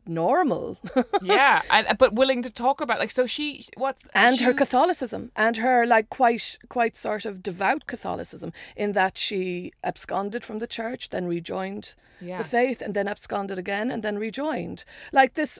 normal 0.07 0.77
yeah 1.21 1.61
and, 1.69 1.97
but 1.97 2.13
willing 2.13 2.41
to 2.41 2.49
talk 2.49 2.81
about 2.81 2.99
like 2.99 3.11
so 3.11 3.25
she 3.25 3.65
what 3.77 3.97
and 4.13 4.37
she, 4.37 4.43
her 4.45 4.53
Catholicism 4.53 5.31
and 5.35 5.57
her 5.57 5.85
like 5.85 6.09
quite 6.09 6.57
quite 6.69 6.95
sort 6.95 7.25
of 7.25 7.41
devout 7.43 7.87
Catholicism 7.87 8.51
in 8.75 8.93
that 8.93 9.17
she 9.17 9.71
absconded 9.83 10.43
from 10.45 10.59
the 10.59 10.67
church, 10.67 11.09
then 11.09 11.25
rejoined 11.27 11.95
Yeah. 12.21 12.37
the 12.37 12.43
faith, 12.43 12.81
and 12.81 12.93
then 12.93 13.07
absconded 13.07 13.57
again 13.59 13.91
and 13.91 14.01
then 14.03 14.17
rejoined. 14.17 14.83
Like 15.11 15.33
this, 15.35 15.59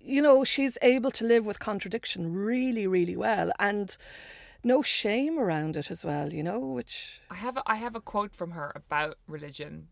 you 0.00 0.22
know, 0.22 0.44
she's 0.44 0.78
able 0.82 1.10
to 1.12 1.24
live 1.24 1.44
with 1.46 1.58
contradiction 1.58 2.32
really, 2.32 2.86
really 2.86 3.16
well, 3.16 3.50
and 3.58 3.96
no 4.64 4.82
shame 4.82 5.38
around 5.38 5.76
it 5.76 5.90
as 5.90 6.04
well. 6.04 6.32
You 6.32 6.42
know, 6.42 6.60
which 6.60 7.20
I 7.30 7.34
have 7.36 7.56
a, 7.56 7.62
I 7.66 7.76
have 7.76 7.94
a 7.96 8.00
quote 8.00 8.34
from 8.34 8.52
her 8.52 8.72
about 8.74 9.18
religion, 9.26 9.88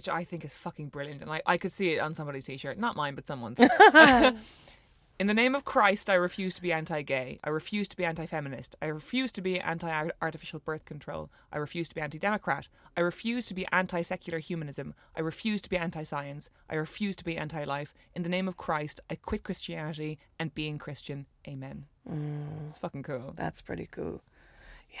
which 0.00 0.08
I 0.08 0.24
think 0.24 0.46
is 0.46 0.54
fucking 0.54 0.88
brilliant, 0.88 1.20
and 1.20 1.30
I, 1.30 1.42
I 1.44 1.58
could 1.58 1.72
see 1.72 1.90
it 1.90 1.98
on 1.98 2.14
somebody's 2.14 2.44
t-shirt, 2.44 2.78
not 2.78 2.96
mine, 2.96 3.14
but 3.14 3.26
someone's. 3.26 3.58
In 5.20 5.26
the 5.26 5.34
name 5.34 5.54
of 5.54 5.66
Christ, 5.66 6.08
I 6.08 6.14
refuse 6.14 6.54
to 6.54 6.62
be 6.62 6.72
anti-gay. 6.72 7.38
I 7.44 7.50
refuse 7.50 7.86
to 7.88 7.98
be 7.98 8.06
anti-feminist. 8.06 8.76
I 8.80 8.86
refuse 8.86 9.30
to 9.32 9.42
be 9.42 9.60
anti-artificial 9.60 10.60
birth 10.60 10.86
control. 10.86 11.28
I 11.52 11.58
refuse 11.58 11.86
to 11.90 11.94
be 11.94 12.00
anti-democrat. 12.00 12.68
I 12.96 13.02
refuse 13.02 13.44
to 13.44 13.52
be 13.52 13.66
anti-secular 13.72 14.38
humanism. 14.38 14.94
I 15.14 15.20
refuse 15.20 15.60
to 15.60 15.68
be 15.68 15.76
anti-science. 15.76 16.48
I 16.70 16.76
refuse 16.76 17.14
to 17.16 17.24
be 17.24 17.36
anti-life. 17.36 17.92
In 18.14 18.22
the 18.22 18.30
name 18.30 18.48
of 18.48 18.56
Christ, 18.56 19.02
I 19.10 19.16
quit 19.16 19.44
Christianity 19.44 20.18
and 20.38 20.54
being 20.54 20.78
Christian. 20.78 21.26
Amen. 21.46 21.84
Mm. 22.10 22.64
It's 22.66 22.78
fucking 22.78 23.02
cool 23.02 23.34
that's 23.36 23.60
pretty 23.60 23.86
cool. 23.90 24.22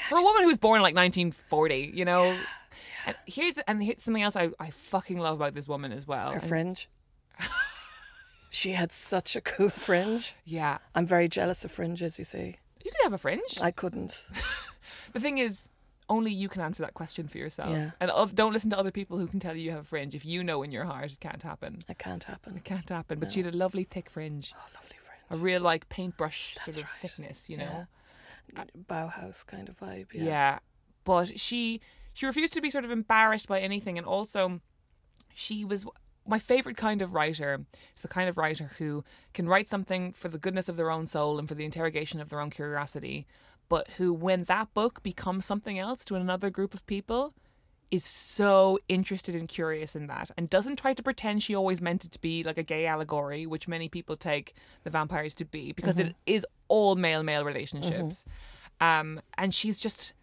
For 0.08 0.18
a 0.18 0.22
woman 0.22 0.42
who 0.42 0.48
was 0.48 0.58
born 0.58 0.76
in 0.78 0.82
like 0.82 0.94
1940, 0.94 1.92
you 1.94 2.04
know. 2.04 2.36
And 3.06 3.16
here's 3.26 3.54
and 3.66 3.82
here's 3.82 4.02
something 4.02 4.22
else 4.22 4.36
I, 4.36 4.50
I 4.60 4.70
fucking 4.70 5.18
love 5.18 5.36
about 5.36 5.54
this 5.54 5.66
woman 5.68 5.92
as 5.92 6.06
well. 6.06 6.28
Her 6.30 6.38
And- 6.38 6.48
fringe. 6.48 6.88
she 8.50 8.72
had 8.72 8.92
such 8.92 9.36
a 9.36 9.40
cool 9.40 9.68
fringe. 9.70 10.34
yeah, 10.44 10.78
I'm 10.94 11.06
very 11.06 11.28
jealous 11.28 11.64
of 11.64 11.70
fringes. 11.70 12.18
You 12.18 12.24
see, 12.24 12.56
you 12.84 12.90
can 12.90 13.02
have 13.04 13.12
a 13.12 13.18
fringe. 13.18 13.58
I 13.60 13.70
couldn't. 13.70 14.26
the 15.12 15.20
thing 15.20 15.38
is, 15.38 15.68
only 16.08 16.32
you 16.32 16.48
can 16.48 16.60
answer 16.60 16.82
that 16.82 16.94
question 16.94 17.28
for 17.28 17.38
yourself. 17.38 17.70
Yeah. 17.70 17.90
And 18.00 18.10
don't 18.34 18.52
listen 18.52 18.70
to 18.70 18.78
other 18.78 18.90
people 18.90 19.16
who 19.18 19.26
can 19.28 19.38
tell 19.40 19.56
you 19.56 19.62
you 19.62 19.70
have 19.70 19.80
a 19.80 19.84
fringe 19.84 20.14
if 20.14 20.24
you 20.24 20.42
know 20.42 20.62
in 20.62 20.72
your 20.72 20.84
heart 20.84 21.12
it 21.12 21.20
can't 21.20 21.42
happen. 21.42 21.82
It 21.88 21.98
can't 21.98 22.24
happen. 22.24 22.56
It 22.56 22.64
can't 22.64 22.88
happen. 22.88 23.18
But 23.20 23.32
she 23.32 23.42
had 23.42 23.54
a 23.54 23.56
lovely 23.56 23.84
thick 23.84 24.10
fringe, 24.10 24.52
Oh, 24.56 24.60
lovely 24.74 24.96
fringe. 25.04 25.40
a 25.40 25.42
real 25.42 25.60
like 25.62 25.88
paintbrush 25.88 26.56
That's 26.56 26.76
sort 26.76 26.84
of 26.84 26.90
right. 26.90 27.00
thickness, 27.10 27.48
you 27.48 27.56
know. 27.56 27.86
Bauhaus 28.88 29.46
kind 29.46 29.68
of 29.68 29.78
vibe. 29.78 30.08
Yeah. 30.12 30.24
Yeah. 30.24 30.58
But 31.04 31.38
she 31.38 31.80
she 32.12 32.26
refused 32.26 32.52
to 32.54 32.60
be 32.60 32.70
sort 32.70 32.84
of 32.84 32.90
embarrassed 32.90 33.48
by 33.48 33.60
anything 33.60 33.98
and 33.98 34.06
also 34.06 34.60
she 35.34 35.64
was 35.64 35.86
my 36.26 36.38
favorite 36.38 36.76
kind 36.76 37.02
of 37.02 37.14
writer 37.14 37.60
is 37.96 38.02
the 38.02 38.08
kind 38.08 38.28
of 38.28 38.36
writer 38.36 38.72
who 38.78 39.04
can 39.34 39.48
write 39.48 39.68
something 39.68 40.12
for 40.12 40.28
the 40.28 40.38
goodness 40.38 40.68
of 40.68 40.76
their 40.76 40.90
own 40.90 41.06
soul 41.06 41.38
and 41.38 41.48
for 41.48 41.54
the 41.54 41.64
interrogation 41.64 42.20
of 42.20 42.28
their 42.28 42.40
own 42.40 42.50
curiosity, 42.50 43.26
but 43.68 43.88
who 43.96 44.12
when 44.12 44.42
that 44.44 44.72
book 44.74 45.02
becomes 45.02 45.44
something 45.44 45.78
else 45.78 46.04
to 46.04 46.14
another 46.14 46.50
group 46.50 46.74
of 46.74 46.86
people 46.86 47.34
is 47.90 48.04
so 48.04 48.78
interested 48.88 49.34
and 49.34 49.48
curious 49.48 49.96
in 49.96 50.06
that 50.06 50.30
and 50.36 50.48
doesn't 50.48 50.76
try 50.76 50.94
to 50.94 51.02
pretend 51.02 51.42
she 51.42 51.54
always 51.54 51.80
meant 51.80 52.04
it 52.04 52.12
to 52.12 52.20
be 52.20 52.44
like 52.44 52.56
a 52.56 52.62
gay 52.62 52.86
allegory, 52.86 53.46
which 53.46 53.66
many 53.66 53.88
people 53.88 54.16
take 54.16 54.54
the 54.84 54.90
vampires 54.90 55.34
to 55.34 55.44
be, 55.44 55.72
because 55.72 55.98
it 55.98 56.14
is 56.26 56.46
all 56.68 56.94
male 56.94 57.22
male 57.22 57.44
relationships. 57.44 58.24
Um, 58.80 59.20
and 59.36 59.52
she's 59.52 59.80
just 59.80 60.14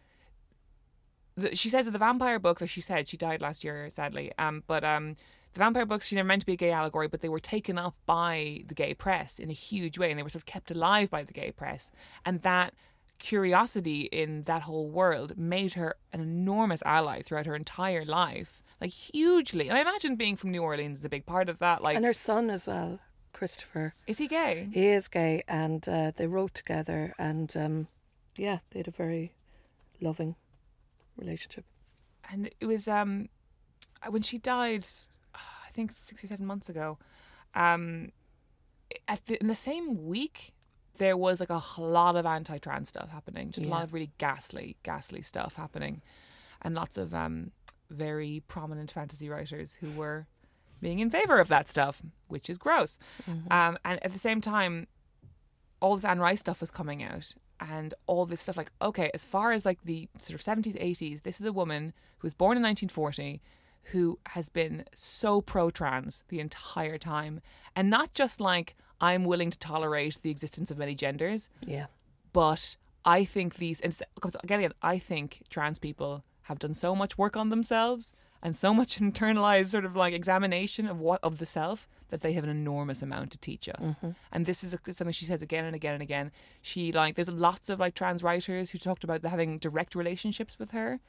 the, 1.36 1.56
she 1.56 1.70
says 1.70 1.86
that 1.86 1.92
the 1.92 2.00
vampire 2.00 2.40
books, 2.40 2.62
or 2.62 2.68
she 2.68 2.82
said 2.82 3.08
she 3.08 3.18
died 3.18 3.42
last 3.42 3.64
year, 3.64 3.90
sadly. 3.90 4.32
Um, 4.40 4.64
but 4.66 4.84
um, 4.84 5.16
the 5.54 5.60
vampire 5.60 5.86
books, 5.86 6.08
she 6.08 6.16
never 6.16 6.28
meant 6.28 6.42
to 6.42 6.46
be 6.46 6.54
a 6.54 6.58
gay 6.58 6.72
allegory, 6.72 7.08
but 7.08 7.22
they 7.22 7.30
were 7.30 7.40
taken 7.40 7.78
up 7.78 7.96
by 8.06 8.64
the 8.68 8.74
gay 8.74 8.94
press 8.94 9.40
in 9.40 9.50
a 9.50 9.54
huge 9.54 9.98
way, 9.98 10.10
and 10.10 10.18
they 10.18 10.24
were 10.24 10.30
sort 10.30 10.42
of 10.42 10.46
kept 10.46 10.72
alive 10.72 11.10
by 11.10 11.24
the 11.24 11.34
gay 11.34 11.52
press, 11.52 11.92
and 12.26 12.42
that 12.42 12.74
curiosity 13.20 14.02
in 14.02 14.44
that 14.44 14.64
whole 14.64 14.88
world 14.90 15.38
made 15.38 15.74
her 15.74 15.96
an 16.14 16.20
enormous 16.22 16.82
ally 16.86 17.22
throughout 17.22 17.46
her 17.46 17.56
entire 17.56 18.06
life, 18.06 18.62
like 18.82 18.92
hugely. 18.92 19.70
And 19.70 19.78
I 19.78 19.82
imagine 19.82 20.16
being 20.16 20.36
from 20.36 20.52
New 20.52 20.62
Orleans 20.64 21.00
is 21.00 21.06
a 21.06 21.10
big 21.10 21.26
part 21.26 21.50
of 21.50 21.60
that. 21.60 21.82
Like, 21.82 21.96
And 21.96 22.06
her 22.06 22.14
son 22.14 22.50
as 22.50 22.68
well, 22.68 23.00
Christopher. 23.34 23.94
is 24.08 24.18
he 24.18 24.28
gay? 24.28 24.70
He 24.72 24.88
is 24.88 25.08
gay, 25.08 25.44
and 25.48 25.88
uh, 25.88 26.12
they 26.16 26.28
wrote 26.28 26.54
together, 26.54 27.14
and 27.20 27.56
um, 27.58 27.88
yeah, 28.38 28.60
they 28.70 28.80
had 28.80 28.88
a 28.88 28.92
very 28.92 29.34
loving 30.02 30.36
relationship. 31.18 31.66
and 32.32 32.50
it 32.60 32.66
was 32.66 32.88
um 32.88 33.30
when 34.10 34.22
she 34.22 34.38
died 34.38 34.86
i 35.34 35.70
think 35.72 35.92
six 35.92 36.24
or 36.24 36.28
seven 36.28 36.46
months 36.46 36.70
ago 36.70 36.98
um 37.56 38.12
at 39.08 39.26
the, 39.26 39.40
in 39.42 39.48
the 39.48 39.56
same 39.56 40.06
week 40.08 40.54
there 40.98 41.18
was 41.18 41.40
like 41.40 41.50
a 41.50 41.62
lot 41.78 42.16
of 42.16 42.26
anti-trans 42.26 42.90
stuff 42.90 43.10
happening 43.10 43.52
just 43.52 43.66
a 43.66 43.70
lot 43.70 43.84
of 43.84 43.94
really 43.94 44.12
ghastly 44.18 44.78
ghastly 44.84 45.22
stuff 45.22 45.56
happening. 45.56 46.02
And 46.62 46.76
lots 46.76 46.98
of 46.98 47.14
um 47.14 47.52
very 47.90 48.44
prominent 48.48 48.92
fantasy 48.92 49.30
writers 49.30 49.78
who 49.80 49.90
were 49.92 50.28
being 50.82 51.00
in 51.00 51.10
favor 51.10 51.40
of 51.40 51.48
that 51.48 51.70
stuff 51.70 52.02
which 52.28 52.50
is 52.50 52.58
gross. 52.58 52.98
Um 53.52 53.78
and 53.86 54.04
at 54.04 54.14
the 54.14 54.20
same 54.20 54.42
time 54.42 54.88
all 55.80 55.96
this 55.96 56.06
Anne 56.06 56.20
Rice 56.20 56.40
stuff 56.40 56.62
was 56.62 56.72
coming 56.72 57.04
out 57.04 57.34
and 57.60 57.94
all 58.06 58.26
this 58.26 58.42
stuff 58.42 58.58
like 58.58 58.72
okay 58.82 59.10
as 59.14 59.26
far 59.26 59.52
as 59.52 59.66
like 59.66 59.80
the 59.84 60.08
sort 60.20 60.36
of 60.36 60.42
70s 60.46 60.80
80s 60.80 61.24
this 61.24 61.40
is 61.40 61.46
a 61.46 61.54
woman 61.54 61.94
who 62.20 62.26
was 62.26 62.36
born 62.36 62.58
in 62.58 62.64
1940 62.64 63.42
who 63.92 64.20
has 64.28 64.50
been 64.50 64.84
so 64.94 65.42
pro 65.42 65.70
trans 65.70 66.24
the 66.28 66.40
entire 66.40 66.98
time. 66.98 67.40
And 67.76 67.90
not 67.90 68.14
just 68.14 68.42
like 68.42 68.76
I'm 69.00 69.26
willing 69.26 69.52
to 69.52 69.58
tolerate 69.60 70.18
the 70.22 70.30
existence 70.32 70.72
of 70.72 70.78
many 70.78 70.96
genders 70.96 71.50
Yeah. 71.66 71.88
but 72.34 72.76
I 73.06 73.24
think 73.26 73.56
these 73.56 73.80
and 73.82 73.94
again, 74.44 74.60
again 74.60 74.74
I 74.82 75.00
think 75.00 75.44
trans 75.50 75.80
people 75.80 76.24
have 76.44 76.60
done 76.60 76.74
so 76.74 76.96
much 76.96 77.18
work 77.18 77.38
on 77.38 77.50
themselves 77.50 78.12
and 78.42 78.56
so 78.56 78.74
much 78.74 79.00
internalized 79.00 79.68
sort 79.68 79.86
of 79.86 79.96
like 79.96 80.14
examination 80.14 80.88
of 80.88 81.00
what 81.00 81.20
of 81.24 81.38
the 81.38 81.46
self 81.46 81.88
that 82.10 82.22
they 82.22 82.34
have 82.34 82.44
an 82.44 82.50
enormous 82.50 83.02
amount 83.02 83.32
to 83.32 83.38
teach 83.38 83.68
us. 83.70 83.98
And 84.32 84.46
this 84.46 84.64
is 84.64 84.74
a, 84.74 84.80
something 84.94 85.12
she 85.12 85.26
says 85.26 85.42
again 85.42 85.66
and 85.66 85.76
again 85.76 85.94
and 85.94 86.02
again. 86.02 86.32
She 86.62 86.92
like 86.92 87.16
there's 87.16 87.30
lots 87.30 87.70
of 87.70 87.80
like 87.80 87.96
trans 87.96 88.24
writers 88.24 88.70
who 88.72 88.78
talked 88.78 89.04
about 89.04 89.24
having 89.24 89.58
direct 89.60 89.96
relationships 89.96 90.58
with 90.60 90.72
her. 90.72 91.00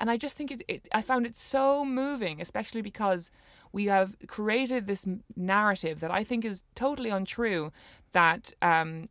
And 0.00 0.10
I 0.10 0.16
just 0.16 0.36
think 0.36 0.50
it, 0.50 0.64
it 0.68 0.88
I 0.92 1.02
found 1.02 1.26
it 1.26 1.36
so 1.36 1.84
moving, 1.84 2.40
especially 2.40 2.82
because 2.82 3.30
we 3.72 3.86
have 3.86 4.16
created 4.26 4.86
this 4.86 5.06
narrative 5.36 6.00
that 6.00 6.10
I 6.10 6.24
think 6.24 6.44
is 6.44 6.64
totally 6.74 7.10
untrue 7.10 7.72
that 8.12 8.52
um, 8.60 9.08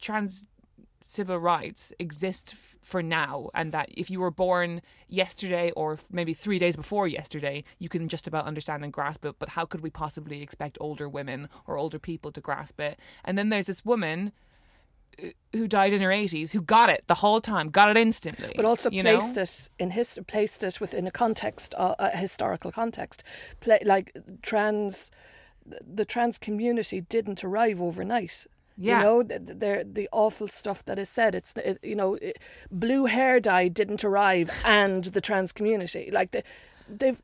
trans 0.00 0.46
civil 1.06 1.38
rights 1.38 1.92
exist 1.98 2.50
f- 2.54 2.78
for 2.80 3.02
now 3.02 3.50
and 3.54 3.72
that 3.72 3.88
if 3.90 4.10
you 4.10 4.20
were 4.20 4.30
born 4.30 4.80
yesterday 5.08 5.70
or 5.72 5.94
f- 5.94 6.06
maybe 6.10 6.32
3 6.32 6.58
days 6.58 6.76
before 6.76 7.06
yesterday 7.06 7.62
you 7.78 7.88
can 7.88 8.08
just 8.08 8.26
about 8.26 8.46
understand 8.46 8.82
and 8.82 8.92
grasp 8.92 9.24
it 9.24 9.34
but 9.38 9.50
how 9.50 9.66
could 9.66 9.82
we 9.82 9.90
possibly 9.90 10.40
expect 10.42 10.78
older 10.80 11.08
women 11.08 11.48
or 11.66 11.76
older 11.76 11.98
people 11.98 12.32
to 12.32 12.40
grasp 12.40 12.80
it 12.80 12.98
and 13.24 13.36
then 13.36 13.50
there's 13.50 13.66
this 13.66 13.84
woman 13.84 14.32
who 15.52 15.68
died 15.68 15.92
in 15.92 16.02
her 16.02 16.08
80s 16.08 16.50
who 16.50 16.60
got 16.60 16.90
it 16.90 17.04
the 17.06 17.14
whole 17.14 17.40
time, 17.40 17.68
got 17.70 17.88
it 17.88 17.96
instantly. 17.96 18.52
but 18.56 18.64
also 18.64 18.90
you 18.90 19.02
placed 19.02 19.36
know? 19.36 19.42
it 19.42 19.70
in 19.78 19.90
his 19.90 20.18
placed 20.26 20.64
it 20.64 20.80
within 20.80 21.06
a 21.06 21.10
context, 21.10 21.74
uh, 21.76 21.94
a 21.98 22.16
historical 22.16 22.72
context. 22.72 23.22
Play, 23.60 23.78
like 23.84 24.16
trans, 24.42 25.10
the 25.64 26.04
trans 26.04 26.38
community 26.38 27.00
didn't 27.00 27.44
arrive 27.44 27.80
overnight. 27.80 28.46
Yeah. 28.76 28.98
You 28.98 29.04
know, 29.04 29.22
the, 29.22 29.38
the, 29.38 29.88
the 29.90 30.08
awful 30.10 30.48
stuff 30.48 30.84
that 30.86 30.98
is 30.98 31.08
said. 31.08 31.34
It's 31.34 31.54
it, 31.56 31.78
you 31.82 31.94
know, 31.94 32.14
it, 32.14 32.38
blue 32.70 33.06
hair 33.06 33.38
dye 33.38 33.68
didn't 33.68 34.04
arrive, 34.04 34.50
and 34.64 35.04
the 35.04 35.20
trans 35.20 35.52
community, 35.52 36.10
like 36.12 36.32
they, 36.32 36.42
they've 36.88 37.22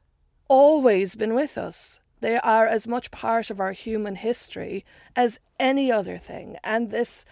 always 0.49 1.17
been 1.17 1.35
with 1.35 1.59
us. 1.59 2.01
They 2.21 2.39
are 2.39 2.67
as 2.67 2.87
much 2.87 3.11
part 3.11 3.51
of 3.51 3.59
our 3.59 3.73
human 3.73 4.15
history 4.17 4.85
as 5.17 5.41
any 5.59 5.91
other 5.91 6.19
thing, 6.19 6.57
and 6.63 6.91
this 6.91 7.25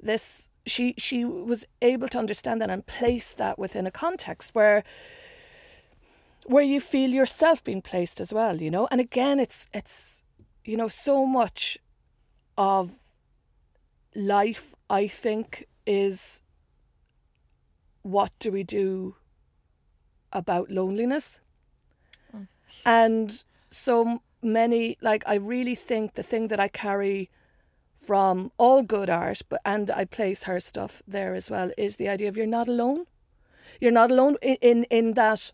this 0.00 0.48
she 0.66 0.94
she 0.98 1.24
was 1.24 1.64
able 1.82 2.08
to 2.08 2.18
understand 2.18 2.60
that 2.60 2.70
and 2.70 2.86
place 2.86 3.34
that 3.34 3.58
within 3.58 3.86
a 3.86 3.90
context 3.90 4.54
where 4.54 4.82
where 6.46 6.62
you 6.62 6.80
feel 6.80 7.10
yourself 7.10 7.62
being 7.62 7.82
placed 7.82 8.20
as 8.20 8.32
well 8.32 8.60
you 8.60 8.70
know 8.70 8.86
and 8.90 9.00
again 9.00 9.40
it's 9.40 9.66
it's 9.72 10.22
you 10.64 10.76
know 10.76 10.88
so 10.88 11.26
much 11.26 11.78
of 12.56 13.00
life 14.14 14.74
i 14.88 15.06
think 15.06 15.66
is 15.86 16.42
what 18.02 18.32
do 18.38 18.50
we 18.50 18.62
do 18.62 19.16
about 20.32 20.70
loneliness 20.70 21.40
and 22.84 23.44
so 23.68 24.22
many 24.42 24.96
like 25.00 25.22
i 25.26 25.34
really 25.34 25.74
think 25.74 26.14
the 26.14 26.22
thing 26.22 26.48
that 26.48 26.60
i 26.60 26.68
carry 26.68 27.30
from 28.00 28.50
all 28.56 28.82
good 28.82 29.10
art, 29.10 29.42
but 29.48 29.60
and 29.64 29.90
I 29.90 30.06
place 30.06 30.44
her 30.44 30.58
stuff 30.58 31.02
there 31.06 31.34
as 31.34 31.50
well, 31.50 31.70
is 31.76 31.96
the 31.96 32.08
idea 32.08 32.28
of 32.28 32.36
you're 32.36 32.46
not 32.46 32.66
alone. 32.66 33.04
You're 33.80 33.92
not 33.92 34.10
alone 34.10 34.36
in 34.40 34.56
in, 34.62 34.84
in 34.84 35.12
that 35.14 35.52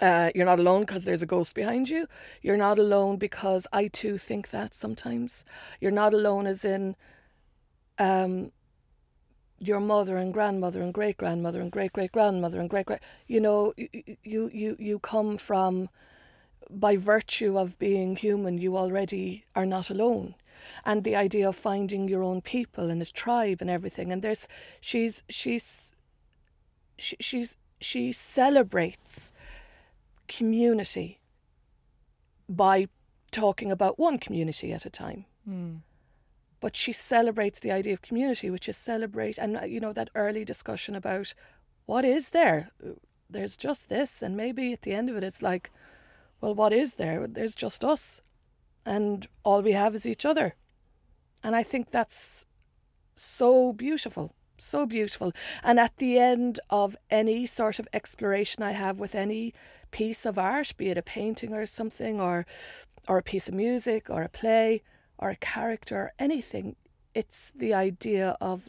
uh, 0.00 0.30
you're 0.34 0.46
not 0.46 0.58
alone 0.58 0.80
because 0.80 1.04
there's 1.04 1.22
a 1.22 1.26
ghost 1.26 1.54
behind 1.54 1.88
you. 1.88 2.06
You're 2.42 2.56
not 2.56 2.78
alone 2.78 3.18
because 3.18 3.66
I 3.72 3.86
too 3.88 4.18
think 4.18 4.50
that 4.50 4.74
sometimes. 4.74 5.44
You're 5.80 5.92
not 5.92 6.12
alone 6.12 6.46
as 6.46 6.64
in 6.64 6.96
um, 7.98 8.52
your 9.58 9.80
mother 9.80 10.16
and 10.16 10.32
grandmother 10.32 10.82
and 10.82 10.92
great 10.92 11.16
grandmother 11.16 11.60
and 11.60 11.70
great 11.70 11.92
great 11.92 12.12
grandmother 12.12 12.60
and 12.60 12.68
great 12.68 12.86
great. 12.86 13.00
You 13.26 13.40
know, 13.40 13.72
you 13.76 14.50
you 14.52 14.76
you 14.78 14.98
come 14.98 15.36
from 15.36 15.88
by 16.70 16.96
virtue 16.96 17.58
of 17.58 17.78
being 17.78 18.16
human. 18.16 18.58
You 18.58 18.76
already 18.76 19.44
are 19.54 19.66
not 19.66 19.90
alone 19.90 20.34
and 20.84 21.04
the 21.04 21.16
idea 21.16 21.48
of 21.48 21.56
finding 21.56 22.08
your 22.08 22.22
own 22.22 22.40
people 22.40 22.90
and 22.90 23.02
a 23.02 23.06
tribe 23.06 23.58
and 23.60 23.70
everything 23.70 24.12
and 24.12 24.22
there's 24.22 24.48
she's 24.80 25.22
she's 25.28 25.92
she, 26.98 27.16
she's 27.20 27.56
she 27.80 28.12
celebrates 28.12 29.32
community 30.28 31.20
by 32.48 32.88
talking 33.30 33.70
about 33.70 33.98
one 33.98 34.18
community 34.18 34.72
at 34.72 34.86
a 34.86 34.90
time 34.90 35.24
Mm. 35.48 35.80
But 36.64 36.74
she 36.74 36.92
celebrates 36.92 37.60
the 37.60 37.70
idea 37.78 37.92
of 37.92 38.08
community 38.08 38.48
which 38.50 38.68
is 38.68 38.76
celebrate 38.76 39.36
and 39.38 39.56
uh, 39.56 39.64
you 39.64 39.80
know 39.80 39.92
that 39.92 40.10
early 40.14 40.44
discussion 40.44 40.94
about 40.94 41.34
what 41.86 42.04
is 42.04 42.30
there 42.30 42.70
there's 43.28 43.56
just 43.56 43.88
this 43.88 44.22
and 44.22 44.36
maybe 44.36 44.72
at 44.72 44.82
the 44.82 44.94
end 44.98 45.10
of 45.10 45.16
it 45.16 45.24
it's 45.24 45.42
like 45.42 45.70
well 46.40 46.54
what 46.54 46.72
is 46.72 46.94
there 46.94 47.26
there's 47.26 47.54
just 47.54 47.84
us 47.84 48.22
and 48.86 49.28
all 49.42 49.62
we 49.62 49.72
have 49.72 49.94
is 49.94 50.06
each 50.06 50.24
other. 50.24 50.54
And 51.42 51.54
I 51.56 51.62
think 51.62 51.90
that's 51.90 52.46
so 53.14 53.72
beautiful, 53.72 54.34
so 54.58 54.86
beautiful. 54.86 55.32
And 55.62 55.78
at 55.78 55.96
the 55.98 56.18
end 56.18 56.60
of 56.70 56.96
any 57.10 57.46
sort 57.46 57.78
of 57.78 57.88
exploration 57.92 58.62
I 58.62 58.72
have 58.72 59.00
with 59.00 59.14
any 59.14 59.54
piece 59.90 60.26
of 60.26 60.38
art, 60.38 60.74
be 60.76 60.88
it 60.88 60.98
a 60.98 61.02
painting 61.02 61.52
or 61.52 61.66
something, 61.66 62.20
or 62.20 62.46
or 63.06 63.18
a 63.18 63.22
piece 63.22 63.48
of 63.48 63.54
music, 63.54 64.08
or 64.08 64.22
a 64.22 64.28
play, 64.28 64.82
or 65.18 65.30
a 65.30 65.36
character, 65.36 65.96
or 65.96 66.12
anything, 66.18 66.76
it's 67.14 67.50
the 67.52 67.72
idea 67.72 68.36
of 68.40 68.68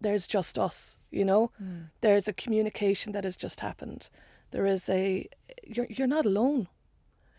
there's 0.00 0.26
just 0.26 0.58
us, 0.58 0.98
you 1.10 1.24
know? 1.24 1.50
Mm. 1.62 1.90
There's 2.00 2.28
a 2.28 2.32
communication 2.32 3.12
that 3.12 3.24
has 3.24 3.36
just 3.36 3.60
happened. 3.60 4.10
There 4.50 4.66
is 4.66 4.88
a 4.88 5.28
you're 5.64 5.86
you're 5.88 6.06
not 6.06 6.26
alone. 6.26 6.68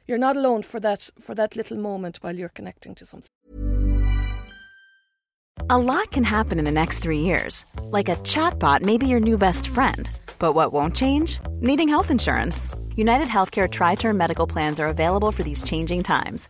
You're 0.08 0.18
not 0.18 0.36
alone 0.36 0.64
for 0.64 0.80
that 0.80 1.10
for 1.20 1.36
that 1.36 1.56
little 1.56 1.78
moment 1.78 2.18
while 2.22 2.36
you're 2.36 2.50
connecting 2.50 2.96
to 2.96 3.06
something. 3.06 3.30
A 5.70 5.78
lot 5.78 6.12
can 6.12 6.24
happen 6.24 6.60
in 6.60 6.66
the 6.66 6.72
next 6.72 7.00
three 7.00 7.20
years. 7.20 7.66
Like 7.84 8.10
a 8.10 8.16
chatbot 8.18 8.82
may 8.82 8.98
be 8.98 9.08
your 9.08 9.20
new 9.20 9.38
best 9.38 9.68
friend. 9.68 10.10
But 10.40 10.54
what 10.54 10.74
won't 10.74 10.96
change? 10.96 11.40
Needing 11.62 11.88
health 11.88 12.12
insurance. 12.12 12.70
United 12.96 13.28
Healthcare 13.28 13.70
Tri 13.70 13.96
Term 13.96 14.18
Medical 14.18 14.46
Plans 14.48 14.80
are 14.80 14.88
available 14.88 15.32
for 15.32 15.44
these 15.44 15.64
changing 15.64 16.04
times. 16.04 16.50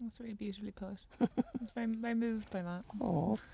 That's 0.00 0.20
really 0.20 0.34
beautifully 0.34 0.72
put. 0.72 0.96
I'm 1.20 1.68
very, 1.74 1.86
very 1.86 2.14
moved 2.14 2.50
by 2.50 2.62
that. 2.62 2.84
Oh, 3.00 3.38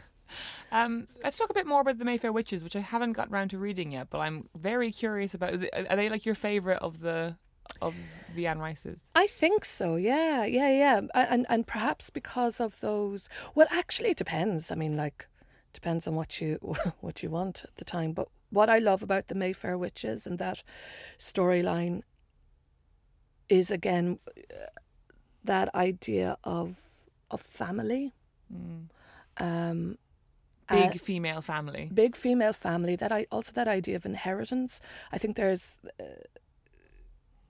Um, 0.72 1.08
let's 1.22 1.38
talk 1.38 1.50
a 1.50 1.54
bit 1.54 1.66
more 1.66 1.80
about 1.80 1.98
the 1.98 2.04
Mayfair 2.04 2.32
Witches, 2.32 2.62
which 2.62 2.76
I 2.76 2.80
haven't 2.80 3.12
got 3.12 3.30
round 3.30 3.50
to 3.50 3.58
reading 3.58 3.92
yet, 3.92 4.08
but 4.10 4.18
I'm 4.18 4.48
very 4.56 4.92
curious 4.92 5.34
about. 5.34 5.54
Is 5.54 5.62
it, 5.62 5.70
are 5.74 5.96
they 5.96 6.08
like 6.08 6.24
your 6.24 6.34
favourite 6.34 6.78
of 6.78 7.00
the 7.00 7.36
of 7.82 7.94
the 8.34 8.46
Anne 8.46 8.60
Rices? 8.60 9.02
I 9.14 9.26
think 9.26 9.64
so. 9.64 9.96
Yeah, 9.96 10.44
yeah, 10.44 10.70
yeah. 10.70 11.00
And 11.14 11.46
and 11.48 11.66
perhaps 11.66 12.10
because 12.10 12.60
of 12.60 12.80
those. 12.80 13.28
Well, 13.54 13.66
actually, 13.70 14.10
it 14.10 14.16
depends. 14.16 14.70
I 14.70 14.76
mean, 14.76 14.96
like, 14.96 15.26
depends 15.72 16.06
on 16.06 16.14
what 16.14 16.40
you 16.40 16.58
what 17.00 17.22
you 17.22 17.30
want 17.30 17.64
at 17.64 17.76
the 17.76 17.84
time. 17.84 18.12
But 18.12 18.28
what 18.50 18.70
I 18.70 18.78
love 18.78 19.02
about 19.02 19.28
the 19.28 19.34
Mayfair 19.34 19.76
Witches 19.76 20.26
and 20.26 20.38
that 20.38 20.62
storyline 21.18 22.02
is 23.48 23.70
again 23.72 24.20
uh, 24.38 24.66
that 25.44 25.74
idea 25.74 26.36
of 26.44 26.76
of 27.30 27.40
family. 27.40 28.12
Um, 29.38 29.98
Big 30.68 30.90
uh, 30.94 30.98
female 30.98 31.42
family. 31.42 31.88
big 31.92 32.14
female 32.14 32.52
family 32.52 32.94
that 32.94 33.10
i 33.10 33.26
also 33.32 33.50
that 33.52 33.66
idea 33.66 33.96
of 33.96 34.06
inheritance 34.06 34.80
i 35.10 35.18
think 35.18 35.34
there's 35.36 35.80
uh, 35.98 36.04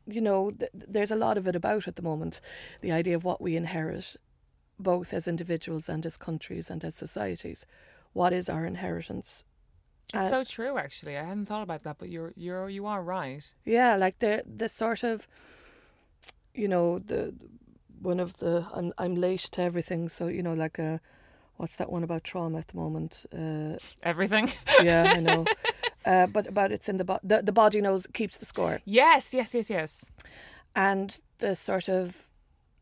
you 0.07 0.22
know 0.22 0.51
th- 0.53 0.70
there's 0.72 1.11
a 1.11 1.16
lot 1.16 1.36
of 1.36 1.47
it 1.47 1.55
about 1.55 1.86
at 1.86 1.97
the 1.97 2.03
moment 2.03 2.41
the 2.80 2.91
idea 2.93 3.14
of 3.14 3.22
what 3.22 3.38
we 3.43 3.57
inherit 3.57 4.16
both 4.78 5.12
as 5.12 5.28
individuals 5.28 5.88
and 5.88 6.07
as 6.07 6.16
countries 6.16 6.70
and 6.70 6.82
as 6.82 6.95
societies 6.95 7.66
what 8.14 8.32
is 8.32 8.49
our 8.49 8.64
inheritance 8.64 9.45
It's 10.14 10.16
uh, 10.26 10.30
so 10.30 10.45
true, 10.45 10.78
actually. 10.78 11.16
I 11.18 11.22
hadn't 11.24 11.47
thought 11.47 11.62
about 11.62 11.82
that, 11.82 11.97
but 11.99 12.09
you're 12.09 12.32
you're 12.36 12.70
you 12.70 12.86
are 12.86 13.03
right. 13.03 13.45
yeah 13.64 13.97
like 14.05 14.18
the 14.18 14.43
the 14.57 14.68
sort 14.68 15.03
of 15.05 15.28
you 16.55 16.68
know 16.68 16.99
the 16.99 17.34
one 18.01 18.21
of 18.21 18.37
the 18.39 18.67
i'm 18.75 18.93
i'm 18.99 19.15
late 19.15 19.41
to 19.41 19.63
everything 19.63 20.09
so 20.09 20.27
you 20.27 20.43
know 20.43 20.55
like 20.55 20.79
a 20.79 21.01
what's 21.57 21.77
that 21.77 21.91
one 21.93 22.03
about 22.03 22.25
trauma 22.25 22.59
at 22.59 22.69
the 22.69 22.77
moment 22.77 23.27
uh 23.33 23.77
Everything. 24.03 24.49
yeah 24.83 25.13
i 25.17 25.21
know 25.21 25.45
uh 26.07 26.27
but 26.27 26.47
about 26.47 26.73
it's 26.73 26.89
in 26.89 26.97
the 26.97 27.05
bo- 27.05 27.21
the, 27.23 27.43
the 27.43 27.53
body 27.53 27.81
knows 27.81 28.07
keeps 28.13 28.37
the 28.39 28.47
score 28.47 28.81
yes, 28.85 29.35
yes, 29.35 29.55
yes, 29.55 29.69
yes. 29.71 30.11
and 30.75 31.21
the 31.39 31.55
sort 31.55 31.89
of 31.89 32.29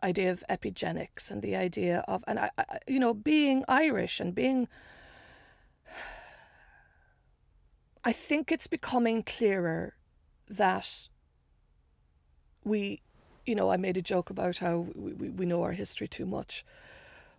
idea 0.02 0.30
of 0.30 0.44
epigenics 0.48 1.30
and 1.30 1.42
the 1.42 1.56
idea 1.56 2.04
of 2.06 2.22
and 2.28 2.38
I, 2.38 2.50
I 2.56 2.78
you 2.86 3.00
know 3.00 3.14
being 3.14 3.64
Irish 3.66 4.20
and 4.20 4.34
being 4.34 4.68
I 8.04 8.12
think 8.12 8.50
it's 8.52 8.66
becoming 8.66 9.22
clearer 9.22 9.94
that 10.48 11.08
we, 12.64 13.02
you 13.48 13.54
know, 13.54 13.70
I 13.70 13.78
made 13.78 13.96
a 13.96 14.02
joke 14.02 14.28
about 14.28 14.58
how 14.58 14.86
we, 14.94 15.14
we, 15.14 15.28
we 15.30 15.46
know 15.46 15.62
our 15.62 15.72
history 15.72 16.06
too 16.06 16.26
much. 16.26 16.64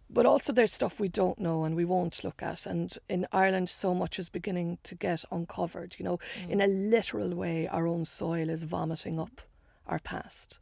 But 0.10 0.26
also, 0.26 0.51
there's 0.51 0.74
stuff 0.74 0.99
we 0.99 1.07
don't 1.07 1.38
know 1.38 1.64
and 1.64 1.76
we 1.76 1.86
won't 1.86 2.24
look 2.24 2.41
at. 2.41 2.66
And 2.66 2.97
in 3.07 3.28
Ireland, 3.32 3.70
so 3.70 3.93
much 3.93 4.18
is 4.18 4.28
beginning 4.28 4.80
to 4.82 4.95
get 4.95 5.24
uncovered. 5.32 5.97
You 5.99 6.05
know, 6.05 6.20
mm. 6.41 6.49
in 6.49 6.62
a 6.62 6.68
literal 6.68 7.36
way, 7.36 7.68
our 7.68 7.86
own 7.86 8.05
soil 8.05 8.49
is 8.49 8.64
vomiting 8.64 9.20
up 9.20 9.41
our 9.86 9.99
past. 9.99 10.60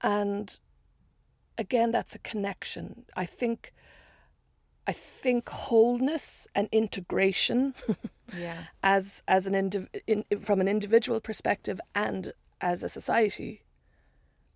And 0.00 0.56
again, 1.58 1.90
that's 1.90 2.14
a 2.14 2.20
connection. 2.20 3.04
I 3.16 3.26
think 3.26 3.72
I 4.86 4.92
think 4.92 5.48
wholeness 5.48 6.46
and 6.54 6.68
integration, 6.70 7.74
yeah, 8.38 8.58
as 8.84 9.24
as 9.26 9.48
an 9.48 9.54
indiv- 9.54 9.88
in, 10.06 10.24
from 10.38 10.60
an 10.60 10.68
individual 10.68 11.20
perspective 11.20 11.80
and 11.96 12.32
as 12.60 12.84
a 12.84 12.88
society, 12.88 13.62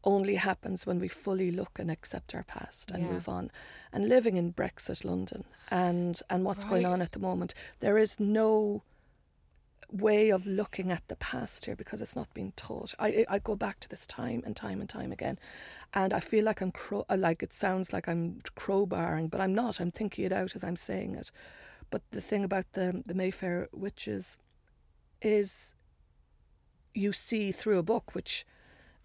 only 0.04 0.36
happens 0.36 0.86
when 0.86 0.98
we 0.98 1.08
fully 1.08 1.50
look 1.50 1.78
and 1.78 1.90
accept 1.90 2.34
our 2.34 2.42
past 2.42 2.90
and 2.90 3.04
yeah. 3.04 3.12
move 3.12 3.28
on. 3.28 3.50
And 3.92 4.08
living 4.08 4.36
in 4.36 4.52
Brexit 4.52 5.04
London 5.04 5.44
and 5.68 6.20
and 6.30 6.44
what's 6.44 6.64
right. 6.64 6.70
going 6.70 6.86
on 6.86 7.02
at 7.02 7.12
the 7.12 7.18
moment, 7.18 7.54
there 7.80 7.98
is 7.98 8.18
no 8.18 8.82
way 9.92 10.30
of 10.30 10.46
looking 10.46 10.92
at 10.92 11.06
the 11.08 11.16
past 11.16 11.66
here 11.66 11.74
because 11.74 12.00
it's 12.00 12.16
not 12.16 12.32
being 12.32 12.52
taught. 12.56 12.94
I 12.98 13.24
I 13.28 13.38
go 13.38 13.56
back 13.56 13.80
to 13.80 13.88
this 13.88 14.06
time 14.06 14.42
and 14.46 14.56
time 14.56 14.80
and 14.80 14.88
time 14.88 15.12
again, 15.12 15.38
and 15.92 16.12
I 16.12 16.20
feel 16.20 16.44
like 16.44 16.60
I'm 16.60 16.72
crow 16.72 17.04
uh, 17.10 17.16
like 17.18 17.42
it 17.42 17.52
sounds 17.52 17.92
like 17.92 18.08
I'm 18.08 18.40
crowbarring, 18.56 19.30
but 19.30 19.40
I'm 19.40 19.54
not. 19.54 19.80
I'm 19.80 19.90
thinking 19.90 20.24
it 20.24 20.32
out 20.32 20.54
as 20.54 20.64
I'm 20.64 20.76
saying 20.76 21.16
it. 21.16 21.30
But 21.90 22.02
the 22.12 22.20
thing 22.20 22.44
about 22.44 22.72
the 22.72 23.02
the 23.04 23.14
Mayfair 23.14 23.68
witches 23.72 24.38
is 25.20 25.74
you 26.94 27.12
see 27.12 27.52
through 27.52 27.78
a 27.78 27.82
book 27.82 28.14
which 28.14 28.44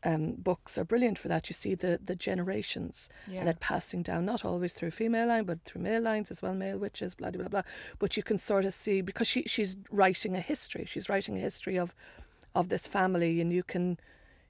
um, 0.06 0.36
books 0.38 0.78
are 0.78 0.86
brilliant 0.86 1.20
for 1.20 1.28
that. 1.28 1.50
You 1.50 1.54
see 1.54 1.76
the, 1.76 2.00
the 2.02 2.16
generations 2.16 3.10
yeah. 3.28 3.40
and 3.42 3.50
it 3.50 3.60
passing 3.60 4.04
down, 4.04 4.26
not 4.26 4.46
always 4.46 4.72
through 4.72 4.92
female 4.92 5.28
line, 5.28 5.44
but 5.44 5.64
through 5.64 5.82
male 5.82 6.02
lines 6.02 6.32
as 6.32 6.42
well, 6.42 6.54
male 6.54 6.78
witches, 6.78 7.16
blah, 7.16 7.32
blah, 7.32 7.42
blah, 7.42 7.50
blah. 7.50 7.62
But 8.00 8.16
you 8.16 8.24
can 8.24 8.38
sort 8.38 8.64
of 8.64 8.74
see, 8.74 9.02
because 9.02 9.28
she, 9.28 9.44
she's 9.44 9.76
writing 9.92 10.36
a 10.36 10.40
history, 10.40 10.86
she's 10.86 11.10
writing 11.10 11.38
a 11.38 11.42
history 11.42 11.78
of, 11.78 11.94
of 12.54 12.70
this 12.70 12.88
family, 12.88 13.42
and 13.42 13.52
you 13.52 13.64
can, 13.64 14.00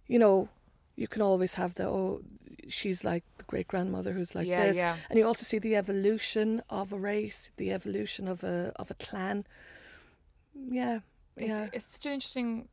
you 0.05 0.19
know, 0.19 0.49
you 0.95 1.07
can 1.07 1.21
always 1.21 1.55
have 1.55 1.73
the, 1.75 1.87
oh, 1.87 2.21
she's 2.67 3.03
like 3.03 3.23
the 3.37 3.43
great 3.45 3.67
grandmother 3.67 4.11
who's 4.13 4.35
like 4.35 4.47
yeah, 4.47 4.65
this. 4.65 4.77
Yeah. 4.77 4.95
And 5.09 5.17
you 5.17 5.25
also 5.25 5.43
see 5.43 5.59
the 5.59 5.75
evolution 5.75 6.61
of 6.69 6.93
a 6.93 6.97
race, 6.97 7.51
the 7.57 7.71
evolution 7.71 8.27
of 8.27 8.43
a, 8.43 8.71
of 8.75 8.91
a 8.91 8.93
clan. 8.95 9.45
Yeah. 10.53 10.99
Yeah. 11.37 11.63
It's, 11.65 11.75
it's 11.75 11.93
such 11.93 12.05
an 12.05 12.13
interesting 12.13 12.67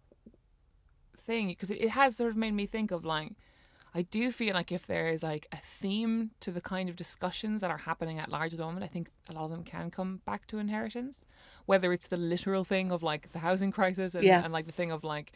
thing 1.23 1.49
because 1.49 1.71
it, 1.71 1.81
it 1.81 1.91
has 1.91 2.17
sort 2.17 2.31
of 2.31 2.37
made 2.37 2.55
me 2.55 2.67
think 2.67 2.91
of 2.91 3.05
like 3.05 3.33
I 3.95 4.03
do 4.03 4.33
feel 4.33 4.55
like 4.55 4.73
if 4.73 4.87
there 4.87 5.09
is 5.09 5.23
like 5.23 5.47
a 5.53 5.59
theme 5.59 6.31
to 6.41 6.51
the 6.51 6.63
kind 6.63 6.89
of 6.89 6.97
discussions 6.97 7.61
that 7.61 7.71
are 7.71 7.77
happening 7.77 8.19
at 8.19 8.31
large 8.31 8.53
at 8.55 8.59
the 8.59 8.65
moment, 8.65 8.85
I 8.85 8.89
think 8.89 9.11
a 9.29 9.35
lot 9.35 9.45
of 9.45 9.51
them 9.51 9.65
can 9.65 9.91
come 9.91 10.23
back 10.25 10.47
to 10.47 10.59
inheritance. 10.59 11.27
Whether 11.67 11.93
it's 11.93 12.07
the 12.07 12.17
literal 12.17 12.65
thing 12.65 12.91
of 12.91 13.03
like 13.03 13.33
the 13.33 13.39
housing 13.41 13.71
crisis 13.71 14.15
and, 14.15 14.25
Yeah. 14.25 14.43
and 14.43 14.51
like 14.51 14.65
the 14.65 14.73
thing 14.73 14.91
of 14.93 15.05
like 15.05 15.33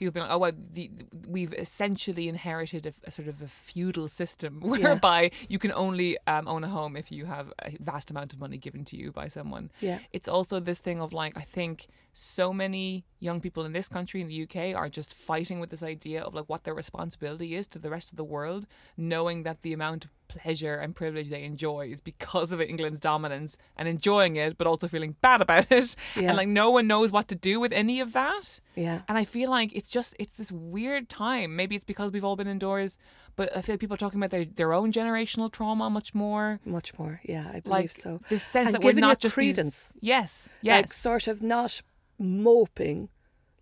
people 0.00 0.12
being 0.12 0.26
like, 0.26 0.34
oh, 0.34 0.38
well, 0.38 0.52
the, 0.72 0.90
we've 1.28 1.52
essentially 1.52 2.26
inherited 2.26 2.86
a, 2.86 2.92
a 3.04 3.10
sort 3.10 3.28
of 3.28 3.40
a 3.42 3.46
feudal 3.46 4.08
system 4.08 4.60
whereby 4.64 5.30
you 5.48 5.58
can 5.58 5.72
only 5.72 6.16
um, 6.26 6.48
own 6.48 6.64
a 6.64 6.68
home 6.68 6.96
if 6.96 7.12
you 7.12 7.26
have 7.26 7.52
a 7.62 7.76
vast 7.80 8.10
amount 8.10 8.32
of 8.32 8.40
money 8.40 8.56
given 8.56 8.84
to 8.86 8.96
you 8.96 9.12
by 9.12 9.28
someone. 9.28 9.70
Yeah. 9.80 9.98
It's 10.12 10.26
also 10.26 10.58
this 10.58 10.80
thing 10.80 11.00
of 11.00 11.12
like, 11.12 11.36
I 11.36 11.42
think 11.42 11.86
so 12.12 12.52
many 12.52 13.04
young 13.20 13.40
people 13.40 13.64
in 13.64 13.72
this 13.72 13.88
country 13.88 14.20
in 14.20 14.28
the 14.28 14.42
UK 14.42 14.74
are 14.74 14.88
just 14.88 15.14
fighting 15.14 15.60
with 15.60 15.70
this 15.70 15.82
idea 15.82 16.22
of 16.22 16.34
like 16.34 16.48
what 16.48 16.64
their 16.64 16.74
responsibility 16.74 17.54
is 17.54 17.68
to 17.68 17.78
the 17.78 17.90
rest 17.90 18.10
of 18.10 18.16
the 18.16 18.24
world, 18.24 18.66
knowing 18.96 19.44
that 19.44 19.62
the 19.62 19.72
amount 19.72 20.06
of 20.06 20.10
pleasure 20.34 20.74
and 20.82 20.94
privilege 20.94 21.28
they 21.28 21.42
enjoy 21.42 21.82
is 21.94 22.00
because 22.00 22.52
of 22.52 22.60
England's 22.60 23.00
dominance 23.00 23.56
and 23.76 23.88
enjoying 23.88 24.36
it, 24.36 24.56
but 24.58 24.66
also 24.66 24.86
feeling 24.88 25.16
bad 25.20 25.40
about 25.42 25.66
it. 25.70 25.96
Yeah. 26.16 26.28
And 26.28 26.36
like 26.36 26.48
no 26.48 26.70
one 26.70 26.86
knows 26.86 27.10
what 27.12 27.26
to 27.28 27.34
do 27.34 27.60
with 27.60 27.72
any 27.72 28.00
of 28.00 28.12
that. 28.12 28.60
Yeah. 28.76 29.02
And 29.08 29.18
I 29.18 29.24
feel 29.24 29.50
like 29.50 29.70
it's 29.74 29.90
just 29.90 30.14
it's 30.18 30.36
this 30.36 30.50
weird 30.52 31.08
time. 31.08 31.56
Maybe 31.56 31.74
it's 31.76 31.84
because 31.84 32.12
we've 32.12 32.24
all 32.28 32.36
been 32.36 32.46
indoors, 32.56 32.96
but 33.36 33.46
I 33.56 33.60
feel 33.62 33.74
like 33.74 33.80
people 33.80 33.94
are 33.94 34.04
talking 34.04 34.20
about 34.20 34.30
their, 34.30 34.44
their 34.44 34.72
own 34.72 34.92
generational 34.92 35.50
trauma 35.50 35.90
much 35.90 36.14
more. 36.14 36.60
Much 36.64 36.96
more. 36.98 37.20
Yeah, 37.24 37.46
I 37.48 37.60
believe 37.60 37.64
Like 37.66 37.90
so. 37.90 38.20
this 38.28 38.42
sense 38.44 38.68
And 38.68 38.74
that 38.74 38.82
we're 38.84 38.94
not 39.00 39.18
just 39.20 39.36
these- 39.36 39.54
credence. 39.56 39.92
yes, 40.00 40.48
yes, 40.62 40.76
like 40.82 40.92
sort 40.92 41.26
of 41.28 41.42
not 41.42 41.82
moping, 42.18 43.08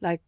like, 0.00 0.20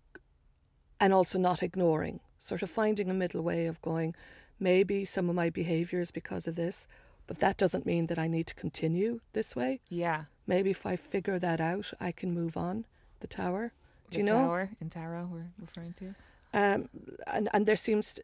and 1.01 1.13
also 1.13 1.39
not 1.39 1.63
ignoring. 1.63 2.21
Sort 2.39 2.63
of 2.63 2.71
finding 2.71 3.11
a 3.11 3.15
middle 3.15 3.43
way 3.43 3.67
of 3.67 3.81
going. 3.83 4.15
Maybe 4.61 5.05
some 5.05 5.29
of 5.31 5.35
my 5.35 5.51
behaviour 5.51 6.01
is 6.01 6.11
because 6.11 6.47
of 6.47 6.55
this, 6.55 6.87
but 7.27 7.39
that 7.39 7.57
doesn't 7.57 7.87
mean 7.87 8.07
that 8.07 8.19
I 8.19 8.29
need 8.29 8.47
to 8.49 8.55
continue 8.55 9.21
this 9.33 9.57
way. 9.57 9.81
yeah. 9.89 10.25
Maybe 10.47 10.71
if 10.71 10.85
I 10.85 10.97
figure 10.97 11.39
that 11.39 11.61
out, 11.61 11.93
I 12.01 12.11
can 12.13 12.33
move 12.35 12.57
on. 12.57 12.85
The 13.21 13.29
tower, 13.29 13.73
do 14.11 14.19
you 14.19 14.25
The 14.25 14.31
know? 14.33 14.39
tower 14.39 14.71
in 14.81 14.89
tarot 14.91 15.29
we're 15.31 15.53
referring 15.61 15.95
to. 15.99 16.15
Um, 16.53 16.89
and 17.29 17.49
and 17.53 17.67
there 17.67 17.77
seems 17.77 18.15
to, 18.15 18.23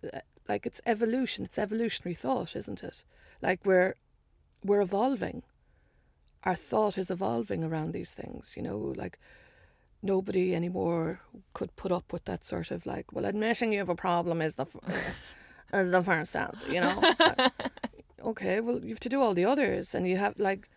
like 0.48 0.66
it's 0.66 0.80
evolution. 0.86 1.44
It's 1.44 1.58
evolutionary 1.58 2.16
thought, 2.16 2.56
isn't 2.56 2.82
it? 2.82 3.04
Like 3.40 3.60
we're 3.64 3.94
we're 4.64 4.80
evolving. 4.80 5.44
Our 6.42 6.56
thought 6.56 6.98
is 6.98 7.10
evolving 7.10 7.62
around 7.62 7.92
these 7.92 8.12
things. 8.14 8.54
You 8.56 8.62
know, 8.62 8.78
like 8.96 9.18
nobody 10.02 10.52
anymore 10.54 11.20
could 11.52 11.76
put 11.76 11.92
up 11.92 12.12
with 12.12 12.24
that 12.24 12.44
sort 12.44 12.72
of 12.72 12.86
like, 12.86 13.12
well, 13.12 13.24
admitting 13.24 13.72
you 13.72 13.78
have 13.78 13.88
a 13.88 13.94
problem 13.94 14.42
is 14.42 14.56
the 14.56 14.64
f- 14.64 14.76
is 15.72 15.90
the 15.90 16.02
first 16.02 16.30
step. 16.30 16.56
You 16.68 16.80
know. 16.80 16.98
It's 17.02 17.20
like, 17.20 17.52
okay, 18.24 18.60
well, 18.60 18.80
you 18.80 18.90
have 18.90 19.00
to 19.00 19.08
do 19.08 19.20
all 19.20 19.34
the 19.34 19.44
others, 19.44 19.94
and 19.94 20.08
you 20.08 20.16
have 20.16 20.38
like. 20.38 20.68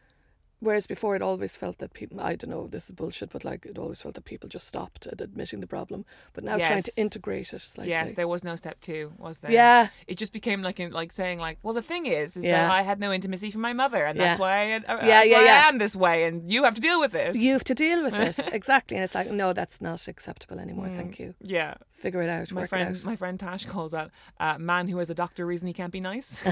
Whereas 0.62 0.88
before, 0.88 1.16
it 1.16 1.22
always 1.22 1.55
felt 1.55 1.78
that 1.78 1.93
people, 1.93 2.20
I 2.20 2.36
don't 2.36 2.49
know, 2.49 2.68
this 2.68 2.86
is 2.88 2.91
bullshit, 2.91 3.30
but 3.30 3.45
like 3.45 3.66
it 3.66 3.78
always 3.78 4.01
felt 4.01 4.16
that 4.16 4.26
people 4.26 4.49
just 4.49 4.68
stopped 4.68 5.07
at 5.07 5.22
admitting 5.22 5.62
the 5.62 5.68
problem. 5.68 6.03
But 6.34 6.43
now 6.43 6.57
trying 6.57 6.84
to 6.84 6.91
integrate 6.97 7.53
it 7.53 7.62
slightly. 7.62 7.91
Yes, 7.91 8.12
there 8.14 8.28
was 8.28 8.43
no 8.43 8.57
step 8.57 8.82
two, 8.82 9.14
was 9.18 9.39
there? 9.39 9.51
Yeah. 9.51 9.88
It 10.07 10.18
just 10.18 10.34
became 10.34 10.62
like 10.62 10.80
in, 10.80 10.91
like 10.91 11.14
saying 11.14 11.39
like, 11.39 11.60
well, 11.64 11.74
the 11.74 11.82
thing 11.82 12.07
is, 12.07 12.36
is 12.36 12.43
that 12.43 12.70
I 12.70 12.82
had 12.82 12.99
no 12.99 13.14
intimacy 13.14 13.51
from 13.51 13.62
my 13.62 13.72
mother, 13.72 14.05
and 14.05 14.18
Yeah. 14.18 14.26
that's 14.26 14.39
why 14.39 14.74
I, 14.74 14.76
uh, 14.76 14.80
Yeah, 14.80 14.80
that's 14.86 15.05
yeah, 15.30 15.38
why 15.38 15.45
yeah. 15.45 15.64
I 15.66 15.70
am 15.70 15.78
this 15.78 15.95
way, 15.95 16.26
and 16.26 16.51
you 16.51 16.66
have 16.66 16.76
to 16.76 16.82
deal 16.82 16.99
with 16.99 17.16
it. 17.16 17.36
You 17.36 17.53
have 17.53 17.64
to 17.66 17.76
deal 17.76 18.03
with 18.03 18.16
it. 18.16 18.47
exactly. 18.53 18.97
And 18.97 19.03
it's 19.05 19.16
like, 19.16 19.32
no, 19.32 19.53
that's 19.53 19.80
not 19.80 20.07
acceptable 20.10 20.60
anymore. 20.60 20.89
Thank 20.89 21.20
you. 21.20 21.36
yeah. 21.41 21.76
Figure 21.91 22.22
it 22.22 22.30
out. 22.30 22.47
Mm. 22.47 22.53
My 22.53 22.66
friend, 22.66 22.95
out. 22.95 23.05
my 23.05 23.16
friend 23.18 23.38
Tash 23.39 23.66
calls 23.66 23.91
that 23.91 24.10
uh, 24.39 24.57
man 24.57 24.88
who 24.88 24.97
has 24.99 25.10
a 25.10 25.16
doctor 25.16 25.45
reason 25.45 25.68
he 25.68 25.74
can't 25.74 25.91
be 25.91 25.99
nice. 25.99 26.41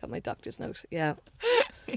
my 0.11 0.19
doctor's 0.19 0.59
note. 0.59 0.83
Yeah. 0.91 1.13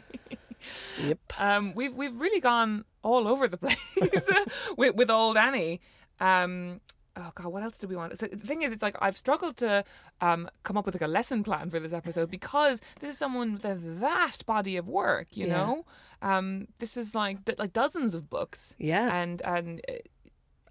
yep. 1.02 1.18
um, 1.38 1.74
we've 1.74 1.92
we've 1.94 2.18
really 2.20 2.40
gone 2.40 2.84
all 3.02 3.28
over 3.28 3.48
the 3.48 3.56
place 3.64 4.30
with 4.76 4.94
with 4.94 5.10
old 5.10 5.36
Annie. 5.36 5.80
Um, 6.20 6.80
oh 7.16 7.30
god, 7.34 7.46
what 7.48 7.62
else 7.62 7.78
do 7.78 7.86
we 7.88 7.96
want? 7.96 8.18
So 8.18 8.26
the 8.26 8.46
thing 8.46 8.62
is, 8.62 8.72
it's 8.72 8.82
like 8.82 8.96
I've 9.00 9.16
struggled 9.16 9.56
to 9.58 9.84
um, 10.20 10.48
come 10.62 10.76
up 10.76 10.86
with 10.86 10.94
like 10.94 11.02
a 11.02 11.06
lesson 11.08 11.42
plan 11.44 11.70
for 11.70 11.78
this 11.80 11.92
episode 11.92 12.30
because 12.30 12.80
this 13.00 13.10
is 13.10 13.18
someone 13.18 13.52
with 13.54 13.64
a 13.64 13.74
vast 13.74 14.46
body 14.46 14.76
of 14.76 14.88
work. 14.88 15.36
You 15.36 15.46
Yeah. 15.48 15.56
know, 15.56 15.84
um, 16.22 16.68
this 16.78 16.96
is 16.96 17.14
like 17.14 17.44
d- 17.44 17.54
like 17.58 17.72
dozens 17.72 18.14
of 18.14 18.30
books. 18.30 18.74
Yeah. 18.78 19.14
and 19.14 19.42
and. 19.42 19.80
uh, 19.88 19.92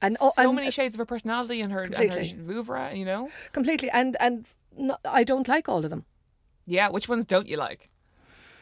And 0.04 0.18
so 0.18 0.32
and, 0.38 0.56
many 0.56 0.70
shades 0.72 0.96
of 0.96 1.00
her 1.00 1.06
personality 1.06 1.62
and 1.64 1.72
her, 1.72 1.82
and 1.84 1.96
her 1.96 2.08
Completely. 2.08 2.56
oeuvre, 2.56 2.91
you 2.94 3.06
know. 3.06 3.30
completely. 3.54 3.89
And 3.89 4.18
and 4.20 4.46
no, 4.76 4.98
I 5.06 5.24
don't 5.24 5.48
like 5.48 5.70
all 5.72 5.82
of 5.86 5.89
them. 5.89 6.04
Yeah, 6.66 6.89
which 6.89 7.09
ones 7.09 7.26
don't 7.26 7.47
you 7.47 7.57
like? 7.57 7.89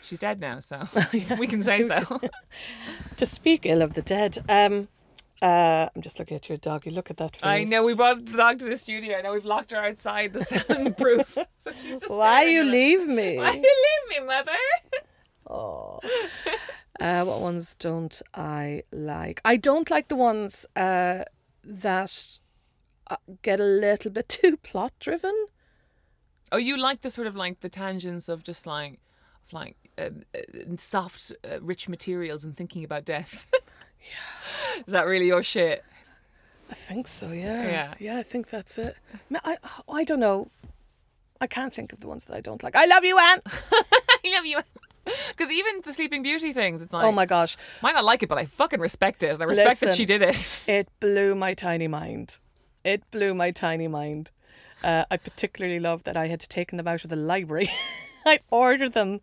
She's 0.03 0.19
dead 0.19 0.39
now, 0.39 0.59
so 0.59 0.87
we 1.37 1.47
can 1.47 1.63
say 1.63 1.83
so. 1.83 2.19
To 3.17 3.25
speak 3.25 3.65
ill 3.65 3.81
of 3.81 3.93
the 3.93 4.01
dead. 4.01 4.43
Um. 4.49 4.87
Uh, 5.41 5.89
I'm 5.95 6.03
just 6.03 6.19
looking 6.19 6.37
at 6.37 6.47
your 6.49 6.59
dog. 6.59 6.85
You 6.85 6.91
look 6.91 7.09
at 7.09 7.17
that 7.17 7.35
face. 7.35 7.43
I 7.43 7.63
know 7.63 7.83
we 7.83 7.95
brought 7.95 8.23
the 8.23 8.37
dog 8.37 8.59
to 8.59 8.65
the 8.65 8.77
studio. 8.77 9.17
I 9.17 9.21
know 9.21 9.33
we've 9.33 9.43
locked 9.45 9.71
her 9.71 9.77
outside 9.77 10.33
the 10.33 10.43
soundproof. 10.43 11.35
so 11.57 11.71
she's 11.79 11.99
just 11.99 12.11
Why 12.11 12.43
you 12.43 12.63
leave 12.63 13.07
me? 13.07 13.37
Why 13.37 13.53
you 13.53 13.61
leave 14.09 14.21
me, 14.21 14.27
mother? 14.27 14.51
Oh. 15.49 15.99
uh, 16.99 17.23
what 17.25 17.41
ones 17.41 17.75
don't 17.79 18.21
I 18.35 18.83
like? 18.91 19.41
I 19.43 19.57
don't 19.57 19.89
like 19.89 20.09
the 20.09 20.15
ones 20.15 20.67
uh, 20.75 21.23
that 21.63 22.37
uh, 23.09 23.15
get 23.41 23.59
a 23.59 23.63
little 23.63 24.11
bit 24.11 24.29
too 24.29 24.57
plot 24.57 24.93
driven. 24.99 25.47
Oh, 26.51 26.57
you 26.57 26.77
like 26.77 27.01
the 27.01 27.11
sort 27.11 27.27
of 27.27 27.35
like 27.35 27.61
the 27.61 27.69
tangents 27.69 28.27
of 28.29 28.43
just 28.43 28.65
like, 28.67 28.99
of 29.45 29.53
like 29.53 29.75
um, 29.97 30.23
uh, 30.35 30.39
soft, 30.77 31.31
uh, 31.43 31.61
rich 31.61 31.87
materials 31.87 32.43
and 32.43 32.55
thinking 32.55 32.83
about 32.83 33.05
death. 33.05 33.47
yeah. 34.01 34.81
Is 34.85 34.93
that 34.93 35.05
really 35.05 35.27
your 35.27 35.43
shit? 35.43 35.83
I 36.69 36.73
think 36.73 37.07
so. 37.07 37.31
Yeah. 37.31 37.63
Yeah. 37.63 37.93
Yeah. 37.99 38.17
I 38.17 38.23
think 38.23 38.49
that's 38.49 38.77
it. 38.77 38.95
I 39.43 39.57
I 39.89 40.03
don't 40.03 40.19
know. 40.19 40.49
I 41.41 41.47
can't 41.47 41.73
think 41.73 41.91
of 41.91 41.99
the 41.99 42.07
ones 42.07 42.25
that 42.25 42.35
I 42.35 42.41
don't 42.41 42.61
like. 42.61 42.75
I 42.75 42.85
love 42.85 43.03
you, 43.03 43.17
Anne. 43.17 43.41
I 43.45 44.35
love 44.35 44.45
you. 44.45 44.59
Because 45.03 45.49
even 45.49 45.81
the 45.83 45.93
Sleeping 45.93 46.21
Beauty 46.21 46.53
things, 46.53 46.81
it's 46.81 46.93
like, 46.93 47.03
oh 47.03 47.11
my 47.11 47.25
gosh, 47.25 47.57
might 47.81 47.95
not 47.95 48.03
like 48.03 48.21
it, 48.21 48.29
but 48.29 48.37
I 48.37 48.45
fucking 48.45 48.79
respect 48.79 49.23
it. 49.23 49.31
And 49.31 49.41
I 49.41 49.45
respect 49.45 49.79
that 49.81 49.95
she 49.95 50.05
did 50.05 50.21
it. 50.21 50.65
it 50.69 50.87
blew 50.99 51.33
my 51.33 51.55
tiny 51.55 51.87
mind. 51.87 52.37
It 52.83 53.09
blew 53.09 53.33
my 53.33 53.49
tiny 53.49 53.87
mind. 53.87 54.31
Uh, 54.83 55.05
I 55.11 55.17
particularly 55.17 55.79
love 55.79 56.03
that 56.03 56.17
I 56.17 56.27
had 56.27 56.39
taken 56.41 56.77
them 56.77 56.87
out 56.87 57.03
of 57.03 57.09
the 57.09 57.15
library. 57.15 57.69
I 58.25 58.39
ordered 58.49 58.93
them 58.93 59.21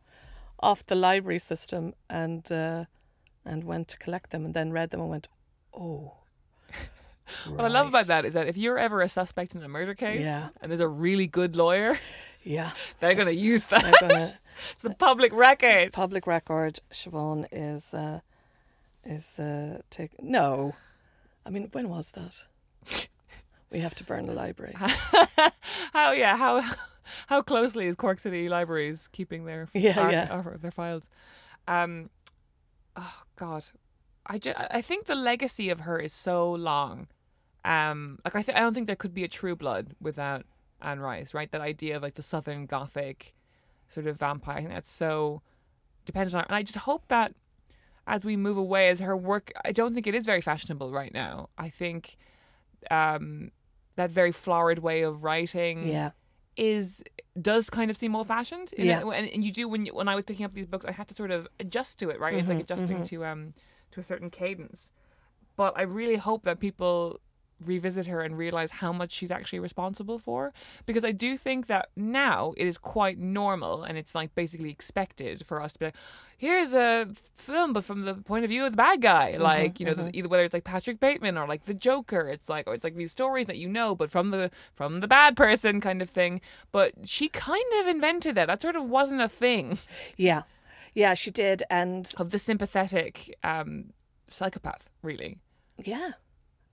off 0.60 0.84
the 0.86 0.94
library 0.94 1.38
system 1.38 1.94
and 2.10 2.50
uh, 2.52 2.84
and 3.44 3.64
went 3.64 3.88
to 3.88 3.98
collect 3.98 4.30
them 4.30 4.44
and 4.44 4.54
then 4.54 4.72
read 4.72 4.90
them 4.90 5.00
and 5.00 5.10
went, 5.10 5.28
oh. 5.74 6.14
What 7.48 7.64
I 7.64 7.68
love 7.68 7.86
about 7.88 8.06
that 8.06 8.24
is 8.24 8.34
that 8.34 8.46
if 8.48 8.56
you're 8.56 8.78
ever 8.78 9.02
a 9.02 9.08
suspect 9.08 9.54
in 9.54 9.62
a 9.62 9.68
murder 9.68 9.94
case 9.94 10.24
Yeah. 10.24 10.48
and 10.60 10.70
there's 10.70 10.80
a 10.80 10.88
really 10.88 11.26
good 11.26 11.56
lawyer, 11.56 11.98
Yeah. 12.44 12.70
they're 13.00 13.14
going 13.14 13.26
to 13.28 13.34
use 13.34 13.66
that. 13.66 13.94
Gonna 14.00 14.32
it's 14.72 14.82
the 14.82 14.94
public 14.94 15.32
record. 15.32 15.92
public 15.92 16.26
record. 16.26 16.80
Siobhan 16.90 17.46
is 17.52 17.94
uh, 17.94 18.20
is 19.04 19.38
uh, 19.38 19.80
take 19.90 20.20
no. 20.22 20.74
I 21.46 21.50
mean, 21.50 21.68
when 21.72 21.88
was 21.88 22.10
that? 22.12 22.46
We 23.70 23.80
have 23.80 23.94
to 23.96 24.04
burn 24.04 24.26
the 24.26 24.32
library. 24.32 24.74
how 25.92 26.12
yeah 26.12 26.36
how 26.36 26.62
how 27.26 27.42
closely 27.42 27.86
is 27.86 27.96
Cork 27.96 28.18
City 28.18 28.48
Libraries 28.48 29.08
keeping 29.08 29.44
their 29.44 29.68
Yeah, 29.74 29.98
arch- 30.00 30.12
yeah. 30.12 30.34
or 30.36 30.56
their 30.60 30.70
files? 30.70 31.08
Um, 31.66 32.10
oh 32.96 33.22
God, 33.36 33.64
I 34.26 34.38
ju- 34.38 34.54
I 34.56 34.80
think 34.80 35.04
the 35.06 35.14
legacy 35.14 35.68
of 35.70 35.80
her 35.80 35.98
is 35.98 36.12
so 36.12 36.50
long. 36.52 37.08
Um, 37.64 38.18
like 38.24 38.34
I 38.36 38.42
th- 38.42 38.56
I 38.56 38.60
don't 38.60 38.72
think 38.74 38.86
there 38.86 38.96
could 38.96 39.14
be 39.14 39.24
a 39.24 39.28
True 39.28 39.54
Blood 39.56 39.94
without 40.00 40.46
Anne 40.80 41.00
Rice, 41.00 41.34
right? 41.34 41.50
That 41.50 41.60
idea 41.60 41.96
of 41.96 42.02
like 42.02 42.14
the 42.14 42.22
Southern 42.22 42.66
Gothic 42.66 43.34
sort 43.88 44.06
of 44.06 44.18
vampire. 44.18 44.56
I 44.56 44.60
think 44.60 44.72
that's 44.72 44.90
so 44.90 45.42
dependent 46.06 46.34
on 46.34 46.40
her. 46.40 46.46
And 46.48 46.56
I 46.56 46.62
just 46.62 46.78
hope 46.78 47.08
that 47.08 47.34
as 48.06 48.24
we 48.24 48.36
move 48.36 48.56
away, 48.56 48.88
as 48.88 49.00
her 49.00 49.14
work, 49.16 49.52
I 49.64 49.72
don't 49.72 49.92
think 49.94 50.06
it 50.06 50.14
is 50.14 50.24
very 50.24 50.40
fashionable 50.40 50.90
right 50.92 51.12
now. 51.12 51.50
I 51.58 51.68
think 51.68 52.16
um, 52.90 53.50
that 53.98 54.10
very 54.10 54.32
florid 54.32 54.78
way 54.78 55.02
of 55.02 55.22
writing 55.24 55.86
Yeah. 55.86 56.10
is 56.56 57.02
does 57.40 57.68
kind 57.70 57.90
of 57.90 57.96
seem 57.96 58.16
old 58.16 58.26
fashioned. 58.26 58.68
Yeah. 58.76 59.00
and, 59.18 59.28
and 59.34 59.44
you 59.44 59.52
do 59.52 59.68
when 59.68 59.86
you, 59.86 59.94
when 59.94 60.08
I 60.08 60.14
was 60.14 60.24
picking 60.24 60.44
up 60.46 60.52
these 60.52 60.66
books, 60.66 60.84
I 60.84 60.92
had 60.92 61.06
to 61.08 61.14
sort 61.14 61.30
of 61.30 61.46
adjust 61.60 61.98
to 62.00 62.10
it. 62.10 62.18
Right, 62.18 62.34
it's 62.34 62.48
like 62.48 62.58
Mm-hmm, 62.58 62.62
adjusting 62.62 63.02
to 63.10 63.24
um 63.30 63.54
to 63.92 64.00
a 64.00 64.02
certain 64.02 64.30
cadence. 64.30 64.92
But 65.56 65.72
I 65.76 65.82
really 65.82 66.16
hope 66.16 66.42
that 66.44 66.58
people 66.60 67.20
revisit 67.64 68.06
her 68.06 68.20
and 68.20 68.38
realize 68.38 68.70
how 68.70 68.92
much 68.92 69.12
she's 69.12 69.30
actually 69.30 69.58
responsible 69.58 70.18
for 70.18 70.52
because 70.86 71.04
I 71.04 71.12
do 71.12 71.36
think 71.36 71.66
that 71.66 71.88
now 71.96 72.54
it 72.56 72.66
is 72.66 72.78
quite 72.78 73.18
normal 73.18 73.82
and 73.82 73.98
it's 73.98 74.14
like 74.14 74.34
basically 74.34 74.70
expected 74.70 75.44
for 75.44 75.60
us 75.60 75.72
to 75.72 75.78
be 75.78 75.84
like 75.86 75.96
here's 76.36 76.72
a 76.72 77.08
film 77.36 77.72
but 77.72 77.82
from 77.82 78.02
the 78.02 78.14
point 78.14 78.44
of 78.44 78.50
view 78.50 78.64
of 78.64 78.72
the 78.72 78.76
bad 78.76 79.02
guy 79.02 79.36
like 79.38 79.80
you 79.80 79.86
know 79.86 79.94
the, 79.94 80.16
either 80.16 80.28
whether 80.28 80.44
it's 80.44 80.54
like 80.54 80.64
Patrick 80.64 81.00
Bateman 81.00 81.36
or 81.36 81.48
like 81.48 81.64
the 81.64 81.74
Joker 81.74 82.28
it's 82.28 82.48
like 82.48 82.66
or 82.68 82.74
it's 82.74 82.84
like 82.84 82.96
these 82.96 83.10
stories 83.12 83.46
that 83.46 83.56
you 83.58 83.68
know 83.68 83.94
but 83.94 84.10
from 84.10 84.30
the 84.30 84.50
from 84.74 85.00
the 85.00 85.08
bad 85.08 85.36
person 85.36 85.80
kind 85.80 86.00
of 86.00 86.08
thing 86.08 86.40
but 86.70 86.92
she 87.04 87.28
kind 87.28 87.72
of 87.80 87.86
invented 87.88 88.36
that 88.36 88.46
that 88.46 88.62
sort 88.62 88.76
of 88.76 88.88
wasn't 88.88 89.20
a 89.20 89.28
thing 89.28 89.78
Yeah. 90.16 90.42
Yeah, 90.94 91.14
she 91.14 91.30
did. 91.30 91.62
And 91.70 92.12
of 92.16 92.30
the 92.30 92.38
sympathetic 92.38 93.36
um 93.42 93.92
psychopath 94.28 94.88
really 95.02 95.38
yeah. 95.84 96.12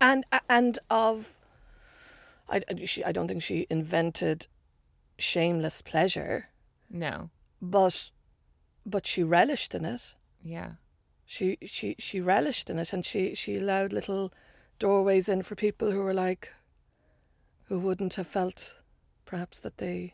And 0.01 0.25
and 0.49 0.79
of 0.89 1.37
I, 2.49 2.61
she, 2.85 3.03
I 3.03 3.11
don't 3.11 3.27
think 3.27 3.41
she 3.43 3.65
invented 3.69 4.47
shameless 5.17 5.81
pleasure, 5.81 6.49
no 6.89 7.29
but 7.61 8.11
but 8.85 9.05
she 9.07 9.23
relished 9.23 9.73
in 9.73 9.85
it. 9.85 10.15
yeah 10.43 10.71
She 11.25 11.57
she 11.65 11.95
she 11.97 12.21
relished 12.21 12.69
in 12.69 12.77
it 12.79 12.93
and 12.93 13.03
she 13.05 13.33
she 13.35 13.57
allowed 13.57 13.93
little 13.93 14.31
doorways 14.77 15.27
in 15.29 15.41
for 15.43 15.55
people 15.55 15.91
who 15.91 16.01
were 16.03 16.13
like 16.13 16.53
who 17.69 17.79
wouldn't 17.79 18.15
have 18.15 18.27
felt 18.27 18.79
perhaps 19.25 19.59
that 19.61 19.77
they 19.77 20.13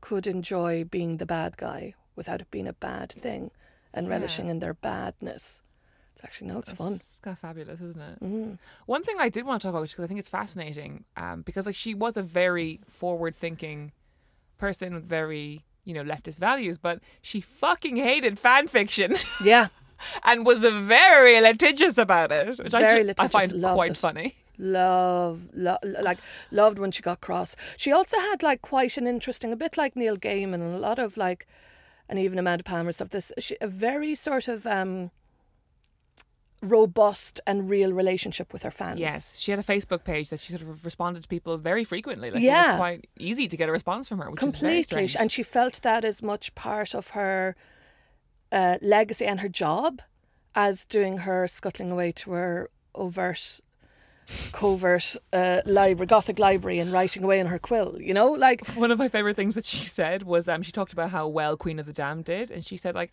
could 0.00 0.26
enjoy 0.26 0.84
being 0.84 1.18
the 1.18 1.26
bad 1.26 1.56
guy 1.58 1.94
without 2.16 2.40
it 2.40 2.50
being 2.50 2.68
a 2.68 2.72
bad 2.72 3.12
thing 3.12 3.50
and 3.92 4.06
Yeah. 4.06 4.12
relishing 4.14 4.48
in 4.48 4.58
their 4.60 4.74
badness. 4.74 5.62
Actually 6.24 6.48
no, 6.48 6.58
it's 6.60 6.72
fun. 6.72 6.94
It's 6.94 7.18
kind 7.20 7.32
of 7.34 7.38
fabulous, 7.40 7.80
isn't 7.80 8.00
it? 8.00 8.20
Mm. 8.22 8.58
One 8.86 9.02
thing 9.02 9.16
I 9.18 9.28
did 9.28 9.44
want 9.44 9.60
to 9.62 9.66
talk 9.66 9.74
about, 9.74 9.82
because 9.88 10.04
I 10.04 10.06
think 10.06 10.20
it's 10.20 10.28
fascinating, 10.28 11.04
um, 11.16 11.42
because 11.42 11.66
like 11.66 11.74
she 11.74 11.94
was 11.94 12.16
a 12.16 12.22
very 12.22 12.80
forward-thinking 12.88 13.92
person 14.58 14.94
with 14.94 15.04
very 15.04 15.64
you 15.84 15.92
know 15.94 16.04
leftist 16.04 16.38
values, 16.38 16.78
but 16.78 17.00
she 17.22 17.40
fucking 17.40 17.96
hated 17.96 18.38
fan 18.38 18.68
fiction 18.68 19.14
Yeah, 19.44 19.66
and 20.24 20.46
was 20.46 20.60
very 20.62 21.40
litigious 21.40 21.98
about 21.98 22.30
it, 22.30 22.46
which 22.58 22.72
I, 22.72 22.80
Very 22.82 23.00
I 23.00 23.02
litigious, 23.04 23.32
find 23.32 23.52
loved 23.52 23.74
quite 23.74 23.90
it. 23.92 23.96
funny. 23.96 24.36
love, 24.58 25.48
lo- 25.54 25.78
like 25.82 26.18
loved 26.52 26.78
when 26.78 26.92
she 26.92 27.02
got 27.02 27.20
cross. 27.20 27.56
She 27.76 27.90
also 27.90 28.18
had 28.18 28.42
like 28.44 28.62
quite 28.62 28.96
an 28.96 29.06
interesting, 29.08 29.52
a 29.52 29.56
bit 29.56 29.76
like 29.76 29.96
Neil 29.96 30.16
Gaiman 30.16 30.54
and 30.54 30.74
a 30.74 30.78
lot 30.78 30.98
of 31.00 31.16
like, 31.16 31.48
and 32.08 32.16
even 32.18 32.38
Amanda 32.38 32.62
Palmer 32.62 32.92
stuff. 32.92 33.10
This 33.10 33.32
she, 33.38 33.56
a 33.60 33.66
very 33.66 34.14
sort 34.14 34.46
of 34.46 34.66
um 34.66 35.10
robust 36.62 37.40
and 37.46 37.68
real 37.68 37.92
relationship 37.92 38.52
with 38.52 38.62
her 38.62 38.70
fans. 38.70 39.00
Yes, 39.00 39.36
she 39.38 39.50
had 39.50 39.58
a 39.58 39.64
Facebook 39.64 40.04
page 40.04 40.30
that 40.30 40.40
she 40.40 40.52
sort 40.52 40.62
of 40.62 40.84
responded 40.84 41.22
to 41.22 41.28
people 41.28 41.58
very 41.58 41.84
frequently. 41.84 42.30
Like 42.30 42.40
it 42.42 42.46
Yeah. 42.46 42.72
was 42.72 42.76
quite 42.78 43.08
easy 43.18 43.48
to 43.48 43.56
get 43.56 43.68
a 43.68 43.72
response 43.72 44.08
from 44.08 44.18
her, 44.20 44.30
which 44.30 44.38
completely, 44.38 45.08
and 45.18 45.30
she 45.32 45.42
felt 45.42 45.82
that 45.82 46.04
as 46.04 46.22
much 46.22 46.54
part 46.54 46.94
of 46.94 47.08
her 47.08 47.56
uh, 48.52 48.78
legacy 48.80 49.24
and 49.26 49.40
her 49.40 49.48
job 49.48 50.02
as 50.54 50.84
doing 50.84 51.18
her 51.18 51.48
scuttling 51.48 51.90
away 51.90 52.12
to 52.12 52.30
her 52.32 52.70
overt. 52.94 53.60
Covert 54.52 55.16
uh, 55.32 55.60
library, 55.66 56.06
Gothic 56.06 56.38
library, 56.38 56.78
and 56.78 56.92
writing 56.92 57.24
away 57.24 57.40
in 57.40 57.46
her 57.48 57.58
quill. 57.58 58.00
You 58.00 58.14
know, 58.14 58.28
like 58.30 58.64
One 58.76 58.90
of 58.92 58.98
my 58.98 59.08
favorite 59.08 59.34
things 59.36 59.54
that 59.56 59.64
she 59.64 59.84
said 59.86 60.22
was 60.22 60.48
um, 60.48 60.62
she 60.62 60.70
talked 60.72 60.92
about 60.92 61.10
how 61.10 61.26
well 61.26 61.56
Queen 61.56 61.78
of 61.80 61.86
the 61.86 61.92
Damned 61.92 62.24
did, 62.24 62.50
and 62.50 62.64
she 62.64 62.76
said 62.76 62.94
like, 62.94 63.10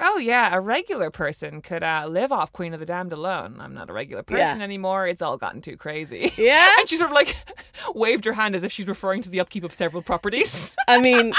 "Oh 0.00 0.18
yeah, 0.18 0.54
a 0.54 0.60
regular 0.60 1.10
person 1.10 1.60
could 1.62 1.82
uh, 1.82 2.06
live 2.08 2.32
off 2.32 2.52
Queen 2.52 2.72
of 2.74 2.80
the 2.80 2.86
Damned 2.86 3.12
alone. 3.12 3.56
I'm 3.60 3.74
not 3.74 3.90
a 3.90 3.92
regular 3.92 4.22
person 4.22 4.58
Yeah. 4.58 4.64
anymore. 4.64 5.06
It's 5.06 5.22
all 5.22 5.36
gotten 5.36 5.60
too 5.60 5.76
crazy." 5.76 6.32
Yeah. 6.38 6.66
and 6.78 6.88
she 6.88 6.96
sort 6.96 7.10
of 7.10 7.14
like 7.14 7.36
waved 7.94 8.24
her 8.24 8.32
hand 8.34 8.54
as 8.56 8.62
if 8.62 8.72
she's 8.72 8.86
referring 8.88 9.22
to 9.22 9.28
the 9.30 9.40
upkeep 9.40 9.64
of 9.64 9.72
several 9.74 10.02
properties. 10.02 10.76
I 10.88 11.00
mean, 11.00 11.32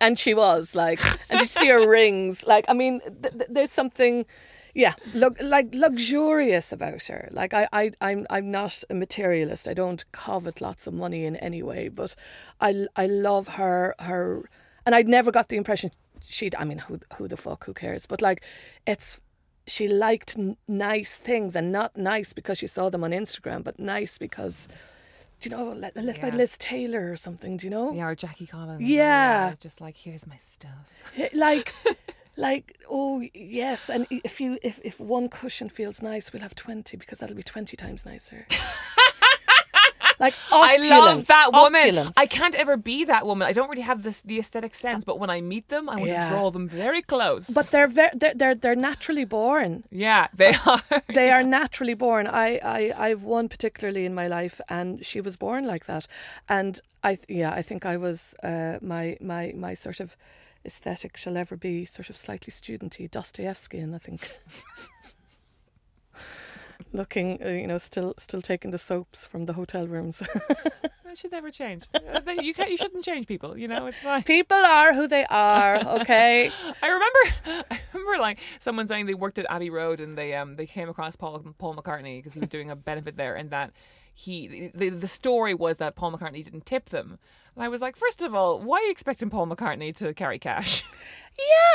and 0.00 0.18
she 0.18 0.34
was 0.34 0.74
like, 0.74 1.00
and 1.30 1.40
you 1.40 1.46
see 1.46 1.68
her 1.68 1.88
rings? 1.88 2.46
Like, 2.46 2.64
I 2.68 2.74
mean, 2.74 3.00
th- 3.00 3.34
th- 3.34 3.50
there's 3.50 3.70
something, 3.70 4.26
yeah, 4.74 4.94
look, 5.14 5.40
like 5.40 5.68
luxurious 5.74 6.72
about 6.72 7.04
her. 7.06 7.28
Like, 7.30 7.54
I, 7.54 7.68
I, 7.72 7.92
I'm, 8.00 8.26
I'm 8.30 8.50
not 8.50 8.82
a 8.90 8.94
materialist. 8.94 9.68
I 9.68 9.74
don't 9.74 10.04
covet 10.12 10.60
lots 10.60 10.86
of 10.86 10.94
money 10.94 11.24
in 11.24 11.36
any 11.36 11.62
way, 11.62 11.88
but 11.88 12.14
I, 12.60 12.86
I 12.96 13.06
love 13.06 13.48
her, 13.48 13.94
her, 14.00 14.48
and 14.84 14.94
I'd 14.94 15.08
never 15.08 15.30
got 15.30 15.48
the 15.48 15.56
impression 15.56 15.90
she'd. 16.28 16.54
I 16.56 16.64
mean, 16.64 16.78
who, 16.78 16.98
who 17.16 17.28
the 17.28 17.36
fuck, 17.36 17.64
who 17.64 17.74
cares? 17.74 18.06
But 18.06 18.20
like, 18.22 18.42
it's. 18.86 19.20
She 19.66 19.88
liked 19.88 20.36
n- 20.38 20.58
nice 20.68 21.18
things 21.18 21.56
and 21.56 21.72
not 21.72 21.96
nice 21.96 22.34
because 22.34 22.58
she 22.58 22.66
saw 22.66 22.90
them 22.90 23.02
on 23.02 23.12
Instagram, 23.12 23.64
but 23.64 23.78
nice 23.78 24.18
because, 24.18 24.68
do 25.40 25.48
you 25.48 25.56
know, 25.56 25.72
let, 25.72 25.94
buy 25.94 26.02
Yeah. 26.02 26.36
Liz 26.36 26.58
Taylor 26.58 27.10
or 27.10 27.16
something, 27.16 27.56
do 27.56 27.66
you 27.66 27.70
know? 27.70 27.90
yeah, 27.94 28.06
or 28.08 28.14
Jackie 28.14 28.46
Collins. 28.46 28.82
Oh, 28.82 28.84
or, 28.84 28.86
Yeah. 28.86 29.54
just 29.58 29.80
like 29.80 29.96
here's 29.96 30.26
my 30.26 30.36
stuff. 30.36 30.92
like 31.32 31.72
like 32.36 32.76
oh 32.90 33.22
yes 33.32 33.88
and 33.88 34.06
if 34.10 34.38
you 34.38 34.58
if, 34.62 34.80
if 34.84 35.00
one 35.00 35.28
cushion 35.30 35.68
feels 35.70 36.02
nice 36.02 36.30
we'll 36.32 36.42
have 36.42 36.54
20 36.54 36.96
because 36.98 37.20
that'll 37.20 37.36
be 37.36 37.42
20 37.44 37.76
times 37.76 38.04
nicer 38.04 38.44
like 40.18 40.34
I 40.52 40.76
love 40.76 41.26
that 41.26 41.50
woman. 41.52 41.80
opulence. 41.88 42.16
I 42.16 42.26
can't 42.26 42.54
ever 42.54 42.76
be 42.76 43.04
that 43.04 43.26
woman. 43.26 43.48
I 43.48 43.52
don't 43.52 43.68
really 43.70 43.82
have 43.82 44.02
this 44.02 44.20
the 44.20 44.38
aesthetic 44.38 44.74
sense, 44.74 45.04
but 45.04 45.18
when 45.18 45.30
I 45.30 45.40
meet 45.40 45.68
them, 45.68 45.88
I 45.88 45.96
want 45.96 46.10
Yeah. 46.10 46.28
to 46.28 46.34
draw 46.36 46.50
them 46.50 46.68
very 46.68 47.02
close. 47.02 47.48
but 47.50 47.66
they're, 47.72 47.88
very 47.88 48.10
they're 48.14 48.34
they're 48.34 48.54
they're 48.54 48.76
naturally 48.90 49.24
born 49.24 49.84
yeah, 49.90 50.26
they 50.34 50.54
are. 50.66 50.82
they 51.14 51.30
are 51.30 51.42
naturally 51.60 51.94
born 51.94 52.26
I, 52.26 52.48
I 52.62 52.92
i've 53.06 53.22
one 53.22 53.48
particularly 53.48 54.04
in 54.06 54.14
my 54.14 54.26
life 54.28 54.60
and 54.68 55.04
she 55.04 55.20
was 55.20 55.36
born 55.36 55.66
like 55.66 55.84
that 55.86 56.06
and 56.48 56.80
i 57.02 57.14
th- 57.16 57.26
yeah 57.28 57.52
i 57.52 57.62
think 57.62 57.84
i 57.86 57.96
was 57.96 58.34
uh 58.42 58.78
my 58.80 59.16
my 59.20 59.52
my 59.54 59.74
sort 59.74 60.00
of 60.00 60.16
aesthetic 60.64 61.16
shall 61.16 61.36
ever 61.36 61.56
be 61.56 61.84
sort 61.84 62.10
of 62.10 62.16
slightly 62.16 62.50
studenty 62.52 63.10
dostoevsky 63.10 63.78
and 63.78 63.94
i 63.94 63.98
think 63.98 64.38
looking 66.94 67.38
uh, 67.44 67.48
you 67.48 67.66
know 67.66 67.76
still 67.78 68.14
still 68.16 68.40
taking 68.40 68.70
the 68.70 68.78
soaps 68.78 69.26
from 69.26 69.44
the 69.46 69.52
hotel 69.54 69.86
rooms 69.86 70.22
That 71.04 71.18
should 71.18 71.30
never 71.32 71.52
change. 71.52 71.84
Uh, 71.94 72.32
You 72.42 72.52
can't. 72.54 72.70
You 72.72 72.76
shouldn't 72.76 73.04
change 73.04 73.28
people. 73.28 73.56
You 73.56 73.68
know, 73.68 73.86
it's 73.86 74.00
fine. 74.00 74.24
people 74.24 74.56
are 74.56 74.92
who 74.92 75.06
they 75.06 75.24
are 75.26 75.76
okay 76.00 76.50
I 76.82 76.86
remember. 76.88 77.64
I 77.70 77.78
remember 77.92 78.20
like 78.20 78.38
someone 78.58 78.88
saying 78.88 79.06
they 79.06 79.14
worked 79.14 79.38
at 79.38 79.46
Abbey 79.48 79.70
Road 79.70 80.00
and 80.00 80.18
they 80.18 80.34
um 80.34 80.56
they 80.56 80.66
came 80.66 80.88
across 80.88 81.14
Paul 81.14 81.44
Paul 81.58 81.76
McCartney 81.76 82.18
because 82.18 82.34
he 82.34 82.40
was 82.40 82.48
doing 82.48 82.68
a 82.68 82.74
benefit 82.74 83.16
there 83.16 83.36
and 83.36 83.50
that 83.50 83.70
he 84.12 84.70
the 84.74 84.88
the 84.90 85.06
story 85.06 85.54
was 85.54 85.76
that 85.76 85.94
Paul 85.94 86.10
McCartney 86.12 86.42
didn't 86.42 86.66
tip 86.66 86.90
them. 86.90 87.18
And 87.54 87.62
I 87.62 87.68
was 87.68 87.80
like, 87.80 87.94
first 87.94 88.20
of 88.20 88.34
all, 88.34 88.58
why 88.60 88.78
are 88.78 88.82
you 88.82 88.90
expecting 88.90 89.30
Paul 89.30 89.46
McCartney 89.46 89.94
to 89.98 90.12
carry 90.14 90.40
cash? 90.40 90.82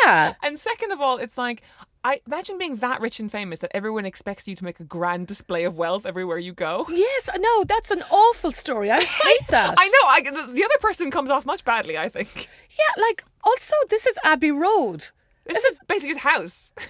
Yeah. 0.06 0.34
and 0.42 0.58
second 0.58 0.92
of 0.92 1.02
all, 1.02 1.18
it's 1.18 1.38
like 1.38 1.64
I 2.04 2.22
imagine 2.26 2.58
being 2.58 2.78
that 2.78 3.02
rich 3.02 3.20
and 3.20 3.30
famous 3.32 3.60
that 3.60 3.72
everyone 3.76 4.06
expects 4.06 4.47
you 4.47 4.56
to 4.56 4.64
make 4.64 4.80
a 4.80 4.86
grand 4.86 5.28
display 5.28 5.66
of 5.66 5.78
wealth 5.78 6.06
everywhere 6.06 6.38
you 6.38 6.54
go. 6.54 6.86
Yes, 6.89 7.30
no, 7.38 7.64
that's 7.66 7.91
an 7.91 8.04
awful 8.10 8.52
story. 8.54 8.89
I 8.89 9.02
hate 9.04 9.47
that. 9.50 9.76
I 9.78 9.88
know. 9.88 10.08
I, 10.08 10.45
the, 10.45 10.54
the 10.54 10.64
other 10.64 10.78
person 10.80 11.12
comes 11.12 11.30
off 11.30 11.45
much 11.45 11.66
badly. 11.66 11.97
I 11.97 12.08
think 12.08 12.47
Yeah, 12.72 13.02
like 13.04 13.24
also 13.43 13.76
this 13.89 14.08
is 14.08 14.18
Abbey 14.24 14.52
Road. 14.52 15.08
this 15.45 15.64
is 15.66 15.80
basically 15.88 16.10
his 16.10 16.18
house. 16.24 16.74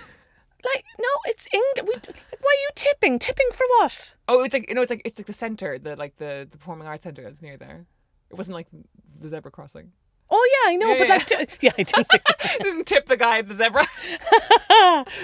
Like 0.76 0.84
no, 1.00 1.08
it's 1.24 1.48
England. 1.54 1.88
We, 1.88 2.14
why 2.42 2.50
are 2.50 2.62
you 2.64 2.70
tipping? 2.76 3.18
Tipping 3.18 3.48
for 3.54 3.66
what? 3.80 4.16
Oh, 4.28 4.44
it's 4.44 4.54
like 4.54 4.68
you 4.68 4.76
know, 4.76 4.82
it's 4.82 4.90
like 4.90 5.02
it's 5.06 5.18
like 5.18 5.26
the 5.28 5.32
center, 5.32 5.80
the 5.80 5.96
like 5.96 6.18
the 6.18 6.46
the 6.52 6.58
performing 6.58 6.86
arts 6.86 7.06
center 7.06 7.24
that's 7.24 7.42
near 7.42 7.56
there. 7.56 7.86
It 8.30 8.34
wasn't 8.36 8.56
like 8.56 8.68
the 8.70 9.30
zebra 9.30 9.52
crossing. 9.52 9.94
Oh 10.32 10.50
yeah, 10.64 10.72
I 10.72 10.76
know, 10.76 10.92
Yeah, 10.94 10.98
but 11.00 11.08
yeah. 11.08 11.14
like, 11.16 11.26
t- 11.50 11.56
yeah, 11.62 11.72
I 11.78 11.84
didn't. 11.84 12.08
Didn't 12.60 12.86
tip 12.88 13.06
the 13.08 13.18
guy 13.18 13.40
at 13.40 13.48
the 13.48 13.56
zebra. 13.56 13.86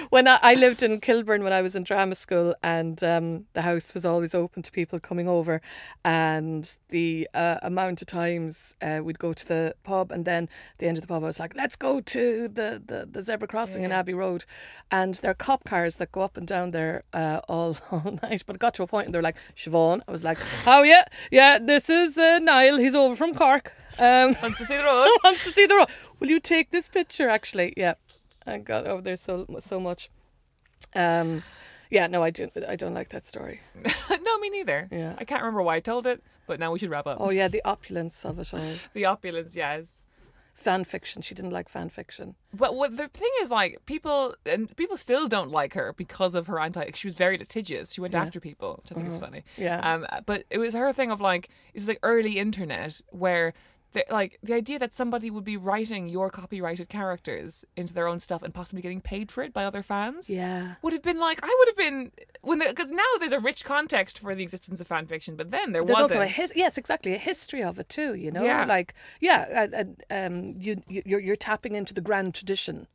when 0.10 0.26
I, 0.28 0.38
I 0.42 0.54
lived 0.54 0.82
in 0.82 1.00
Kilburn 1.00 1.44
when 1.44 1.52
I 1.52 1.62
was 1.62 1.76
in 1.76 1.84
drama 1.84 2.14
school, 2.14 2.54
and 2.62 3.02
um, 3.04 3.46
the 3.52 3.62
house 3.62 3.94
was 3.94 4.04
always 4.04 4.34
open 4.34 4.62
to 4.62 4.72
people 4.72 4.98
coming 5.00 5.28
over, 5.28 5.60
and 6.04 6.76
the 6.90 7.28
uh, 7.34 7.58
amount 7.62 8.00
of 8.02 8.06
times 8.08 8.74
uh, 8.82 9.00
we'd 9.02 9.18
go 9.18 9.32
to 9.32 9.46
the 9.46 9.74
pub, 9.84 10.10
and 10.12 10.24
then 10.24 10.44
at 10.72 10.78
the 10.78 10.86
end 10.86 10.96
of 10.96 11.02
the 11.02 11.08
pub, 11.08 11.22
I 11.22 11.26
was 11.26 11.38
like, 11.40 11.54
"Let's 11.54 11.76
go 11.76 12.00
to 12.00 12.48
the 12.48 12.82
the, 12.84 13.08
the 13.10 13.22
zebra 13.22 13.48
crossing 13.48 13.84
in 13.84 13.92
Abbey 13.92 14.14
Road," 14.14 14.44
and 14.90 15.14
there 15.16 15.30
are 15.30 15.34
cop 15.34 15.64
cars 15.64 15.96
that 15.96 16.12
go 16.12 16.22
up 16.22 16.36
and 16.36 16.46
down 16.46 16.70
there 16.72 17.04
uh, 17.12 17.40
all 17.48 17.76
all 17.90 18.18
night. 18.22 18.42
But 18.46 18.56
it 18.56 18.60
got 18.60 18.74
to 18.74 18.82
a 18.82 18.86
point, 18.86 19.06
and 19.06 19.14
they're 19.14 19.22
like, 19.22 19.36
"Siobhan," 19.56 20.00
I 20.08 20.12
was 20.12 20.24
like, 20.24 20.38
"Oh 20.66 20.82
yeah, 20.82 21.04
yeah, 21.30 21.58
this 21.58 21.88
is 21.90 22.18
uh, 22.18 22.38
Niall. 22.40 22.78
He's 22.78 22.94
over 22.94 23.14
from 23.14 23.34
Cork." 23.34 23.72
Um, 23.98 24.36
Wants 24.42 24.58
to 24.58 24.64
see 24.64 24.76
the 24.76 24.84
road. 24.84 25.08
wants 25.24 25.44
to 25.44 25.52
see 25.52 25.66
the 25.66 25.74
road. 25.76 25.88
Will 26.20 26.28
you 26.28 26.40
take 26.40 26.70
this 26.70 26.88
picture? 26.88 27.28
Actually, 27.28 27.72
yeah, 27.76 27.94
I 28.46 28.58
got 28.58 28.86
over 28.86 29.02
there 29.02 29.16
so 29.16 29.46
so 29.60 29.80
much. 29.80 30.10
Um, 30.94 31.42
yeah, 31.90 32.06
no, 32.06 32.22
I 32.22 32.30
do. 32.30 32.48
I 32.68 32.76
don't 32.76 32.94
like 32.94 33.10
that 33.10 33.26
story. 33.26 33.60
no, 34.10 34.38
me 34.38 34.50
neither. 34.50 34.88
Yeah. 34.90 35.14
I 35.18 35.24
can't 35.24 35.42
remember 35.42 35.62
why 35.62 35.76
I 35.76 35.80
told 35.80 36.06
it, 36.06 36.22
but 36.46 36.58
now 36.60 36.72
we 36.72 36.78
should 36.78 36.90
wrap 36.90 37.06
up. 37.06 37.18
Oh 37.20 37.30
yeah, 37.30 37.48
the 37.48 37.62
opulence 37.64 38.24
of 38.24 38.38
it 38.38 38.52
all. 38.52 38.60
The 38.92 39.04
opulence, 39.04 39.54
yes. 39.56 40.00
Fan 40.54 40.84
fiction. 40.84 41.20
She 41.20 41.34
didn't 41.34 41.50
like 41.50 41.68
fan 41.68 41.90
fiction. 41.90 42.34
But 42.52 42.74
what 42.74 42.96
the 42.96 43.08
thing 43.08 43.28
is, 43.42 43.50
like 43.50 43.84
people 43.84 44.34
and 44.46 44.74
people 44.76 44.96
still 44.96 45.28
don't 45.28 45.50
like 45.50 45.74
her 45.74 45.92
because 45.92 46.34
of 46.34 46.46
her 46.46 46.58
anti. 46.58 46.90
She 46.94 47.06
was 47.06 47.14
very 47.14 47.36
litigious. 47.36 47.92
She 47.92 48.00
went 48.00 48.14
after 48.14 48.40
people, 48.40 48.80
which 48.82 48.90
I 48.90 48.94
think 48.94 49.08
is 49.08 49.18
funny. 49.18 49.44
Yeah. 49.58 49.78
Um, 49.80 50.06
but 50.24 50.44
it 50.50 50.56
was 50.58 50.72
her 50.74 50.92
thing 50.94 51.10
of 51.10 51.20
like 51.20 51.50
it's 51.74 51.88
like 51.88 51.98
early 52.02 52.38
internet 52.38 53.00
where. 53.10 53.52
Like 54.10 54.38
the 54.42 54.54
idea 54.54 54.78
that 54.78 54.92
somebody 54.92 55.30
would 55.30 55.44
be 55.44 55.56
writing 55.56 56.06
your 56.08 56.30
copyrighted 56.30 56.88
characters 56.88 57.64
into 57.76 57.92
their 57.94 58.08
own 58.08 58.20
stuff 58.20 58.42
and 58.42 58.52
possibly 58.54 58.82
getting 58.82 59.00
paid 59.00 59.30
for 59.30 59.42
it 59.42 59.52
by 59.52 59.64
other 59.64 59.82
fans 59.82 60.28
Yeah. 60.30 60.74
would 60.82 60.92
have 60.92 61.02
been 61.02 61.18
like 61.18 61.40
I 61.42 61.54
would 61.58 61.68
have 61.68 61.76
been 61.76 62.12
when 62.42 62.58
because 62.60 62.90
now 62.90 63.02
there's 63.18 63.32
a 63.32 63.40
rich 63.40 63.64
context 63.64 64.18
for 64.18 64.34
the 64.34 64.42
existence 64.42 64.80
of 64.80 64.86
fan 64.86 65.06
fiction, 65.06 65.36
but 65.36 65.50
then 65.50 65.72
there 65.72 65.82
wasn't. 65.82 66.00
also 66.00 66.20
a 66.20 66.26
his- 66.26 66.52
yes, 66.56 66.76
exactly 66.78 67.14
a 67.14 67.18
history 67.18 67.62
of 67.62 67.78
it 67.78 67.88
too. 67.88 68.14
You 68.14 68.30
know, 68.30 68.44
Yeah. 68.44 68.64
like 68.64 68.94
yeah, 69.20 69.68
uh, 69.72 69.84
um, 70.14 70.52
you 70.58 70.82
you- 70.88 71.02
you're 71.04 71.20
you're 71.20 71.36
tapping 71.36 71.74
into 71.74 71.92
the 71.94 72.00
grand 72.00 72.34
tradition. 72.34 72.86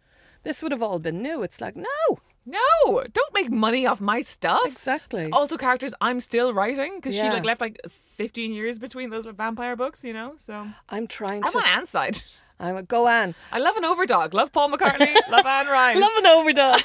This 0.43 0.63
would 0.63 0.71
have 0.71 0.81
all 0.81 0.99
been 0.99 1.21
new. 1.21 1.43
It's 1.43 1.61
like 1.61 1.75
no, 1.75 2.19
no, 2.45 3.03
don't 3.13 3.33
make 3.33 3.51
money 3.51 3.85
off 3.85 4.01
my 4.01 4.23
stuff. 4.23 4.65
exactly. 4.65 5.29
Also, 5.31 5.57
characters 5.57 5.93
I'm 6.01 6.19
still 6.19 6.53
writing 6.53 6.95
because 6.95 7.15
she 7.15 7.21
like 7.21 7.45
left 7.45 7.61
like 7.61 7.79
15 7.87 8.53
years 8.53 8.79
between 8.79 9.09
those 9.09 9.25
vampire 9.25 9.75
books, 9.75 10.03
you 10.03 10.13
know. 10.13 10.33
So 10.37 10.67
I'm 10.89 11.07
trying 11.07 11.41
to 11.41 11.47
I'm 11.47 11.51
to. 11.51 11.57
on 11.59 11.65
Anne's 11.65 11.89
side. 11.89 12.17
I'm 12.59 12.77
a, 12.77 12.83
go 12.83 13.07
on. 13.07 13.33
I 13.51 13.57
love 13.57 13.75
an 13.75 13.83
overdog. 13.83 14.33
Love 14.33 14.51
Paul 14.51 14.71
McCartney. 14.71 15.15
love 15.31 15.45
Anne 15.45 15.67
Rice. 15.67 15.99
Love 15.99 16.11
an 16.17 16.25
overdone. 16.27 16.79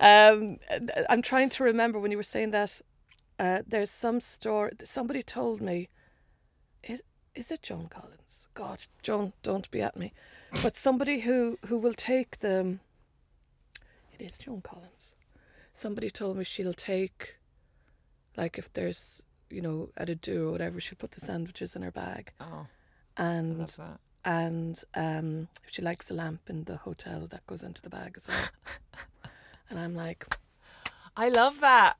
um, 0.00 0.58
I'm 1.10 1.20
trying 1.20 1.50
to 1.50 1.64
remember 1.64 1.98
when 1.98 2.10
you 2.10 2.16
were 2.16 2.22
saying 2.22 2.50
that. 2.52 2.80
Uh, 3.38 3.60
there's 3.66 3.90
some 3.90 4.20
story. 4.20 4.72
Somebody 4.84 5.22
told 5.22 5.60
me. 5.60 5.88
Is 6.82 7.02
is 7.34 7.50
it 7.50 7.62
Joan 7.62 7.88
Collins? 7.88 8.48
God, 8.54 8.80
Joan, 9.02 9.34
don't 9.42 9.70
be 9.70 9.82
at 9.82 9.96
me. 9.96 10.14
But 10.62 10.76
somebody 10.76 11.20
who 11.20 11.58
who 11.66 11.76
will 11.76 11.92
take 11.94 12.38
the. 12.38 12.78
It 14.18 14.24
is 14.24 14.38
Joan 14.38 14.60
Collins. 14.62 15.14
Somebody 15.72 16.10
told 16.10 16.36
me 16.36 16.44
she'll 16.44 16.72
take. 16.74 17.36
Like 18.36 18.58
if 18.58 18.72
there's 18.72 19.22
you 19.50 19.60
know 19.62 19.90
at 19.96 20.08
a 20.08 20.14
do 20.14 20.48
or 20.48 20.52
whatever, 20.52 20.80
she'll 20.80 20.96
put 20.98 21.12
the 21.12 21.20
sandwiches 21.20 21.74
in 21.76 21.82
her 21.82 21.90
bag, 21.92 22.32
Oh, 22.40 22.66
and 23.16 23.70
and 24.24 24.82
um, 24.94 25.48
if 25.64 25.72
she 25.72 25.82
likes 25.82 26.10
a 26.10 26.14
lamp 26.14 26.40
in 26.48 26.64
the 26.64 26.76
hotel, 26.78 27.26
that 27.28 27.46
goes 27.46 27.62
into 27.62 27.80
the 27.82 27.90
bag 27.90 28.14
as 28.16 28.26
well. 28.28 28.48
and 29.70 29.78
I'm 29.78 29.94
like, 29.94 30.26
I 31.16 31.28
love 31.28 31.60
that. 31.60 31.96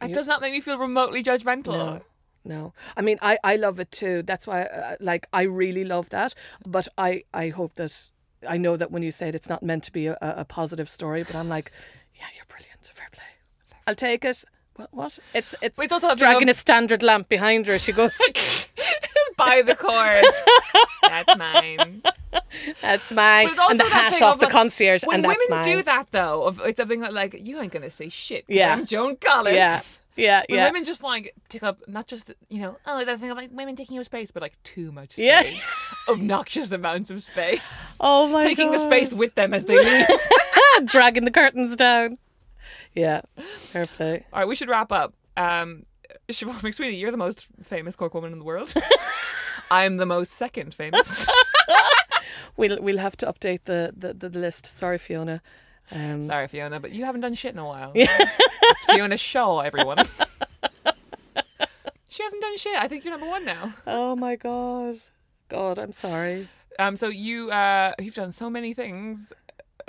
It 0.00 0.10
You- 0.10 0.14
does 0.14 0.26
not 0.28 0.40
make 0.40 0.52
me 0.52 0.60
feel 0.60 0.78
remotely 0.78 1.22
judgmental. 1.22 1.72
no, 1.72 2.00
no. 2.44 2.72
I 2.96 3.02
mean, 3.02 3.18
I, 3.20 3.38
I 3.42 3.56
love 3.56 3.80
it 3.80 3.90
too. 3.90 4.22
That's 4.22 4.46
why, 4.46 4.62
uh, 4.62 4.94
like, 5.00 5.26
I 5.32 5.42
really 5.42 5.82
love 5.84 6.10
that. 6.10 6.32
But 6.64 6.86
I, 6.96 7.24
I 7.34 7.48
hope 7.48 7.74
that 7.74 8.10
I 8.46 8.56
know 8.56 8.76
that 8.76 8.90
when 8.90 9.02
you 9.02 9.10
say 9.10 9.28
it, 9.28 9.34
it's 9.34 9.48
not 9.48 9.62
meant 9.62 9.84
to 9.84 9.92
be 9.92 10.06
a, 10.06 10.16
a 10.20 10.44
positive 10.44 10.88
story. 10.90 11.22
But 11.22 11.34
I'm 11.34 11.48
like, 11.48 11.72
yeah, 12.14 12.24
you're 12.36 12.44
brilliant. 12.46 12.90
Fair 12.94 13.08
play. 13.12 13.24
I'll 13.86 13.94
take 13.94 14.24
it. 14.24 14.44
What? 14.76 14.88
What? 14.92 15.18
It's 15.34 15.54
it's 15.60 15.76
But 15.76 15.84
it's 15.84 15.92
also 15.92 16.08
that 16.08 16.18
thing 16.18 16.28
dragging 16.28 16.48
a 16.48 16.54
standard 16.54 17.02
lamp 17.02 17.28
behind 17.28 17.66
her. 17.66 17.78
She 17.78 17.92
goes, 17.92 18.16
By 19.36 19.62
the 19.62 19.74
cord. 19.74 20.24
That's 21.02 21.36
mine. 21.38 22.02
"That's 22.82 23.12
mine." 23.12 23.48
And 23.70 23.80
the 23.80 23.84
hat 23.84 24.20
off 24.20 24.34
of, 24.34 24.40
the 24.40 24.46
like, 24.46 24.52
concierge, 24.52 25.04
When 25.04 25.16
and 25.16 25.24
that's 25.24 25.38
women 25.48 25.64
mine. 25.64 25.76
do 25.76 25.82
that, 25.84 26.06
though, 26.10 26.44
of 26.44 26.60
it's 26.64 26.76
something 26.76 27.00
like, 27.00 27.34
you 27.40 27.60
ain't 27.60 27.72
gonna 27.72 27.90
say 27.90 28.08
shit. 28.08 28.44
Yeah. 28.48 28.72
I'm 28.72 28.84
Joan 28.84 29.16
Collins. 29.16 29.56
Yeah, 29.56 29.80
yeah, 30.18 30.42
When 30.48 30.58
yeah. 30.58 30.66
women 30.66 30.84
just 30.84 31.02
like 31.02 31.34
take 31.48 31.62
up 31.62 31.80
not 31.88 32.06
just 32.06 32.32
you 32.50 32.60
know 32.60 32.76
oh 32.86 33.04
that 33.04 33.20
thing 33.20 33.30
of 33.30 33.36
like 33.36 33.50
women 33.52 33.76
taking 33.76 33.98
up 33.98 34.04
space, 34.04 34.30
but 34.30 34.42
like 34.42 34.56
too 34.64 34.92
much 34.92 35.12
space, 35.12 35.24
Yeah. 35.24 35.50
obnoxious 36.14 36.70
amounts 36.72 37.10
of 37.10 37.22
space, 37.22 37.96
Oh 38.00 38.28
my 38.28 38.42
taking 38.42 38.70
the 38.72 38.78
space 38.78 39.12
with 39.12 39.34
them 39.34 39.54
as 39.54 39.64
they 39.64 39.76
leave. 39.82 40.06
dragging 40.84 41.24
the 41.24 41.30
curtains 41.30 41.74
down. 41.76 42.18
Yeah, 42.94 43.22
fair 43.72 43.86
play. 43.86 44.26
All 44.32 44.40
right, 44.40 44.48
we 44.48 44.54
should 44.56 44.68
wrap 44.68 44.92
up. 44.92 45.14
Um, 45.36 45.84
Siobhan 46.28 46.60
McSweeney, 46.60 46.98
you're 46.98 47.10
the 47.10 47.16
most 47.16 47.46
famous 47.62 47.96
Cork 47.96 48.14
woman 48.14 48.32
in 48.32 48.38
the 48.38 48.44
world. 48.44 48.72
I'm 49.70 49.96
the 49.98 50.06
most 50.06 50.32
second 50.32 50.74
famous. 50.74 51.26
We'll 52.56 52.78
we'll 52.82 52.98
have 52.98 53.16
to 53.18 53.26
update 53.26 53.64
the, 53.64 53.92
the, 53.96 54.12
the 54.28 54.36
list. 54.38 54.66
Sorry, 54.66 54.98
Fiona. 54.98 55.40
Um, 55.90 56.22
Sorry, 56.22 56.46
Fiona, 56.48 56.80
but 56.80 56.92
you 56.92 57.04
haven't 57.04 57.22
done 57.22 57.34
shit 57.34 57.52
in 57.52 57.58
a 57.58 57.64
while. 57.66 57.92
it's 57.94 58.84
Fiona's 58.86 59.20
show, 59.20 59.60
everyone. 59.60 59.98
she 62.08 62.22
hasn't 62.22 62.42
done 62.42 62.56
shit. 62.58 62.76
I 62.78 62.88
think 62.88 63.04
you're 63.04 63.12
number 63.12 63.26
one 63.28 63.44
now. 63.44 63.74
Oh 63.86 64.16
my 64.16 64.36
god, 64.36 64.96
God, 65.48 65.78
I'm 65.78 65.92
sorry. 65.92 66.48
Um, 66.78 66.96
so 66.96 67.08
you 67.08 67.50
uh, 67.50 67.92
you've 67.98 68.14
done 68.14 68.32
so 68.32 68.48
many 68.50 68.74
things 68.74 69.32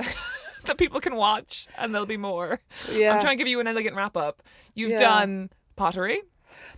that 0.65 0.77
people 0.77 0.99
can 0.99 1.15
watch, 1.15 1.67
and 1.77 1.93
there'll 1.93 2.05
be 2.07 2.17
more. 2.17 2.61
Yeah, 2.91 3.13
I'm 3.15 3.21
trying 3.21 3.37
to 3.37 3.41
give 3.43 3.47
you 3.47 3.59
an 3.59 3.67
elegant 3.67 3.95
wrap 3.95 4.15
up. 4.17 4.41
You've 4.75 4.91
Yeah. 4.91 4.99
done 4.99 5.49
pottery, 5.75 6.21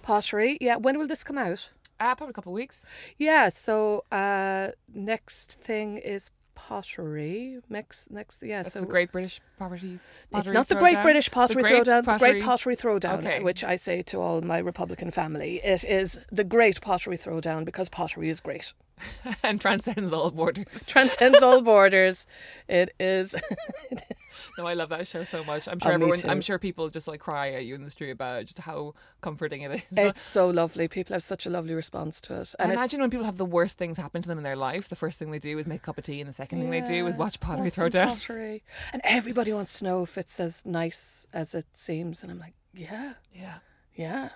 pottery. 0.01 0.57
Yeah, 0.61 0.77
when 0.77 0.97
will 0.97 1.07
this 1.07 1.23
come 1.23 1.37
out? 1.37 1.69
uh, 1.99 2.15
probably 2.15 2.31
a 2.31 2.33
couple 2.33 2.51
of 2.51 2.55
weeks. 2.55 2.83
Yeah, 3.19 3.49
so 3.49 4.05
uh, 4.11 4.69
next 4.91 5.61
thing 5.61 5.97
is 5.99 6.31
pottery. 6.55 7.59
Next, 7.69 8.11
next, 8.11 8.41
yeah. 8.43 8.63
That's 8.63 8.73
so 8.73 8.81
the 8.81 8.85
Great 8.87 9.11
British 9.11 9.41
Pottery. 9.57 9.99
It's 10.33 10.51
not 10.51 10.67
the 10.67 10.75
Great 10.75 10.97
Throwdown. 10.97 11.03
British 11.03 11.31
Pottery 11.31 11.63
Throwdown, 11.63 11.85
the 12.01 12.03
Pottery- 12.03 12.31
Great 12.31 12.43
Pottery 12.43 12.75
Throwdown, 12.75 13.19
Okay. 13.19 13.41
which 13.43 13.63
I 13.63 13.75
say 13.75 14.01
to 14.03 14.19
all 14.19 14.41
my 14.41 14.57
Republican 14.59 15.11
family. 15.11 15.61
It 15.63 15.83
is 15.83 16.19
the 16.31 16.43
Great 16.43 16.81
Pottery 16.81 17.17
Throwdown 17.17 17.65
because 17.65 17.89
pottery 17.89 18.29
is 18.29 18.41
great. 18.41 18.73
and 19.43 19.59
transcends 19.59 20.13
all 20.13 20.29
borders. 20.31 20.85
Transcends 20.87 21.41
all 21.41 21.61
borders. 21.73 22.27
It 22.67 22.93
is. 22.99 23.33
No, 24.57 24.65
I 24.67 24.73
love 24.73 24.89
that 24.89 25.07
show 25.07 25.23
so 25.23 25.43
much. 25.43 25.67
I'm 25.67 25.77
uh, 25.81 25.85
sure 25.85 25.91
Oh, 25.91 25.95
everyone. 25.95 26.19
I'm 26.29 26.41
sure 26.41 26.57
people 26.59 26.89
just 26.89 27.07
like 27.07 27.19
cry 27.19 27.51
at 27.51 27.65
you 27.65 27.75
in 27.75 27.83
the 27.83 27.89
street 27.89 28.11
about 28.11 28.45
just 28.45 28.59
how 28.59 28.93
comforting 29.21 29.61
it 29.61 29.71
is. 29.71 29.81
it's 29.91 30.21
so 30.21 30.49
lovely. 30.49 30.87
People 30.87 31.13
have 31.13 31.23
such 31.23 31.45
a 31.45 31.49
lovely 31.49 31.73
response 31.73 32.19
to 32.21 32.39
it. 32.41 32.53
I 32.59 32.71
imagine 32.71 33.01
when 33.01 33.09
people 33.09 33.25
have 33.25 33.37
the 33.37 33.45
worst 33.45 33.77
things 33.77 33.97
happen 33.97 34.21
to 34.21 34.27
them 34.27 34.37
in 34.37 34.43
their 34.43 34.55
life, 34.55 34.89
the 34.89 34.95
first 34.95 35.19
thing 35.19 35.31
they 35.31 35.39
do 35.39 35.57
is 35.59 35.67
make 35.67 35.81
a 35.81 35.83
cup 35.83 35.97
of 35.97 36.03
tea, 36.03 36.19
and 36.21 36.29
the 36.29 36.33
second 36.33 36.59
thing 36.59 36.69
they 36.69 36.81
do 36.81 37.07
is 37.07 37.17
watch 37.17 37.39
pottery 37.39 37.61
want 37.63 37.73
some 37.73 37.89
throwdown. 37.89 38.07
Pottery. 38.07 38.63
And 38.93 39.01
everybody 39.05 39.53
wants 39.53 39.79
to 39.79 39.85
know 39.85 40.03
if 40.03 40.17
it's 40.17 40.39
as 40.39 40.65
nice 40.65 41.25
as 41.33 41.53
it 41.55 41.65
seems. 41.73 42.23
And 42.23 42.31
I'm 42.31 42.39
like, 42.39 42.53
yeah, 42.73 43.13
Yeah. 43.33 43.55
yeah, 43.95 44.29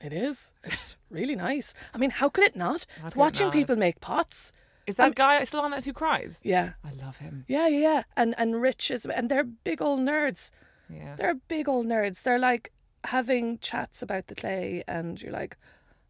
it 0.00 0.12
is. 0.12 0.52
It's 0.64 0.96
really 1.10 1.36
nice. 1.36 1.74
I 1.94 1.98
mean, 1.98 2.10
how 2.10 2.28
could 2.28 2.44
it 2.44 2.56
not? 2.56 2.86
How 3.00 3.06
It's 3.06 3.14
could 3.14 3.18
it 3.20 3.24
watching 3.24 3.46
not? 3.48 3.52
people 3.52 3.76
make 3.76 4.00
pots. 4.00 4.52
Is 4.86 4.96
that 4.96 5.14
guy 5.14 5.42
still 5.44 5.60
on 5.60 5.72
it 5.72 5.84
who 5.84 5.92
cries? 5.92 6.40
Yeah. 6.42 6.72
I 6.84 6.92
love 6.92 7.18
him. 7.18 7.44
Yeah, 7.46 7.68
yeah, 7.68 8.02
and 8.16 8.34
and 8.36 8.60
rich 8.60 8.90
is, 8.90 9.06
and 9.06 9.30
they're 9.30 9.44
big 9.44 9.80
old 9.80 10.00
nerds. 10.00 10.50
Yeah. 10.88 11.14
They're 11.16 11.34
big 11.34 11.68
old 11.68 11.86
nerds. 11.86 12.22
They're 12.22 12.38
like, 12.38 12.72
having 13.04 13.58
chats 13.58 14.02
about 14.02 14.26
the 14.28 14.34
clay, 14.34 14.84
and 14.86 15.20
you're 15.20 15.32
like, 15.32 15.56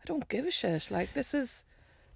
I 0.03 0.05
don't 0.07 0.29
give 0.29 0.47
a 0.47 0.51
shit. 0.51 0.91
Like 0.91 1.15
this 1.15 1.35
is 1.35 1.65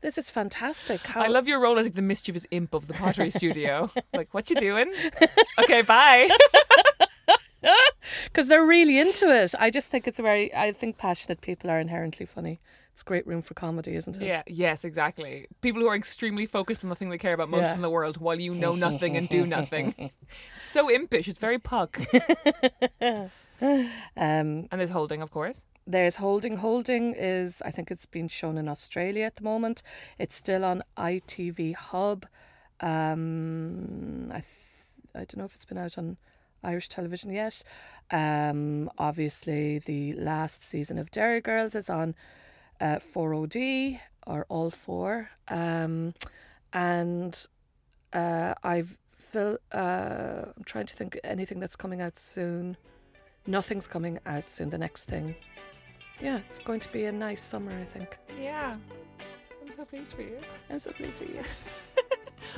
this 0.01 0.19
is 0.19 0.31
fantastic. 0.31 1.07
How 1.07 1.23
I 1.23 1.29
love 1.29 1.49
your 1.49 1.61
role 1.61 1.79
as 1.79 1.87
like 1.87 1.95
the 1.95 2.03
mischievous 2.03 2.47
imp 2.51 2.75
of 2.75 2.87
the 2.87 2.95
pottery 2.95 3.31
studio. 3.41 3.91
Like, 4.15 4.33
what 4.35 4.51
you 4.51 4.57
doing? 4.57 4.93
Okay, 5.61 5.83
bye. 5.83 6.29
because 8.25 8.49
they're 8.49 8.65
really 8.65 8.99
into 8.99 9.29
it. 9.35 9.55
I 9.59 9.71
just 9.71 9.91
think 9.91 10.07
it's 10.07 10.19
a 10.19 10.23
very. 10.23 10.55
I 10.55 10.73
think 10.73 10.99
passionate 10.99 11.41
people 11.41 11.71
are 11.71 11.81
inherently 11.81 12.27
funny. 12.27 12.61
It's 12.97 13.03
great 13.03 13.27
room 13.27 13.43
for 13.43 13.53
comedy, 13.53 13.95
isn't 13.95 14.17
it? 14.17 14.23
Yeah, 14.27 14.43
yes, 14.47 14.83
exactly. 14.83 15.49
People 15.61 15.83
who 15.83 15.89
are 15.89 15.95
extremely 15.95 16.47
focused 16.47 16.83
on 16.83 16.89
the 16.89 16.97
thing 16.97 17.11
they 17.11 17.19
care 17.19 17.35
about 17.35 17.51
most 17.51 17.67
Yeah. 17.67 17.75
in 17.75 17.83
the 17.83 17.91
world 17.91 18.17
while 18.17 18.41
you 18.41 18.55
know 18.55 18.75
nothing 18.75 19.19
and 19.19 19.29
do 19.29 19.47
nothing. 19.47 20.13
So 20.59 20.89
impish. 20.91 21.29
It's 21.29 21.39
very 21.39 21.59
puck. 21.59 22.01
Um, 23.61 24.67
And 24.71 24.81
there's 24.81 24.91
holding, 24.91 25.21
of 25.23 25.31
course. 25.31 25.67
there's 25.87 26.17
holding. 26.17 26.57
Holding 26.57 27.13
is. 27.15 27.61
I 27.63 27.71
think 27.71 27.91
it's 27.91 28.07
been 28.07 28.29
shown 28.29 28.57
in 28.59 28.67
Australia 28.69 29.25
at 29.27 29.37
the 29.37 29.43
moment. 29.45 29.83
It's 30.19 30.35
still 30.35 30.65
on 30.65 30.83
ITV 30.97 31.75
Hub. 31.75 32.25
Um, 32.81 34.31
I. 34.31 34.41
Th- 34.41 34.63
I 35.15 35.19
don't 35.21 35.37
know 35.37 35.45
if 35.45 35.55
it's 35.55 35.65
been 35.65 35.79
out 35.79 35.97
on 35.99 36.17
Irish 36.63 36.89
television 36.91 37.31
yet. 37.31 37.63
Um, 38.11 38.91
obviously, 38.99 39.79
the 39.81 40.13
last 40.15 40.63
season 40.63 40.99
of 40.99 41.11
Derry 41.11 41.41
Girls 41.41 41.75
is 41.75 41.89
on 41.89 42.15
uh, 42.81 42.99
4OD 42.99 44.01
or 44.27 44.47
All 44.49 44.71
Four. 44.71 45.31
Um, 45.49 46.15
and 46.73 47.47
uh, 48.13 48.55
I've 48.63 48.99
fil- 49.17 49.59
uh, 49.73 50.43
I'm 50.57 50.65
trying 50.65 50.87
to 50.87 50.95
think 50.95 51.19
anything 51.25 51.61
that's 51.61 51.77
coming 51.77 52.01
out 52.01 52.19
soon. 52.19 52.77
Nothing's 53.47 53.87
coming 53.87 54.19
out 54.27 54.51
soon. 54.51 54.71
The 54.71 54.79
next 54.79 55.05
thing, 55.07 55.35
yeah, 56.21 56.39
it's 56.49 56.59
going 56.59 56.81
to 56.81 56.93
be 56.93 57.05
a 57.05 57.13
nice 57.13 57.41
summer. 57.43 57.73
I 57.73 57.85
think. 57.85 58.19
Yeah. 58.41 58.77
I'm 59.63 59.73
so 59.77 59.85
pleased 59.85 60.13
for 60.13 60.23
you. 60.23 60.39
I'm 60.71 60.79
so 60.79 60.93
pleased 60.93 61.19
for 61.19 61.25
you. 61.25 61.43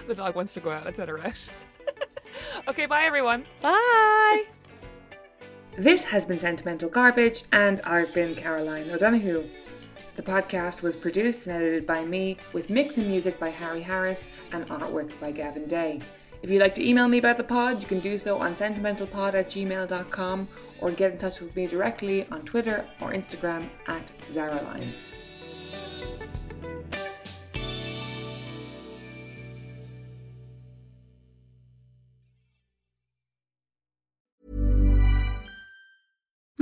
The 0.06 0.14
dog 0.14 0.34
wants 0.34 0.54
to 0.54 0.60
go 0.60 0.70
out. 0.70 0.84
Let's 0.84 0.98
let 0.98 1.08
her 1.08 1.18
out. 1.18 1.34
okay, 2.68 2.86
bye 2.86 3.02
everyone. 3.04 3.44
Bye. 3.62 4.44
This 5.76 6.04
has 6.04 6.24
been 6.26 6.38
Sentimental 6.38 6.88
Garbage, 6.88 7.44
and 7.52 7.80
I've 7.82 8.12
been 8.14 8.34
Caroline 8.34 8.90
O'Donoghue. 8.90 9.44
The 10.18 10.24
podcast 10.24 10.82
was 10.82 10.96
produced 10.96 11.46
and 11.46 11.54
edited 11.54 11.86
by 11.86 12.04
me, 12.04 12.38
with 12.52 12.70
mix 12.70 12.96
and 12.96 13.06
music 13.06 13.38
by 13.38 13.50
Harry 13.50 13.82
Harris 13.82 14.26
and 14.50 14.66
artwork 14.68 15.12
by 15.20 15.30
Gavin 15.30 15.68
Day. 15.68 16.00
If 16.42 16.50
you'd 16.50 16.60
like 16.60 16.74
to 16.74 16.84
email 16.84 17.06
me 17.06 17.18
about 17.18 17.36
the 17.36 17.44
pod, 17.44 17.80
you 17.80 17.86
can 17.86 18.00
do 18.00 18.18
so 18.18 18.36
on 18.36 18.54
sentimentalpod 18.54 19.34
at 19.34 19.48
gmail.com 19.48 20.48
or 20.80 20.90
get 20.90 21.12
in 21.12 21.18
touch 21.18 21.38
with 21.38 21.54
me 21.54 21.68
directly 21.68 22.26
on 22.32 22.40
Twitter 22.40 22.84
or 23.00 23.12
Instagram 23.12 23.68
at 23.86 24.10
Czaroline. 24.26 25.17